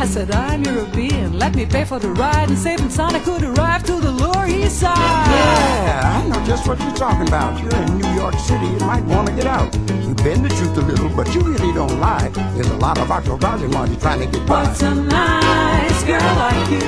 I 0.00 0.04
said, 0.04 0.32
I'm 0.32 0.64
European, 0.64 1.38
let 1.38 1.54
me 1.54 1.64
pay 1.64 1.84
for 1.84 2.00
the 2.00 2.10
ride 2.10 2.48
and 2.48 2.58
save 2.58 2.80
him 2.80 2.90
son 2.90 3.14
I 3.14 3.20
could 3.20 3.44
arrive 3.44 3.84
to 3.84 4.00
the 4.00 4.10
Lower 4.10 4.48
East 4.48 4.80
Side. 4.80 4.98
Yeah, 4.98 6.24
I 6.24 6.28
know 6.28 6.44
just 6.44 6.66
what 6.66 6.80
you're 6.80 6.96
talking 6.96 7.28
about. 7.28 7.62
You're 7.62 7.72
in 7.82 7.98
New 7.98 8.12
York 8.20 8.34
City, 8.34 8.66
you 8.66 8.80
might 8.80 9.04
want 9.04 9.28
to 9.28 9.34
get 9.36 9.46
out. 9.46 9.72
You 9.76 10.12
bend 10.16 10.44
the 10.44 10.48
truth 10.48 10.76
a 10.78 10.80
little, 10.80 11.08
but 11.10 11.32
you 11.32 11.40
really 11.42 11.72
don't 11.72 12.00
lie. 12.00 12.28
There's 12.56 12.66
a 12.66 12.78
lot 12.78 12.98
of 12.98 13.08
while 13.08 13.22
you're 13.88 14.00
trying 14.00 14.18
to 14.18 14.26
get 14.26 14.44
by. 14.44 14.64
What's 14.64 14.82
a 14.82 14.92
nice 14.92 16.02
girl 16.02 16.34
like 16.34 16.68
you 16.68 16.80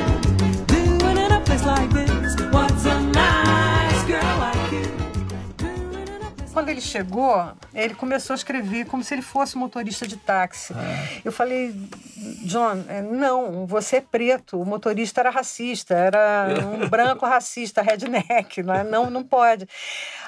doing 0.67 1.19
in 1.19 1.31
a 1.31 1.41
place 1.47 1.65
like 1.65 1.89
this? 1.91 2.14
Quando 6.55 6.69
ele 6.69 6.81
chegou, 6.81 7.53
ele 7.75 7.97
começou 7.97 8.33
a 8.33 8.37
escrever 8.37 8.87
como 8.87 9.03
se 9.03 9.13
ele 9.13 9.23
fosse 9.23 9.59
motorista 9.59 10.07
de 10.07 10.17
táxi. 10.17 10.73
É. 10.73 11.21
Eu 11.25 11.33
falei, 11.33 11.75
John, 12.45 12.85
é, 12.89 13.03
não, 13.03 13.67
você 13.67 13.97
é 13.97 14.01
preto, 14.01 14.61
o 14.61 14.65
motorista 14.65 15.21
era 15.21 15.31
racista, 15.31 15.95
era 15.95 16.47
um 16.65 16.87
branco 16.89 17.27
racista, 17.27 17.83
redneck, 17.83 18.63
não, 18.63 18.75
é? 18.75 18.85
não, 18.85 19.11
não 19.11 19.25
pode. 19.25 19.69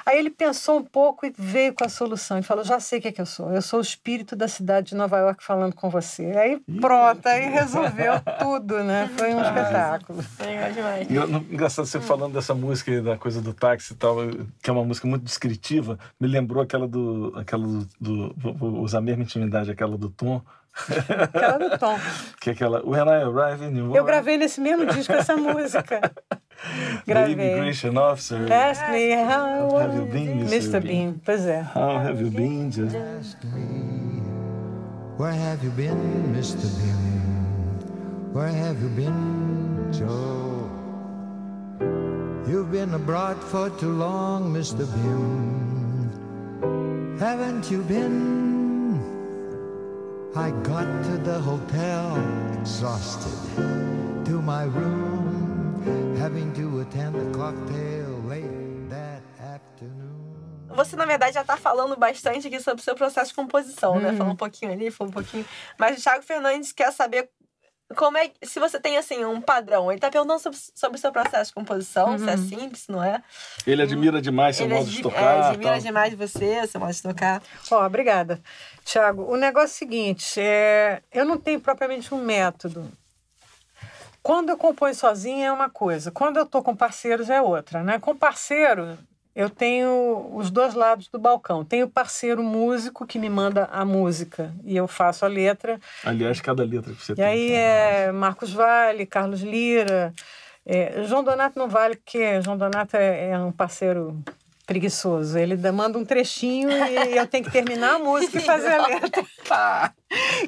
Aí 0.07 0.19
ele 0.19 0.29
pensou 0.29 0.77
um 0.77 0.83
pouco 0.83 1.25
e 1.25 1.33
veio 1.37 1.73
com 1.73 1.83
a 1.83 1.89
solução. 1.89 2.37
Ele 2.37 2.45
falou: 2.45 2.63
já 2.63 2.79
sei 2.79 2.99
o 2.99 3.01
que 3.01 3.09
é 3.09 3.11
que 3.11 3.19
eu 3.19 3.25
sou. 3.25 3.51
Eu 3.51 3.61
sou 3.61 3.79
o 3.79 3.81
espírito 3.81 4.37
da 4.37 4.47
cidade 4.47 4.87
de 4.87 4.95
Nova 4.95 5.17
York 5.17 5.43
falando 5.43 5.75
com 5.75 5.89
você. 5.89 6.23
Aí 6.37 6.61
pronto, 6.79 7.27
aí 7.27 7.49
resolveu 7.49 8.13
tudo, 8.39 8.81
né? 8.85 9.11
Foi 9.19 9.33
um 9.33 9.41
espetáculo. 9.41 10.23
Legal 10.39 10.71
demais. 10.71 11.11
engraçado 11.51 11.85
você 11.85 11.99
falando 11.99 12.35
dessa 12.35 12.55
música 12.55 13.01
da 13.01 13.17
coisa 13.17 13.41
do 13.41 13.53
táxi 13.53 13.91
e 13.91 13.95
tal, 13.97 14.15
que 14.63 14.69
é 14.69 14.71
uma 14.71 14.85
música 14.85 15.05
muito 15.05 15.23
descritiva, 15.23 15.99
me 16.17 16.27
lembrou 16.29 16.63
aquela 16.63 16.87
do. 16.87 17.33
aquela 17.35 17.67
do, 17.67 17.85
do 17.99 18.33
vou 18.37 18.79
usar 18.79 18.99
a 18.99 19.01
mesma 19.01 19.23
intimidade, 19.23 19.69
aquela 19.69 19.97
do 19.97 20.09
Tom 20.09 20.41
Aquela 21.33 21.57
do 21.57 21.77
Tom. 21.77 21.99
Que 22.39 22.51
é 22.51 22.53
aquela 22.53 22.85
When 22.85 23.07
I 23.07 23.23
Arrive 23.23 23.65
in 23.65 23.71
New 23.71 23.85
York. 23.85 23.97
Eu 23.97 24.05
gravei 24.05 24.37
nesse 24.37 24.61
mesmo 24.61 24.85
disco 24.85 25.13
essa 25.13 25.35
música. 25.35 25.99
Gravei. 27.05 27.35
The 27.35 27.43
Immigration 27.43 27.97
Officer. 27.97 28.47
Ask 28.51 28.81
me 28.91 29.11
how 29.11 29.77
have 29.77 29.95
you 29.95 30.05
been, 30.05 30.47
Mr. 30.47 30.81
Bean? 30.81 31.11
Bean. 31.13 31.21
Pois 31.23 31.45
é. 31.45 31.61
How 31.73 31.99
have 31.99 32.21
you 32.21 32.29
been? 32.31 32.71
Just... 32.71 33.37
Where 35.17 35.33
have 35.33 35.63
you 35.63 35.71
been, 35.71 36.33
Mr. 36.35 36.67
Bean? 36.77 38.33
Where 38.33 38.49
have 38.49 38.81
you 38.81 38.89
been, 38.89 39.91
Joe? 39.91 40.69
You've 42.47 42.71
been 42.71 42.93
abroad 42.93 43.43
for 43.43 43.69
too 43.71 43.91
long, 43.91 44.53
Mr. 44.53 44.85
Bean. 44.93 46.11
Haven't 47.19 47.69
you 47.71 47.81
been? 47.83 48.37
I 50.35 50.51
got 50.61 50.85
to 51.05 51.17
the 51.17 51.39
hotel 51.39 52.15
exhausted, 52.59 53.33
to 54.25 54.39
my 54.39 54.65
room, 54.65 55.26
having 56.21 56.51
to 56.53 56.81
attend 56.81 57.15
a 57.15 57.37
cocktail 57.37 58.21
late 58.27 58.89
that 58.89 59.23
afternoon. 59.39 60.17
Você, 60.75 60.95
na 60.95 61.05
verdade, 61.05 61.33
já 61.33 61.41
está 61.41 61.57
falando 61.57 61.95
bastante 61.95 62.47
aqui 62.47 62.59
sobre 62.59 62.81
o 62.81 62.83
seu 62.83 62.95
processo 62.95 63.29
de 63.29 63.35
composição, 63.35 63.95
hum. 63.95 63.99
né? 63.99 64.13
Falou 64.13 64.33
um 64.33 64.35
pouquinho 64.35 64.71
ali, 64.71 64.91
falou 64.91 65.09
um 65.09 65.13
pouquinho. 65.13 65.45
Mas 65.77 65.97
o 65.97 66.01
Thiago 66.01 66.23
Fernandes 66.23 66.71
quer 66.71 66.91
saber 66.91 67.29
como 67.95 68.17
é 68.17 68.31
se 68.43 68.59
você 68.59 68.79
tem 68.79 68.97
assim 68.97 69.23
um 69.23 69.39
padrão 69.39 69.89
ele 69.89 69.99
tá 69.99 70.11
perguntando 70.11 70.39
sobre, 70.39 70.59
sobre 70.75 70.97
o 70.97 70.99
seu 71.01 71.11
processo 71.11 71.51
de 71.51 71.53
composição 71.53 72.11
uhum. 72.11 72.17
se 72.17 72.29
é 72.29 72.31
uhum. 72.31 72.49
simples 72.49 72.81
se 72.81 72.91
não 72.91 73.01
é 73.01 73.23
ele 73.65 73.81
admira 73.81 74.21
demais 74.21 74.57
seu 74.57 74.65
ele 74.65 74.75
modo 74.75 74.89
de 74.89 75.01
tocar 75.01 75.37
é, 75.37 75.47
admira 75.49 75.71
tal. 75.71 75.79
demais 75.79 76.13
você 76.13 76.67
seu 76.67 76.81
modo 76.81 76.91
de 76.91 77.01
tocar 77.01 77.41
ó 77.71 77.81
oh, 77.81 77.85
obrigada 77.85 78.41
Tiago 78.83 79.23
o 79.23 79.37
negócio 79.37 79.67
é 79.67 79.75
o 79.75 79.77
seguinte 79.77 80.39
é 80.39 81.01
eu 81.13 81.23
não 81.23 81.37
tenho 81.37 81.61
propriamente 81.61 82.13
um 82.13 82.21
método 82.21 82.91
quando 84.27 84.49
eu 84.49 84.57
componho 84.57 84.93
sozinha 84.93 85.47
é 85.47 85.51
uma 85.51 85.69
coisa 85.69 86.11
quando 86.11 86.37
eu 86.37 86.45
tô 86.45 86.61
com 86.61 86.75
parceiros 86.75 87.29
é 87.29 87.41
outra 87.41 87.81
né 87.81 87.97
com 87.97 88.15
parceiro 88.15 88.97
eu 89.33 89.51
tenho 89.51 90.31
os 90.33 90.49
dois 90.49 90.73
lados 90.73 91.09
do 91.09 91.19
balcão. 91.19 91.63
Tenho 91.63 91.85
o 91.85 91.89
parceiro 91.91 92.41
músico 92.41 93.05
que 93.05 93.19
me 93.19 93.29
manda 93.29 93.65
a 93.65 93.85
música 93.85 94.51
e 94.65 94.75
eu 94.75 94.87
faço 94.87 95.25
a 95.25 95.27
letra. 95.27 95.79
Aliás, 96.03 96.41
cada 96.41 96.63
letra 96.63 96.91
que 96.91 97.05
você 97.05 97.11
e 97.11 97.15
tem. 97.15 97.23
E 97.23 97.27
aí 97.27 97.51
é 97.51 98.11
Marcos 98.11 98.51
Vale, 98.51 99.05
Carlos 99.05 99.41
Lira. 99.41 100.11
É, 100.65 101.03
João 101.03 101.23
Donato 101.23 101.59
não 101.59 101.69
vale, 101.69 101.97
porque 101.97 102.41
João 102.41 102.57
Donato 102.57 102.97
é, 102.97 103.29
é 103.29 103.37
um 103.37 103.51
parceiro 103.51 104.21
preguiçoso. 104.67 105.39
Ele 105.39 105.55
manda 105.71 105.97
um 105.97 106.05
trechinho 106.05 106.69
e 106.69 107.17
eu 107.17 107.25
tenho 107.25 107.45
que 107.45 107.49
terminar 107.51 107.95
a 107.95 107.99
música 107.99 108.37
e 108.37 108.41
fazer 108.41 108.73
a 108.73 108.85
letra. 108.85 109.25
Tá. 109.47 109.93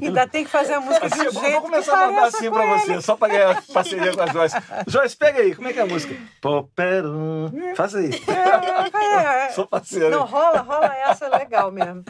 Ainda 0.02 0.28
tem 0.28 0.44
que 0.44 0.50
fazer 0.50 0.74
a 0.74 0.82
música 0.82 1.06
assim, 1.06 1.22
de 1.22 1.30
um 1.30 1.32
jeito 1.40 1.52
Vou 1.54 1.62
começar 1.62 2.04
a 2.04 2.08
mandar 2.08 2.26
assim 2.26 2.52
pra 2.52 2.66
ele. 2.66 2.80
você, 2.82 3.02
só 3.02 3.16
pra 3.16 3.30
ganhar 3.30 3.64
parceria 3.74 4.14
com 4.14 4.22
a 4.22 4.28
Joyce. 4.28 4.58
Joyce, 4.88 5.16
pega 5.16 5.40
aí, 5.40 5.56
como 5.56 5.70
é 5.70 5.74
que 5.74 5.80
é 5.80 5.84
a 5.84 5.86
música? 5.86 6.14
Popero. 6.42 7.50
Faz 7.78 7.96
aí. 7.96 8.10
É, 8.28 9.46
é. 9.46 9.50
Sou 9.52 9.66
parceiro. 9.66 10.10
Não, 10.10 10.26
rola, 10.26 10.60
rola 10.60 10.94
essa, 10.98 11.28
é 11.28 11.30
legal 11.30 11.72
mesmo. 11.72 12.04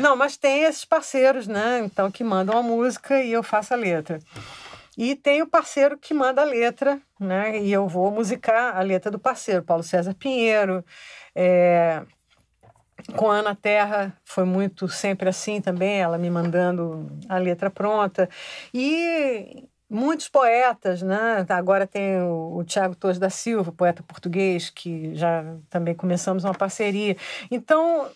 Não, 0.00 0.16
mas 0.16 0.36
tem 0.36 0.64
esses 0.64 0.84
parceiros, 0.84 1.46
né? 1.46 1.80
Então, 1.84 2.10
que 2.10 2.24
mandam 2.24 2.58
a 2.58 2.62
música 2.62 3.22
e 3.22 3.30
eu 3.32 3.44
faço 3.44 3.72
a 3.72 3.76
letra. 3.76 4.18
E 4.96 5.14
tem 5.14 5.42
o 5.42 5.46
parceiro 5.46 5.98
que 5.98 6.14
manda 6.14 6.42
a 6.42 6.44
letra, 6.44 7.00
né? 7.20 7.60
E 7.60 7.72
eu 7.72 7.86
vou 7.86 8.10
musicar 8.10 8.76
a 8.76 8.80
letra 8.80 9.10
do 9.10 9.18
parceiro, 9.18 9.62
Paulo 9.62 9.82
César 9.82 10.14
Pinheiro. 10.14 10.84
É, 11.34 12.02
com 13.14 13.30
a 13.30 13.36
Ana 13.36 13.54
Terra 13.54 14.16
foi 14.24 14.44
muito 14.44 14.88
sempre 14.88 15.28
assim 15.28 15.60
também, 15.60 16.00
ela 16.00 16.16
me 16.16 16.30
mandando 16.30 17.06
a 17.28 17.38
letra 17.38 17.70
pronta. 17.70 18.28
E 18.72 19.68
muitos 19.88 20.28
poetas, 20.28 21.02
né? 21.02 21.44
Agora 21.48 21.86
tem 21.86 22.20
o, 22.22 22.56
o 22.56 22.64
Tiago 22.64 22.96
Torres 22.96 23.18
da 23.18 23.30
Silva, 23.30 23.72
poeta 23.72 24.02
português, 24.02 24.70
que 24.70 25.14
já 25.14 25.44
também 25.70 25.94
começamos 25.94 26.44
uma 26.44 26.54
parceria. 26.54 27.16
Então, 27.50 28.08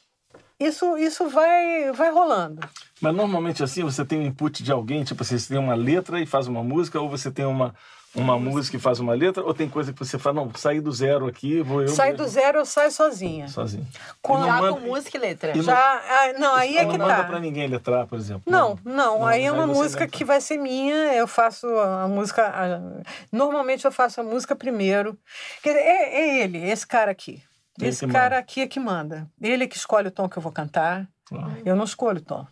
isso, 0.61 0.97
isso 0.99 1.29
vai, 1.29 1.91
vai 1.93 2.11
rolando. 2.11 2.61
Mas 3.01 3.15
normalmente 3.15 3.65
assim, 3.65 3.83
você 3.83 4.05
tem 4.05 4.21
um 4.21 4.27
input 4.27 4.63
de 4.63 4.71
alguém, 4.71 5.03
tipo 5.03 5.23
assim, 5.23 5.39
você 5.39 5.55
tem 5.55 5.59
uma 5.59 5.75
letra 5.75 6.21
e 6.21 6.27
faz 6.27 6.47
uma 6.47 6.63
música, 6.63 7.01
ou 7.01 7.09
você 7.09 7.31
tem 7.31 7.47
uma, 7.47 7.75
uma 8.15 8.39
música 8.39 8.77
e 8.77 8.81
faz 8.81 9.01
uma 9.01 9.15
letra, 9.15 9.43
ou 9.43 9.55
tem 9.55 9.71
coisa 9.71 9.91
que 9.91 9.99
você 9.99 10.19
fala, 10.19 10.37
não, 10.37 10.55
sair 10.55 10.83
do 10.83 10.93
zero 10.93 11.27
aqui, 11.27 11.63
vou 11.63 11.81
eu. 11.81 11.89
Sai 11.89 12.13
do 12.13 12.29
zero, 12.29 12.59
eu 12.59 12.67
saio 12.67 12.91
sozinha. 12.91 13.49
Sozinho. 13.49 13.87
Com, 14.21 14.45
já 14.45 14.61
manda... 14.61 14.73
com 14.73 14.81
música 14.81 15.17
e 15.17 15.21
letra. 15.21 15.57
E 15.57 15.63
já, 15.63 15.79
ah, 15.79 16.39
não, 16.39 16.55
aí 16.55 16.77
é 16.77 16.85
que 16.85 16.99
não 16.99 16.99
tá. 16.99 16.99
Não 16.99 17.17
manda 17.17 17.25
pra 17.25 17.41
ninguém 17.41 17.67
letrar, 17.67 18.07
por 18.07 18.19
exemplo. 18.19 18.43
Não, 18.47 18.79
não, 18.85 19.21
não 19.21 19.27
aí 19.27 19.45
é 19.45 19.53
uma 19.53 19.67
música 19.67 20.07
que 20.07 20.25
vai 20.27 20.43
ser 20.43 20.59
minha, 20.59 21.15
eu 21.15 21.27
faço 21.27 21.67
a 21.67 22.07
música. 22.07 22.47
A... 22.47 23.03
Normalmente 23.33 23.87
eu 23.87 23.93
faço 23.93 24.21
a 24.21 24.25
música 24.25 24.55
primeiro. 24.55 25.17
É, 25.65 25.71
é 25.71 26.45
ele, 26.45 26.59
esse 26.71 26.87
cara 26.87 27.11
aqui. 27.11 27.43
Esse 27.83 28.07
cara 28.07 28.37
manda. 28.37 28.39
aqui 28.39 28.61
é 28.61 28.67
que 28.67 28.81
manda. 28.81 29.31
Ele 29.41 29.65
é 29.65 29.67
que 29.67 29.77
escolhe 29.77 30.09
o 30.09 30.11
tom 30.11 30.29
que 30.29 30.39
eu 30.39 30.43
vou 30.43 30.53
cantar. 30.53 31.09
Eu 31.65 31.77
não 31.77 31.85
escolho 31.85 32.19
o 32.19 32.25
tom. 32.25 32.47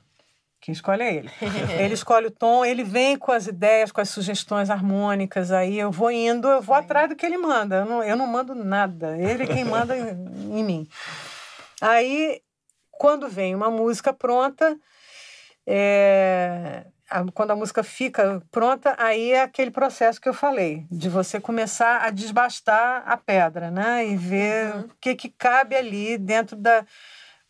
Quem 0.60 0.72
escolhe 0.72 1.02
é 1.02 1.14
ele. 1.14 1.30
ele 1.78 1.94
escolhe 1.94 2.26
o 2.26 2.30
tom, 2.30 2.64
ele 2.64 2.82
vem 2.82 3.16
com 3.16 3.30
as 3.30 3.46
ideias, 3.46 3.92
com 3.92 4.00
as 4.00 4.08
sugestões 4.08 4.70
harmônicas. 4.70 5.52
Aí 5.52 5.78
eu 5.78 5.90
vou 5.90 6.10
indo, 6.10 6.48
eu 6.48 6.60
vou 6.60 6.74
atrás 6.74 7.08
do 7.08 7.16
que 7.16 7.24
ele 7.24 7.38
manda. 7.38 7.76
Eu 7.76 7.86
não, 7.86 8.02
eu 8.02 8.16
não 8.16 8.26
mando 8.26 8.54
nada. 8.54 9.16
Ele 9.16 9.44
é 9.44 9.46
quem 9.46 9.64
manda 9.64 9.96
em 9.96 10.64
mim. 10.64 10.88
Aí, 11.80 12.40
quando 12.90 13.28
vem 13.28 13.54
uma 13.54 13.70
música 13.70 14.12
pronta, 14.12 14.76
é, 15.66 16.86
a, 17.08 17.24
quando 17.32 17.52
a 17.52 17.56
música 17.56 17.82
fica 17.82 18.42
pronta, 18.50 18.94
aí 18.98 19.32
é 19.32 19.42
aquele 19.42 19.70
processo 19.70 20.20
que 20.20 20.28
eu 20.28 20.34
falei, 20.34 20.86
de 20.90 21.08
você 21.08 21.40
começar 21.40 22.02
a 22.02 22.10
desbastar 22.10 23.02
a 23.06 23.16
pedra, 23.16 23.70
né? 23.70 24.06
E 24.06 24.16
ver 24.16 24.74
uhum. 24.74 24.80
o 24.82 24.90
que, 25.00 25.14
que 25.14 25.28
cabe 25.28 25.74
ali 25.74 26.18
dentro 26.18 26.56
da. 26.56 26.84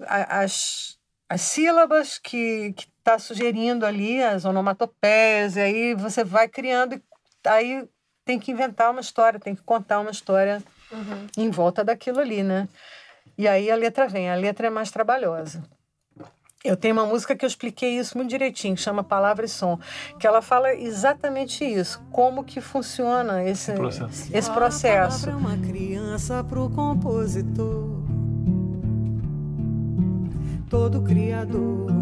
A, 0.07 0.41
as, 0.41 0.99
as 1.29 1.41
sílabas 1.41 2.19
que 2.19 2.75
está 2.99 3.19
sugerindo 3.19 3.85
ali, 3.85 4.23
as 4.23 4.45
onomatopeias, 4.45 5.57
e 5.57 5.61
aí 5.61 5.95
você 5.95 6.25
vai 6.25 6.49
criando, 6.49 6.95
e 6.95 7.03
aí 7.45 7.89
tem 8.25 8.39
que 8.39 8.53
inventar 8.53 8.91
uma 8.91 9.01
história, 9.01 9.41
tem 9.41 9.55
que 9.55 9.63
contar 9.63 10.01
uma 10.01 10.11
história 10.11 10.63
uhum. 10.93 11.27
em 11.37 11.51
volta 11.51 11.83
daquilo 11.83 12.21
ali, 12.21 12.43
né? 12.43 12.69
E 13.37 13.47
aí 13.47 13.71
a 13.71 13.77
letra 13.77 14.09
vem, 14.09 14.31
a 14.31 14.35
letra 14.35 14.67
é 14.67 14.71
mais 14.71 14.91
trabalhosa. 14.91 15.63
Eu 16.65 16.77
tenho 16.77 16.95
uma 16.95 17.07
música 17.07 17.37
que 17.37 17.45
eu 17.45 17.47
expliquei 17.47 17.99
isso 17.99 18.17
muito 18.17 18.31
direitinho, 18.31 18.75
que 18.75 18.81
chama 18.81 19.05
Palavra 19.05 19.45
e 19.45 19.49
Som, 19.49 19.79
que 20.19 20.27
ela 20.27 20.43
fala 20.43 20.75
exatamente 20.75 21.65
isso, 21.65 22.03
como 22.11 22.43
que 22.43 22.61
funciona 22.61 23.45
esse 23.45 23.73
processo. 23.73 24.37
Esse 24.37 24.51
processo. 24.51 25.29
A 25.29 25.33
palavra 25.33 25.51
é 25.51 25.57
uma 25.57 25.69
criança 25.69 26.43
para 26.43 26.61
o 26.61 26.69
compositor. 26.69 28.03
Todo 30.69 31.01
criador 31.03 31.93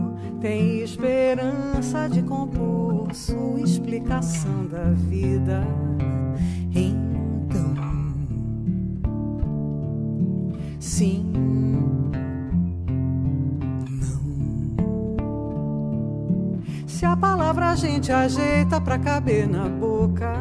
tem 0.41 0.81
esperança 0.81 2.09
de 2.09 2.23
compor 2.23 3.15
sua 3.15 3.61
explicação 3.61 4.67
da 4.67 4.85
vida. 4.91 5.63
Então, 6.75 7.77
sim 10.81 11.86
Se 17.07 17.11
a 17.11 17.17
palavra 17.17 17.71
a 17.71 17.77
gente 17.77 18.11
ajeita 18.11 18.81
pra 18.81 18.99
caber 18.99 19.49
na 19.49 19.69
boca. 19.69 20.35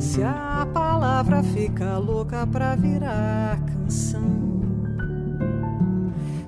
Se 0.00 0.20
a 0.20 0.66
palavra 0.74 1.44
fica 1.44 1.96
louca 1.96 2.44
pra 2.44 2.74
virar 2.74 3.60
canção. 3.60 4.20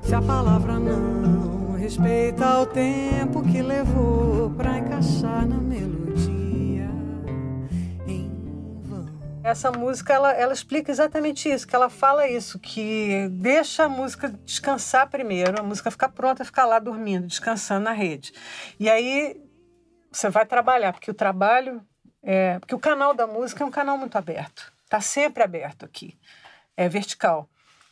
Se 0.02 0.12
a 0.12 0.20
palavra 0.20 0.80
não 0.80 1.76
respeita 1.76 2.62
o 2.62 2.66
tempo 2.66 3.42
que 3.42 3.62
levou 3.62 4.50
pra 4.56 4.78
encaixar 4.78 5.46
na 5.46 5.58
melodia. 5.58 6.29
Essa 9.42 9.72
música, 9.72 10.12
ela, 10.12 10.32
ela 10.32 10.52
explica 10.52 10.90
exatamente 10.90 11.48
isso, 11.48 11.66
que 11.66 11.74
ela 11.74 11.88
fala 11.88 12.28
isso, 12.28 12.58
que 12.58 13.26
deixa 13.30 13.84
a 13.84 13.88
música 13.88 14.28
descansar 14.44 15.08
primeiro, 15.08 15.58
a 15.58 15.62
música 15.62 15.90
ficar 15.90 16.10
pronta, 16.10 16.44
ficar 16.44 16.66
lá 16.66 16.78
dormindo, 16.78 17.26
descansando 17.26 17.84
na 17.84 17.92
rede. 17.92 18.34
E 18.78 18.88
aí 18.88 19.40
você 20.12 20.28
vai 20.28 20.44
trabalhar, 20.44 20.92
porque 20.92 21.10
o 21.10 21.14
trabalho, 21.14 21.82
é, 22.22 22.58
porque 22.58 22.74
o 22.74 22.78
canal 22.78 23.14
da 23.14 23.26
música 23.26 23.64
é 23.64 23.66
um 23.66 23.70
canal 23.70 23.96
muito 23.96 24.16
aberto, 24.16 24.70
está 24.84 25.00
sempre 25.00 25.42
aberto 25.42 25.86
aqui, 25.86 26.18
é 26.76 26.88
vertical. 26.88 27.48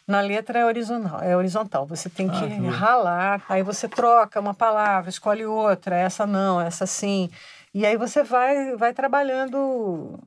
Na 0.06 0.20
letra 0.20 0.58
é 0.58 0.64
horizontal, 0.64 1.20
é 1.20 1.36
horizontal. 1.36 1.86
Você 1.86 2.08
tem 2.08 2.30
que 2.30 2.44
ah, 2.44 2.70
ralar, 2.70 3.44
aí 3.46 3.62
você 3.62 3.86
troca 3.86 4.40
uma 4.40 4.54
palavra, 4.54 5.10
escolhe 5.10 5.44
outra, 5.44 5.96
essa 5.96 6.26
não, 6.26 6.58
essa 6.58 6.86
sim. 6.86 7.30
E 7.74 7.84
aí 7.84 7.94
você 7.96 8.22
vai, 8.22 8.74
vai 8.74 8.94
trabalhando 8.94 10.18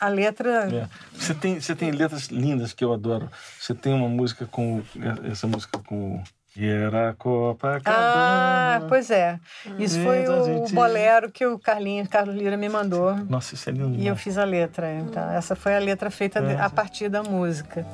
a 0.00 0.08
letra. 0.08 0.68
É. 0.72 0.88
Você, 1.12 1.34
tem, 1.34 1.60
você 1.60 1.76
tem 1.76 1.90
letras 1.90 2.26
lindas 2.28 2.72
que 2.72 2.84
eu 2.84 2.92
adoro. 2.92 3.28
Você 3.58 3.74
tem 3.74 3.92
uma 3.92 4.08
música 4.08 4.46
com. 4.46 4.82
Essa 5.30 5.46
música 5.46 5.78
com. 5.78 6.22
E 6.56 6.66
era 6.66 7.10
a 7.10 7.14
Copacabana. 7.14 7.84
Ah, 7.86 8.82
pois 8.88 9.08
é. 9.10 9.38
Isso 9.78 10.00
foi 10.02 10.26
o 10.26 10.68
bolero 10.70 11.30
que 11.30 11.46
o 11.46 11.56
Carlinhos, 11.58 12.08
Carlos 12.08 12.34
Lira 12.34 12.56
me 12.56 12.68
mandou. 12.68 13.14
Nossa, 13.28 13.54
isso 13.54 13.68
é 13.70 13.72
lindo. 13.72 13.96
E 13.96 14.06
eu 14.06 14.16
fiz 14.16 14.36
a 14.36 14.44
letra. 14.44 14.92
Então, 14.92 15.30
essa 15.30 15.54
foi 15.54 15.76
a 15.76 15.78
letra 15.78 16.10
feita 16.10 16.40
é. 16.40 16.60
a 16.60 16.68
partir 16.68 17.08
da 17.08 17.22
música. 17.22 17.86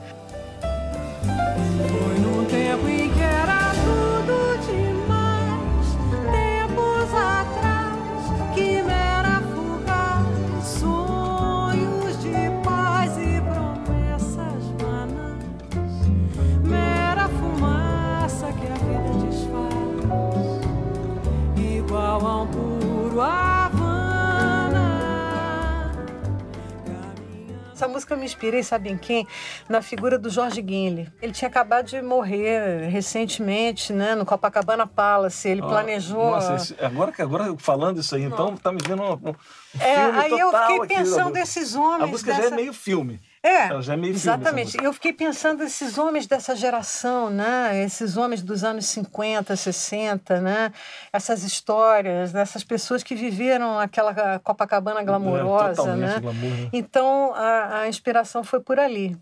Essa 27.77 27.87
música 27.87 28.17
me 28.17 28.25
inspirei, 28.25 28.63
sabe 28.63 28.89
em 28.89 28.97
quem? 28.97 29.29
Na 29.69 29.83
figura 29.83 30.19
do 30.19 30.31
Jorge 30.31 30.63
Guinle. 30.63 31.13
Ele 31.21 31.31
tinha 31.31 31.47
acabado 31.47 31.85
de 31.85 32.01
morrer 32.01 32.89
recentemente, 32.89 33.93
né, 33.93 34.15
no 34.15 34.25
Copacabana 34.25 34.87
Palace. 34.87 35.47
Ele 35.47 35.61
ah, 35.61 35.67
planejou. 35.67 36.31
Nossa, 36.31 36.75
agora 36.81 37.13
que 37.13 37.21
agora 37.21 37.55
falando 37.59 38.01
isso 38.01 38.17
aí, 38.17 38.23
então 38.23 38.57
tá 38.57 38.73
me 38.73 38.79
vendo 38.83 39.03
um, 39.03 39.13
um 39.13 39.35
é, 39.79 39.95
filme 39.95 40.19
aí 40.19 40.39
eu 40.39 40.51
fiquei 40.51 40.97
pensando 40.97 41.33
desses 41.35 41.75
homens. 41.75 42.05
A 42.05 42.07
música 42.07 42.31
dessa... 42.31 42.49
já 42.49 42.55
é 42.55 42.57
meio 42.57 42.73
filme. 42.73 43.21
É, 43.47 43.69
Ela 43.69 43.81
já 43.81 43.93
é 43.93 43.97
meio 43.97 44.13
exatamente. 44.13 44.77
Eu 44.83 44.93
fiquei 44.93 45.13
pensando 45.13 45.63
esses 45.63 45.97
homens 45.99 46.27
dessa 46.27 46.57
geração, 46.57 47.31
né? 47.31 47.81
Esses 47.85 48.17
homens 48.17 48.43
dos 48.43 48.65
anos 48.65 48.87
50, 48.87 49.55
60, 49.55 50.41
né? 50.41 50.73
Essas 51.13 51.45
histórias 51.45 52.33
dessas 52.33 52.65
pessoas 52.65 53.05
que 53.05 53.15
viveram 53.15 53.79
aquela 53.79 54.41
Copacabana 54.41 55.01
glamourosa, 55.05 55.91
é, 55.91 55.97
né? 55.97 56.19
Glamour, 56.19 56.51
né? 56.51 56.71
Então 56.73 57.33
a, 57.35 57.83
a 57.83 57.89
inspiração 57.89 58.43
foi 58.43 58.59
por 58.59 58.81
ali. 58.81 59.17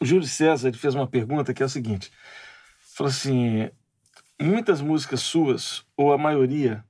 O 0.00 0.04
Júlio 0.04 0.28
César 0.28 0.68
ele 0.68 0.78
fez 0.78 0.94
uma 0.94 1.08
pergunta 1.08 1.52
que 1.52 1.60
é 1.60 1.66
a 1.66 1.68
seguinte: 1.68 2.12
falou 2.96 3.10
assim, 3.10 3.68
muitas 4.40 4.80
músicas 4.80 5.20
suas 5.20 5.84
ou 5.96 6.12
a 6.12 6.18
maioria 6.18 6.84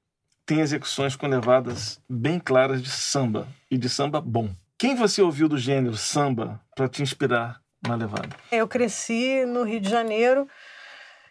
tem 0.44 0.60
execuções 0.60 1.16
com 1.16 1.26
levadas 1.26 1.98
bem 2.06 2.38
claras 2.38 2.82
de 2.82 2.90
samba 2.90 3.48
e 3.70 3.78
de 3.78 3.88
samba 3.88 4.20
bom. 4.20 4.50
Quem 4.76 4.94
você 4.94 5.22
ouviu 5.22 5.48
do 5.48 5.56
gênero 5.56 5.96
samba 5.96 6.60
para 6.74 6.88
te 6.88 7.02
inspirar 7.02 7.60
na 7.86 7.94
levada? 7.94 8.36
Eu 8.50 8.66
cresci 8.66 9.44
no 9.46 9.62
Rio 9.62 9.80
de 9.80 9.88
Janeiro, 9.88 10.48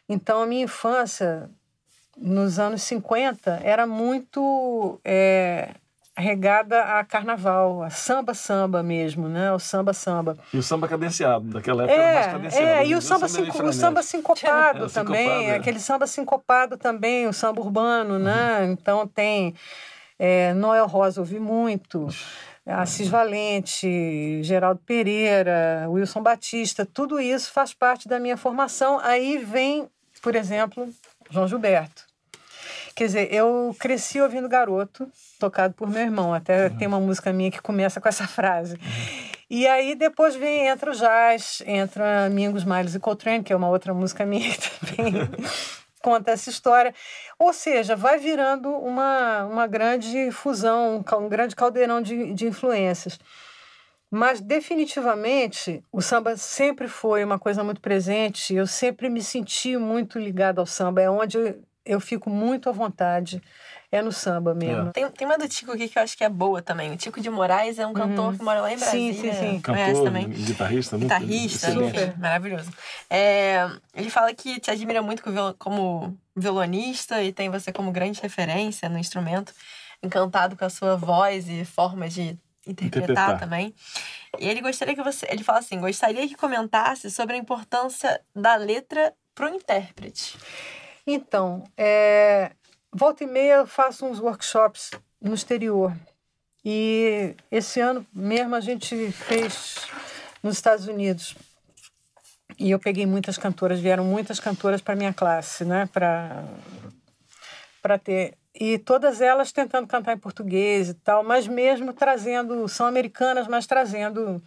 então 0.08 0.42
a 0.42 0.46
minha 0.46 0.64
infância, 0.64 1.50
nos 2.18 2.58
anos 2.58 2.82
50, 2.84 3.60
era 3.64 3.86
muito 3.86 5.00
é, 5.04 5.72
regada 6.16 7.00
a 7.00 7.04
carnaval, 7.04 7.84
a 7.84 7.90
samba-samba 7.90 8.82
mesmo, 8.82 9.28
né? 9.28 9.52
O 9.52 9.60
samba-samba. 9.60 10.38
E 10.54 10.58
o 10.58 10.64
samba 10.64 10.88
cadenciado, 10.88 11.46
daquela 11.50 11.84
época 11.84 12.00
é, 12.00 12.06
era 12.06 12.14
mais 12.14 12.28
cadenciado. 12.28 12.66
É, 12.66 12.88
e 12.88 12.96
o 12.96 13.02
samba, 13.02 13.28
cinco, 13.28 13.64
o 13.64 13.74
samba 13.74 14.04
sincopado 14.04 14.86
é, 14.86 14.90
também, 14.90 15.28
sincopado, 15.28 15.52
é. 15.52 15.56
aquele 15.56 15.80
samba 15.80 16.08
sincopado 16.08 16.78
também, 16.78 17.28
o 17.28 17.34
samba 17.34 17.60
urbano, 17.60 18.18
né? 18.18 18.60
uhum. 18.62 18.68
né? 18.68 18.72
Então 18.72 19.06
tem 19.06 19.54
é, 20.18 20.54
Noel 20.54 20.88
Rosa, 20.88 21.20
ouvi 21.20 21.40
muito. 21.40 22.08
Assis 22.66 23.10
Valente, 23.10 24.42
Geraldo 24.42 24.82
Pereira, 24.86 25.86
Wilson 25.90 26.22
Batista, 26.22 26.86
tudo 26.86 27.20
isso 27.20 27.52
faz 27.52 27.74
parte 27.74 28.08
da 28.08 28.20
minha 28.20 28.38
formação. 28.38 29.00
Aí 29.00 29.38
vem, 29.38 29.88
por 30.22 30.36
exemplo, 30.36 30.88
João 31.30 31.48
Gilberto. 31.48 32.06
Quer 32.96 33.06
dizer, 33.06 33.34
eu 33.34 33.76
cresci 33.80 34.22
ouvindo 34.22 34.48
Garoto, 34.48 35.10
tocado 35.40 35.74
por 35.74 35.90
meu 35.90 36.02
irmão. 36.02 36.34
Até 36.34 36.68
uhum. 36.68 36.78
tem 36.78 36.88
uma 36.88 37.00
música 37.00 37.34
minha 37.34 37.52
que 37.52 37.62
começa 37.62 38.00
com 38.00 38.08
essa 38.08 38.28
frase. 38.28 38.76
Uhum. 38.76 39.34
E 39.50 39.68
aí 39.68 39.94
depois 39.94 40.36
vem, 40.36 40.68
entra 40.68 40.92
o 40.92 40.96
jazz, 40.96 41.62
entra 41.66 42.30
Mingos, 42.30 42.64
Miles 42.64 42.96
e 42.96 43.00
Coltrane, 43.00 43.44
que 43.44 43.52
é 43.52 43.56
uma 43.56 43.70
outra 43.70 43.94
música 43.94 44.26
minha 44.26 44.52
também 44.96 45.14
conta 46.04 46.32
essa 46.32 46.50
história. 46.50 46.94
Ou 47.40 47.54
seja, 47.54 47.96
vai 47.96 48.20
virando 48.20 48.70
uma, 48.70 49.46
uma 49.46 49.66
grande 49.66 50.30
fusão, 50.32 50.98
um, 50.98 51.18
um 51.26 51.30
grande 51.30 51.56
caldeirão 51.56 52.02
de, 52.02 52.34
de 52.34 52.46
influências. 52.46 53.18
Mas, 54.12 54.40
definitivamente, 54.40 55.84
o 55.92 56.00
samba 56.00 56.38
sempre 56.38 56.88
foi 56.88 57.24
uma 57.24 57.40
coisa 57.40 57.64
muito 57.64 57.82
presente. 57.82 58.54
Eu 58.54 58.68
sempre 58.68 59.10
me 59.10 59.24
senti 59.24 59.76
muito 59.76 60.20
ligada 60.20 60.62
ao 60.62 60.68
samba. 60.68 61.02
É 61.02 61.10
onde 61.10 61.38
eu, 61.38 61.64
eu 61.84 62.00
fico 62.00 62.30
muito 62.30 62.70
à 62.70 62.72
vontade. 62.72 63.42
É 63.94 64.02
no 64.02 64.12
samba 64.12 64.56
mesmo. 64.56 64.90
É. 64.90 64.92
Tem, 64.92 65.08
tem 65.12 65.28
uma 65.28 65.38
do 65.38 65.48
Tico 65.48 65.72
aqui 65.72 65.88
que 65.88 66.00
eu 66.00 66.02
acho 66.02 66.18
que 66.18 66.24
é 66.24 66.30
boa 66.30 66.64
também. 66.64 66.92
O 66.92 66.98
Tico 66.98 67.22
de 67.22 67.30
Moraes 67.30 67.78
é 67.78 67.86
um 67.86 67.94
cantor 67.94 68.32
uhum. 68.32 68.38
que 68.40 68.44
mora 68.44 68.60
lá 68.60 68.74
em 68.74 68.76
Brasília. 68.76 69.14
Sim, 69.14 69.32
sim, 69.32 69.52
sim. 69.52 69.62
Cantor, 69.62 70.04
também. 70.04 70.30
guitarrista. 70.30 70.98
Guitarrista, 70.98 71.72
super. 71.72 72.18
Maravilhoso. 72.18 72.72
É, 73.08 73.70
ele 73.94 74.10
fala 74.10 74.34
que 74.34 74.60
te 74.60 74.72
admira 74.72 75.00
muito 75.04 75.22
como 75.60 76.18
violonista 76.36 77.22
e 77.22 77.32
tem 77.32 77.52
você 77.52 77.72
como 77.72 77.92
grande 77.92 78.20
referência 78.20 78.90
no 78.90 78.98
instrumento. 78.98 79.54
Encantado 80.02 80.56
com 80.56 80.66
a 80.66 80.72
sua 80.72 80.96
voz 80.96 81.48
e 81.48 81.64
forma 81.64 82.10
de 82.10 82.36
interpretar, 82.66 83.04
interpretar, 83.04 83.40
também. 83.40 83.76
E 84.40 84.50
ele 84.50 84.62
gostaria 84.62 84.96
que 84.96 85.04
você. 85.04 85.28
Ele 85.30 85.44
fala 85.44 85.60
assim: 85.60 85.80
gostaria 85.80 86.28
que 86.28 86.34
comentasse 86.34 87.12
sobre 87.12 87.36
a 87.36 87.38
importância 87.38 88.20
da 88.36 88.56
letra 88.56 89.14
para 89.36 89.52
o 89.52 89.54
intérprete. 89.54 90.36
Então, 91.06 91.64
é, 91.78 92.54
volta 92.94 93.24
e 93.24 93.28
meia 93.28 93.66
faço 93.66 94.06
uns 94.06 94.20
workshops 94.20 94.92
no 95.22 95.34
exterior. 95.34 95.94
E 96.64 97.36
esse 97.52 97.80
ano 97.82 98.06
mesmo 98.14 98.56
a 98.56 98.62
gente 98.62 99.12
fez 99.12 99.88
nos 100.42 100.56
Estados 100.56 100.88
Unidos. 100.88 101.36
E 102.58 102.72
eu 102.72 102.80
peguei 102.80 103.06
muitas 103.06 103.38
cantoras, 103.38 103.80
vieram 103.80 104.06
muitas 104.06 104.40
cantoras 104.40 104.80
para 104.80 104.96
minha 104.96 105.14
classe, 105.14 105.66
né? 105.66 105.90
Para 105.92 106.46
para 107.82 107.98
ter 107.98 108.38
e 108.56 108.78
todas 108.78 109.20
elas 109.20 109.52
tentando 109.52 109.88
cantar 109.88 110.14
em 110.14 110.20
português 110.20 110.90
e 110.90 110.94
tal, 110.94 111.24
mas 111.24 111.48
mesmo 111.48 111.92
trazendo, 111.92 112.68
são 112.70 112.86
americanas, 112.86 113.48
mas 113.48 113.66
trazendo 113.66 114.42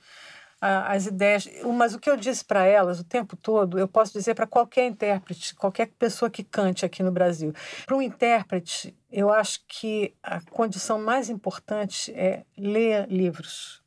as 0.61 1.07
ideias. 1.07 1.48
Mas 1.74 1.94
o 1.94 1.98
que 1.98 2.09
eu 2.09 2.16
disse 2.16 2.44
para 2.44 2.64
elas 2.64 3.00
o 3.00 3.04
tempo 3.04 3.36
todo, 3.36 3.78
eu 3.78 3.88
posso 3.88 4.12
dizer 4.12 4.34
para 4.34 4.46
qualquer 4.46 4.86
intérprete, 4.86 5.54
qualquer 5.54 5.88
pessoa 5.98 6.30
que 6.30 6.42
cante 6.42 6.84
aqui 6.84 7.02
no 7.02 7.12
Brasil. 7.12 7.52
Para 7.84 7.96
um 7.96 8.02
intérprete, 8.02 8.96
eu 9.11 9.30
acho 9.30 9.64
que 9.66 10.14
a 10.22 10.40
condição 10.50 10.98
mais 10.98 11.28
importante 11.28 12.12
é 12.12 12.44
leia 12.57 13.07
livros. 13.11 13.82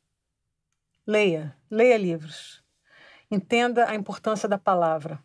Leia, 1.06 1.56
leia 1.70 1.96
livros. 1.96 2.62
Entenda 3.30 3.88
a 3.88 3.94
importância 3.94 4.48
da 4.48 4.58
palavra 4.58 5.20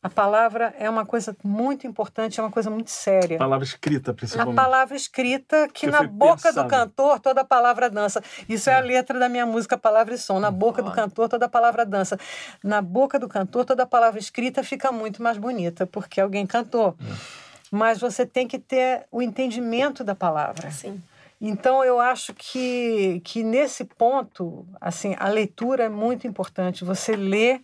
a 0.00 0.08
palavra 0.08 0.72
é 0.78 0.88
uma 0.88 1.04
coisa 1.04 1.36
muito 1.42 1.84
importante, 1.84 2.38
é 2.38 2.42
uma 2.42 2.52
coisa 2.52 2.70
muito 2.70 2.90
séria. 2.90 3.36
A 3.36 3.38
palavra 3.40 3.64
escrita, 3.64 4.14
principalmente. 4.14 4.56
A 4.56 4.62
palavra 4.62 4.96
escrita, 4.96 5.68
que, 5.68 5.86
que 5.86 5.86
na 5.88 6.04
boca 6.04 6.36
pensado. 6.36 6.62
do 6.62 6.70
cantor 6.70 7.18
toda 7.18 7.40
a 7.40 7.44
palavra 7.44 7.90
dança. 7.90 8.22
Isso 8.48 8.70
é. 8.70 8.74
é. 8.74 8.76
a 8.76 8.80
letra 8.80 9.18
da 9.18 9.28
minha 9.28 9.44
música 9.44 9.76
Palavra 9.76 10.14
e 10.14 10.18
Som. 10.18 10.38
Na 10.38 10.52
boca 10.52 10.82
do 10.82 10.92
cantor 10.92 11.28
toda 11.28 11.46
a 11.46 11.48
palavra 11.48 11.84
dança. 11.84 12.16
Na 12.62 12.80
boca 12.80 13.18
do 13.18 13.26
cantor 13.26 13.64
toda 13.64 13.82
a 13.82 13.86
palavra 13.86 14.20
escrita 14.20 14.62
fica 14.62 14.92
muito 14.92 15.20
mais 15.20 15.36
bonita, 15.36 15.84
porque 15.84 16.20
alguém 16.20 16.46
cantou. 16.46 16.94
É. 17.00 17.14
Mas 17.70 17.98
você 17.98 18.24
tem 18.24 18.46
que 18.46 18.58
ter 18.58 19.04
o 19.10 19.20
entendimento 19.20 20.04
da 20.04 20.14
palavra. 20.14 20.70
Sim. 20.70 21.02
Então 21.40 21.84
eu 21.84 22.00
acho 22.00 22.32
que, 22.34 23.20
que 23.24 23.42
nesse 23.42 23.84
ponto, 23.84 24.64
assim, 24.80 25.16
a 25.18 25.28
leitura 25.28 25.84
é 25.84 25.88
muito 25.88 26.26
importante. 26.26 26.84
Você 26.84 27.16
lê 27.16 27.60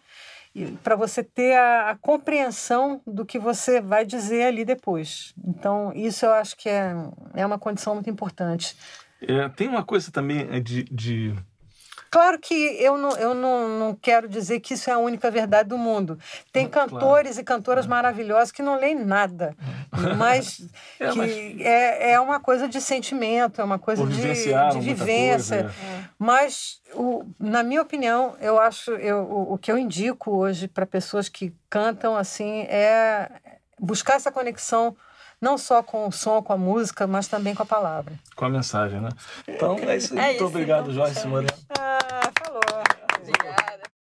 para 0.82 0.94
você 0.94 1.22
ter 1.22 1.56
a, 1.56 1.90
a, 1.90 1.96
compreensão 1.96 3.00
do 3.06 3.24
que 3.24 3.38
você 3.38 3.80
vai 3.80 4.04
dizer 4.06 4.44
ali 4.44 4.64
depois. 4.64 5.34
Então, 5.44 5.92
isso 5.94 6.24
eu 6.24 6.32
acho 6.32 6.56
que 6.56 6.68
é, 6.68 6.94
é 7.34 7.44
uma 7.44 7.58
condição 7.58 7.94
muito 7.94 8.08
importante. 8.08 8.76
É, 9.20 9.48
tem 9.48 9.68
uma 9.68 9.84
coisa 9.84 10.12
também 10.12 10.46
é, 10.50 10.60
de, 10.60 10.84
de 10.84 11.34
Claro 12.14 12.38
que 12.38 12.54
eu 12.54 12.96
não, 12.96 13.10
eu 13.16 13.34
não, 13.34 13.68
não 13.68 13.92
quero 13.92 14.28
dizer 14.28 14.60
que 14.60 14.74
isso 14.74 14.88
é 14.88 14.92
a 14.92 14.98
única 14.98 15.32
verdade 15.32 15.70
do 15.70 15.76
mundo. 15.76 16.16
Tem 16.52 16.68
cantores 16.68 17.32
claro. 17.32 17.40
e 17.40 17.42
cantoras 17.42 17.88
maravilhosas 17.88 18.52
que 18.52 18.62
não 18.62 18.78
leem 18.78 18.94
nada, 18.94 19.56
mas 20.16 20.64
é, 21.00 21.10
que 21.10 21.18
mas... 21.18 21.30
É, 21.58 22.12
é 22.12 22.20
uma 22.20 22.38
coisa 22.38 22.68
de 22.68 22.80
sentimento, 22.80 23.60
é 23.60 23.64
uma 23.64 23.80
coisa 23.80 24.06
de, 24.06 24.14
de 24.14 24.80
vivência. 24.80 25.64
Coisa, 25.64 25.74
é. 25.82 26.04
Mas, 26.16 26.80
o, 26.94 27.24
na 27.36 27.64
minha 27.64 27.82
opinião, 27.82 28.36
eu 28.40 28.60
acho 28.60 28.92
eu, 28.92 29.18
o, 29.24 29.54
o 29.54 29.58
que 29.58 29.72
eu 29.72 29.76
indico 29.76 30.30
hoje 30.30 30.68
para 30.68 30.86
pessoas 30.86 31.28
que 31.28 31.52
cantam 31.68 32.16
assim 32.16 32.60
é 32.68 33.28
buscar 33.80 34.14
essa 34.14 34.30
conexão 34.30 34.96
não 35.44 35.58
só 35.58 35.82
com 35.82 36.08
o 36.08 36.10
som, 36.10 36.42
com 36.42 36.54
a 36.54 36.56
música, 36.56 37.06
mas 37.06 37.28
também 37.28 37.54
com 37.54 37.62
a 37.62 37.66
palavra. 37.66 38.14
Com 38.34 38.46
a 38.46 38.48
mensagem, 38.48 38.98
né? 38.98 39.10
Então 39.46 39.76
é 39.78 39.96
isso. 39.96 40.18
É 40.18 40.22
Muito 40.22 40.36
isso, 40.36 40.46
obrigado, 40.46 40.90
então, 40.90 40.94
Joyce 40.94 41.28
Ah, 41.78 42.30
falou. 42.42 42.62
Obrigada. 43.20 43.93